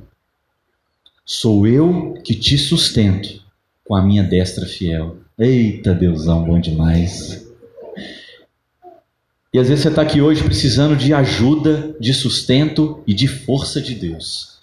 Sou 1.25 1.67
eu 1.67 2.13
que 2.23 2.35
te 2.35 2.57
sustento 2.57 3.43
com 3.83 3.95
a 3.95 4.01
minha 4.01 4.23
destra 4.23 4.65
fiel. 4.65 5.17
Eita, 5.37 5.93
Deusão, 5.93 6.43
bom 6.43 6.59
demais. 6.59 7.45
E 9.53 9.59
às 9.59 9.67
vezes 9.67 9.83
você 9.83 9.89
está 9.89 10.01
aqui 10.01 10.21
hoje 10.21 10.43
precisando 10.43 10.95
de 10.95 11.13
ajuda, 11.13 11.95
de 11.99 12.13
sustento 12.13 13.03
e 13.07 13.13
de 13.13 13.27
força 13.27 13.81
de 13.81 13.95
Deus 13.95 14.55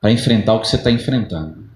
para 0.00 0.12
enfrentar 0.12 0.54
o 0.54 0.60
que 0.60 0.68
você 0.68 0.76
está 0.76 0.90
enfrentando. 0.90 1.68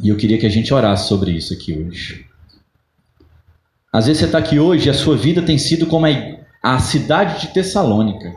E 0.00 0.10
eu 0.10 0.16
queria 0.16 0.38
que 0.38 0.46
a 0.46 0.50
gente 0.50 0.72
orasse 0.72 1.08
sobre 1.08 1.32
isso 1.32 1.52
aqui 1.52 1.72
hoje. 1.72 2.27
Às 3.92 4.06
vezes 4.06 4.20
você 4.20 4.26
está 4.26 4.38
aqui 4.38 4.58
hoje 4.58 4.86
e 4.86 4.90
a 4.90 4.94
sua 4.94 5.16
vida 5.16 5.40
tem 5.40 5.56
sido 5.56 5.86
como 5.86 6.06
a, 6.62 6.78
cidade 6.78 7.40
de 7.40 7.48
Tessalônica. 7.48 8.34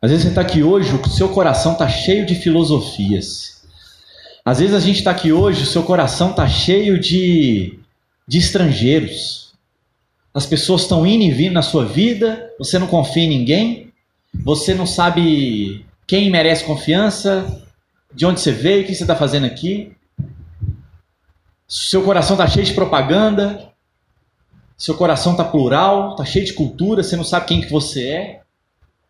Às 0.00 0.10
vezes 0.10 0.24
você 0.24 0.28
está 0.28 0.42
aqui 0.42 0.62
hoje, 0.62 0.94
o 0.94 1.08
seu 1.08 1.30
coração 1.30 1.72
está 1.72 1.88
cheio 1.88 2.26
de 2.26 2.34
filosofias. 2.34 3.62
Às 4.44 4.60
vezes 4.60 4.74
a 4.74 4.80
gente 4.80 4.98
está 4.98 5.10
aqui 5.10 5.32
hoje, 5.32 5.62
o 5.62 5.66
seu 5.66 5.82
coração 5.82 6.30
está 6.30 6.46
cheio 6.46 7.00
de, 7.00 7.78
de 8.26 8.38
estrangeiros. 8.38 9.52
As 10.32 10.46
pessoas 10.46 10.82
estão 10.82 11.06
indo 11.06 11.24
e 11.24 11.30
vindo 11.30 11.54
na 11.54 11.62
sua 11.62 11.84
vida, 11.86 12.50
você 12.58 12.78
não 12.78 12.86
confia 12.86 13.24
em 13.24 13.28
ninguém, 13.28 13.92
você 14.34 14.74
não 14.74 14.86
sabe 14.86 15.84
quem 16.06 16.30
merece 16.30 16.64
confiança, 16.64 17.62
de 18.14 18.24
onde 18.24 18.40
você 18.40 18.52
veio, 18.52 18.82
o 18.82 18.86
que 18.86 18.94
você 18.94 19.04
está 19.04 19.16
fazendo 19.16 19.46
aqui. 19.46 19.92
Seu 21.68 22.02
coração 22.02 22.34
está 22.34 22.48
cheio 22.48 22.64
de 22.64 22.72
propaganda, 22.72 23.70
seu 24.74 24.96
coração 24.96 25.32
está 25.32 25.44
plural, 25.44 26.12
está 26.12 26.24
cheio 26.24 26.46
de 26.46 26.54
cultura, 26.54 27.02
você 27.02 27.14
não 27.14 27.24
sabe 27.24 27.44
quem 27.44 27.60
que 27.60 27.70
você 27.70 28.08
é. 28.08 28.42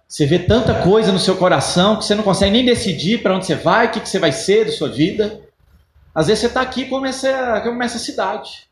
Você 0.09 0.27
vê 0.27 0.41
tanta 0.41 0.83
coisa 0.83 1.13
no 1.13 1.21
seu 1.21 1.37
coração 1.37 1.97
que 1.97 2.05
você 2.05 2.17
não 2.17 2.25
consegue 2.25 2.51
nem 2.51 2.65
decidir 2.65 3.23
para 3.23 3.37
onde 3.37 3.47
você 3.47 3.55
vai, 3.55 3.87
o 3.87 3.91
que, 3.93 4.01
que 4.01 4.09
você 4.09 4.19
vai 4.19 4.33
ser 4.33 4.65
da 4.65 4.73
sua 4.73 4.89
vida. 4.89 5.41
Às 6.13 6.27
vezes 6.27 6.41
você 6.41 6.47
está 6.47 6.61
aqui 6.61 6.87
como 6.87 7.07
essa, 7.07 7.61
como 7.61 7.81
essa 7.81 7.99
cidade. 7.99 8.67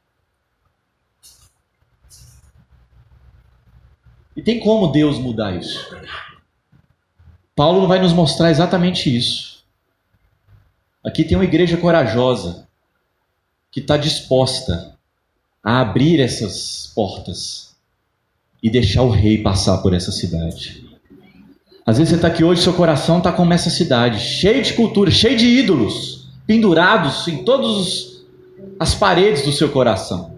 E 4.34 4.42
tem 4.42 4.58
como 4.58 4.88
Deus 4.88 5.16
mudar 5.16 5.54
isso? 5.54 5.94
Paulo 7.54 7.86
vai 7.86 8.00
nos 8.00 8.12
mostrar 8.12 8.50
exatamente 8.50 9.14
isso. 9.14 9.64
Aqui 11.04 11.22
tem 11.22 11.36
uma 11.36 11.44
igreja 11.44 11.76
corajosa 11.76 12.65
que 13.76 13.80
está 13.80 13.98
disposta 13.98 14.94
a 15.62 15.82
abrir 15.82 16.18
essas 16.18 16.90
portas 16.94 17.72
e 18.62 18.70
deixar 18.70 19.02
o 19.02 19.10
rei 19.10 19.42
passar 19.42 19.76
por 19.82 19.92
essa 19.92 20.10
cidade. 20.10 20.82
Às 21.84 21.98
vezes 21.98 22.08
você 22.08 22.16
está 22.16 22.28
aqui 22.28 22.42
hoje, 22.42 22.62
seu 22.62 22.72
coração 22.72 23.18
está 23.18 23.30
como 23.30 23.52
essa 23.52 23.68
cidade, 23.68 24.18
cheio 24.18 24.62
de 24.62 24.72
cultura, 24.72 25.10
cheio 25.10 25.36
de 25.36 25.44
ídolos, 25.44 26.26
pendurados 26.46 27.28
em 27.28 27.44
todas 27.44 28.24
as 28.80 28.94
paredes 28.94 29.42
do 29.42 29.52
seu 29.52 29.68
coração. 29.68 30.34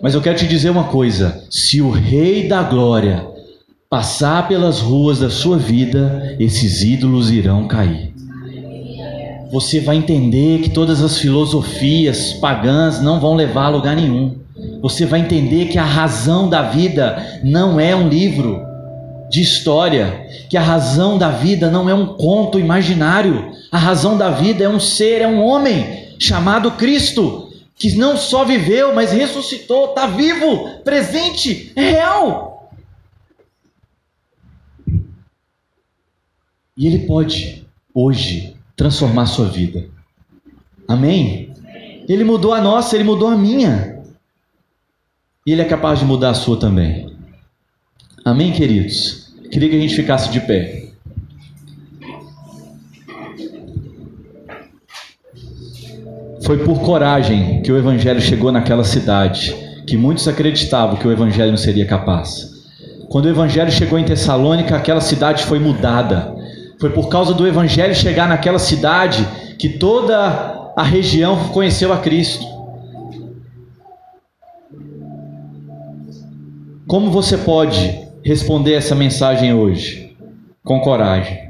Mas 0.00 0.14
eu 0.14 0.22
quero 0.22 0.38
te 0.38 0.46
dizer 0.46 0.70
uma 0.70 0.84
coisa: 0.84 1.44
se 1.50 1.82
o 1.82 1.90
Rei 1.90 2.46
da 2.46 2.62
Glória 2.62 3.26
passar 3.90 4.46
pelas 4.46 4.78
ruas 4.78 5.18
da 5.18 5.28
sua 5.28 5.58
vida, 5.58 6.36
esses 6.38 6.84
ídolos 6.84 7.32
irão 7.32 7.66
cair. 7.66 8.14
Você 9.50 9.80
vai 9.80 9.96
entender 9.96 10.60
que 10.60 10.70
todas 10.70 11.02
as 11.02 11.18
filosofias 11.18 12.34
pagãs 12.34 13.00
não 13.00 13.18
vão 13.18 13.34
levar 13.34 13.66
a 13.66 13.70
lugar 13.70 13.96
nenhum. 13.96 14.36
Você 14.82 15.06
vai 15.06 15.20
entender 15.20 15.66
que 15.66 15.78
a 15.78 15.84
razão 15.84 16.48
da 16.48 16.62
vida 16.62 17.40
não 17.42 17.78
é 17.80 17.94
um 17.94 18.08
livro, 18.08 18.68
de 19.28 19.42
história, 19.42 20.26
que 20.48 20.56
a 20.56 20.62
razão 20.62 21.18
da 21.18 21.30
vida 21.30 21.70
não 21.70 21.88
é 21.88 21.94
um 21.94 22.16
conto 22.16 22.58
imaginário, 22.58 23.52
a 23.70 23.78
razão 23.78 24.16
da 24.16 24.30
vida 24.30 24.64
é 24.64 24.68
um 24.68 24.80
ser, 24.80 25.20
é 25.20 25.28
um 25.28 25.42
homem 25.42 26.16
chamado 26.18 26.72
Cristo, 26.72 27.52
que 27.76 27.94
não 27.94 28.16
só 28.16 28.44
viveu, 28.44 28.94
mas 28.94 29.12
ressuscitou, 29.12 29.90
está 29.90 30.06
vivo, 30.06 30.80
presente, 30.82 31.72
é 31.76 31.90
real. 31.90 32.72
E 36.76 36.86
Ele 36.86 37.00
pode, 37.00 37.66
hoje, 37.92 38.56
transformar 38.78 39.26
sua 39.26 39.48
vida. 39.48 39.86
Amém? 40.86 41.52
Ele 42.08 42.22
mudou 42.22 42.54
a 42.54 42.60
nossa, 42.60 42.94
Ele 42.94 43.04
mudou 43.04 43.28
a 43.28 43.36
minha. 43.36 43.98
E 45.44 45.52
Ele 45.52 45.60
é 45.60 45.64
capaz 45.64 45.98
de 45.98 46.04
mudar 46.04 46.30
a 46.30 46.34
sua 46.34 46.58
também. 46.58 47.12
Amém, 48.24 48.52
queridos? 48.52 49.34
Queria 49.50 49.68
que 49.68 49.76
a 49.76 49.80
gente 49.80 49.96
ficasse 49.96 50.30
de 50.30 50.40
pé. 50.40 50.90
Foi 56.44 56.64
por 56.64 56.80
coragem 56.80 57.60
que 57.62 57.72
o 57.72 57.76
Evangelho 57.76 58.20
chegou 58.20 58.52
naquela 58.52 58.84
cidade, 58.84 59.54
que 59.86 59.96
muitos 59.96 60.28
acreditavam 60.28 60.96
que 60.96 61.06
o 61.06 61.12
Evangelho 61.12 61.50
não 61.50 61.58
seria 61.58 61.84
capaz. 61.84 62.64
Quando 63.08 63.24
o 63.24 63.30
Evangelho 63.30 63.72
chegou 63.72 63.98
em 63.98 64.04
Tessalônica, 64.04 64.76
aquela 64.76 65.00
cidade 65.00 65.44
foi 65.44 65.58
mudada. 65.58 66.37
Foi 66.80 66.90
por 66.90 67.08
causa 67.08 67.34
do 67.34 67.46
Evangelho 67.46 67.94
chegar 67.94 68.28
naquela 68.28 68.58
cidade 68.58 69.26
que 69.58 69.68
toda 69.68 70.72
a 70.76 70.82
região 70.82 71.48
conheceu 71.48 71.92
a 71.92 71.98
Cristo. 71.98 72.46
Como 76.86 77.10
você 77.10 77.36
pode 77.36 78.08
responder 78.24 78.74
essa 78.74 78.94
mensagem 78.94 79.52
hoje 79.54 80.16
com 80.64 80.80
coragem. 80.80 81.48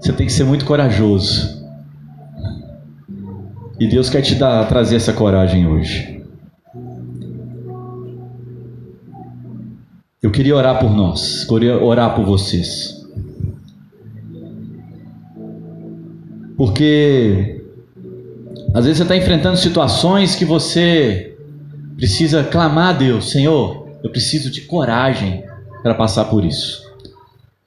Você 0.00 0.12
tem 0.12 0.26
que 0.26 0.32
ser 0.32 0.44
muito 0.44 0.64
corajoso. 0.64 1.64
E 3.80 3.88
Deus 3.88 4.08
quer 4.08 4.22
te 4.22 4.34
dar, 4.34 4.68
trazer 4.68 4.96
essa 4.96 5.12
coragem 5.12 5.66
hoje. 5.66 6.22
Eu 10.22 10.30
queria 10.30 10.56
orar 10.56 10.78
por 10.78 10.90
nós, 10.90 11.44
queria 11.44 11.82
orar 11.82 12.14
por 12.14 12.24
vocês. 12.24 13.03
Porque 16.56 17.62
às 18.72 18.84
vezes 18.84 18.98
você 18.98 19.02
está 19.04 19.16
enfrentando 19.16 19.56
situações 19.56 20.34
que 20.34 20.44
você 20.44 21.36
precisa 21.96 22.42
clamar 22.44 22.88
a 22.88 22.98
Deus: 22.98 23.30
Senhor, 23.30 23.88
eu 24.02 24.10
preciso 24.10 24.50
de 24.50 24.62
coragem 24.62 25.44
para 25.82 25.94
passar 25.94 26.26
por 26.26 26.44
isso. 26.44 26.82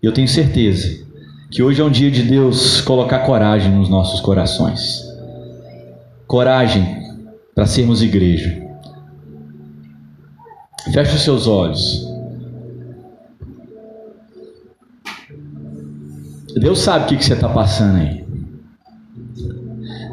E 0.01 0.05
eu 0.05 0.13
tenho 0.13 0.27
certeza 0.27 1.05
que 1.49 1.63
hoje 1.63 1.81
é 1.81 1.83
um 1.83 1.89
dia 1.89 2.11
de 2.11 2.23
Deus 2.23 2.81
colocar 2.81 3.19
coragem 3.19 3.71
nos 3.71 3.89
nossos 3.89 4.19
corações. 4.19 5.01
Coragem 6.27 6.85
para 7.55 7.65
sermos 7.65 8.01
igreja. 8.01 8.61
Feche 10.91 11.15
os 11.15 11.23
seus 11.23 11.47
olhos. 11.47 12.05
Deus 16.59 16.79
sabe 16.79 17.05
o 17.05 17.17
que 17.17 17.23
você 17.23 17.33
está 17.33 17.47
passando 17.47 17.97
aí. 17.97 18.26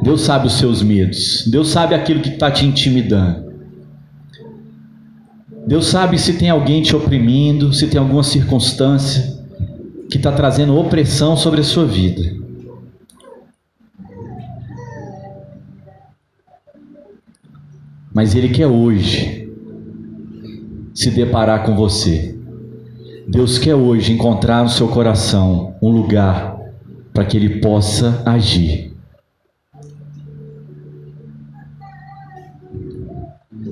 Deus 0.05 0.20
sabe 0.20 0.48
os 0.48 0.59
seus 0.59 0.82
medos. 0.82 1.46
Deus 1.46 1.68
sabe 1.68 1.94
aquilo 1.94 2.20
que 2.20 2.28
está 2.28 2.50
te 2.50 2.66
intimidando. 2.66 3.55
Deus 5.66 5.86
sabe 5.86 6.18
se 6.18 6.34
tem 6.34 6.50
alguém 6.50 6.82
te 6.82 6.94
oprimindo, 6.94 7.72
se 7.72 7.86
tem 7.86 7.98
alguma 7.98 8.22
circunstância 8.22 9.42
que 10.11 10.18
está 10.18 10.30
trazendo 10.30 10.76
opressão 10.76 11.38
sobre 11.38 11.62
a 11.62 11.64
sua 11.64 11.86
vida. 11.86 12.22
Mas 18.12 18.34
Ele 18.34 18.50
quer 18.50 18.66
hoje 18.66 19.50
se 20.94 21.11
deparar 21.11 21.64
com 21.64 21.74
você. 21.74 22.38
Deus 23.26 23.57
quer 23.57 23.74
hoje 23.74 24.12
encontrar 24.12 24.62
no 24.62 24.68
seu 24.68 24.88
coração 24.88 25.74
um 25.80 25.88
lugar 25.88 26.59
para 27.14 27.24
que 27.24 27.38
Ele 27.38 27.61
possa 27.61 28.22
agir. 28.26 28.93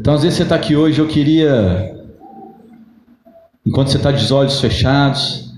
Então, 0.03 0.15
às 0.15 0.23
vezes 0.25 0.37
você 0.37 0.43
está 0.43 0.57
aqui 0.57 0.75
hoje, 0.75 0.99
eu 0.99 1.07
queria, 1.07 1.97
enquanto 3.65 3.89
você 3.89 3.99
está 3.99 4.11
de 4.11 4.33
olhos 4.33 4.61
fechados, 4.61 5.55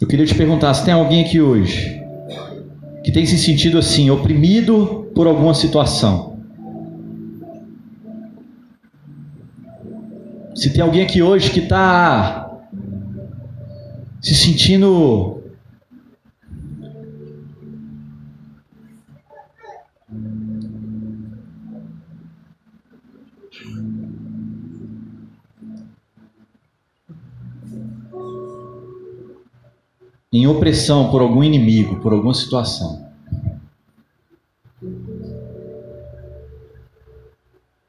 eu 0.00 0.08
queria 0.08 0.26
te 0.26 0.34
perguntar 0.34 0.74
se 0.74 0.84
tem 0.84 0.92
alguém 0.92 1.24
aqui 1.24 1.40
hoje 1.40 2.02
que 3.04 3.12
tem 3.12 3.24
se 3.26 3.38
sentido 3.38 3.78
assim, 3.78 4.10
oprimido 4.10 5.08
por 5.14 5.28
alguma 5.28 5.54
situação. 5.54 6.40
Se 10.52 10.72
tem 10.72 10.82
alguém 10.82 11.02
aqui 11.02 11.22
hoje 11.22 11.48
que 11.52 11.60
está 11.60 12.58
se 14.20 14.34
sentindo 14.34 15.37
em 30.32 30.46
opressão 30.46 31.10
por 31.10 31.22
algum 31.22 31.42
inimigo, 31.42 32.00
por 32.00 32.12
alguma 32.12 32.34
situação. 32.34 33.08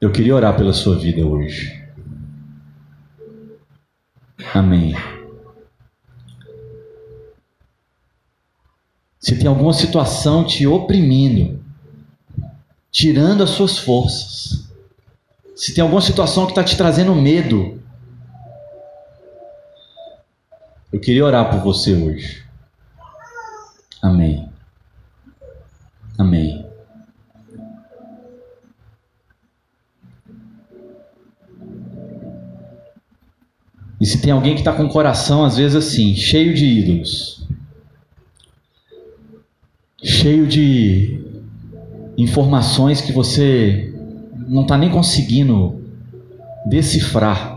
Eu 0.00 0.10
queria 0.10 0.34
orar 0.34 0.56
pela 0.56 0.72
sua 0.72 0.96
vida 0.96 1.26
hoje. 1.26 1.84
Amém. 4.54 4.94
Se 9.18 9.38
tem 9.38 9.46
alguma 9.46 9.74
situação 9.74 10.44
te 10.44 10.66
oprimindo, 10.66 11.62
tirando 12.90 13.42
as 13.42 13.50
suas 13.50 13.78
forças, 13.78 14.70
se 15.54 15.74
tem 15.74 15.82
alguma 15.82 16.00
situação 16.00 16.46
que 16.46 16.52
está 16.52 16.64
te 16.64 16.74
trazendo 16.74 17.14
medo, 17.14 17.79
eu 20.92 21.00
queria 21.00 21.24
orar 21.24 21.50
por 21.50 21.60
você 21.60 21.94
hoje. 21.94 22.44
Amém. 24.02 24.48
Amém. 26.18 26.66
E 34.00 34.06
se 34.06 34.20
tem 34.22 34.32
alguém 34.32 34.54
que 34.54 34.60
está 34.60 34.72
com 34.72 34.84
o 34.84 34.88
coração, 34.88 35.44
às 35.44 35.58
vezes 35.58 35.76
assim, 35.76 36.14
cheio 36.14 36.54
de 36.54 36.64
ídolos, 36.64 37.46
cheio 40.02 40.46
de 40.46 41.22
informações 42.16 43.02
que 43.02 43.12
você 43.12 43.94
não 44.48 44.62
está 44.62 44.78
nem 44.78 44.90
conseguindo 44.90 45.82
decifrar, 46.66 47.49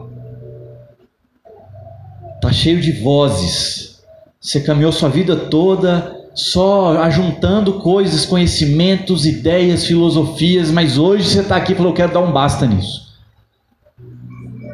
cheio 2.54 2.80
de 2.80 2.91
vozes, 2.91 4.01
você 4.39 4.62
caminhou 4.62 4.91
sua 4.91 5.10
vida 5.10 5.36
toda 5.36 6.24
só 6.34 7.01
ajuntando 7.04 7.74
coisas, 7.74 8.26
conhecimentos, 8.26 9.26
ideias, 9.26 9.86
filosofias, 9.86 10.72
mas 10.72 10.97
hoje 10.97 11.30
você 11.30 11.41
está 11.41 11.58
aqui 11.58 11.74
e 11.74 11.76
falou: 11.76 11.91
Eu 11.91 11.95
quero 11.95 12.14
dar 12.14 12.22
um 12.22 12.32
basta 12.32 12.66
nisso. 12.66 13.14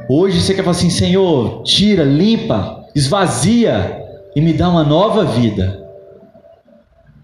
Hoje 0.09 0.41
você 0.41 0.53
quer 0.53 0.63
falar 0.63 0.75
assim: 0.75 0.89
Senhor, 0.89 1.63
tira, 1.63 2.03
limpa, 2.03 2.86
esvazia 2.95 4.03
e 4.36 4.41
me 4.41 4.53
dá 4.53 4.69
uma 4.69 4.84
nova 4.84 5.25
vida. 5.25 5.88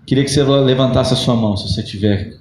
Queria 0.05 0.23
que 0.23 0.29
você 0.29 0.43
levantasse 0.43 1.13
a 1.13 1.17
sua 1.17 1.35
mão 1.35 1.57
se 1.57 1.67
você 1.67 1.81
estiver 1.81 2.33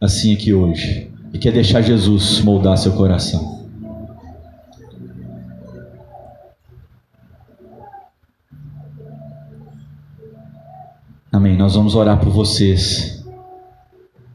assim 0.00 0.32
aqui 0.34 0.54
hoje 0.54 1.10
e 1.32 1.38
quer 1.38 1.52
deixar 1.52 1.82
Jesus 1.82 2.40
moldar 2.40 2.78
seu 2.78 2.92
coração. 2.92 3.55
Amém. 11.32 11.56
Nós 11.56 11.74
vamos 11.74 11.94
orar 11.94 12.18
por 12.18 12.30
vocês. 12.30 13.24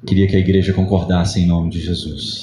Queria 0.05 0.27
que 0.27 0.35
a 0.35 0.39
igreja 0.39 0.73
concordasse 0.73 1.39
em 1.39 1.45
nome 1.45 1.69
de 1.69 1.79
Jesus. 1.79 2.39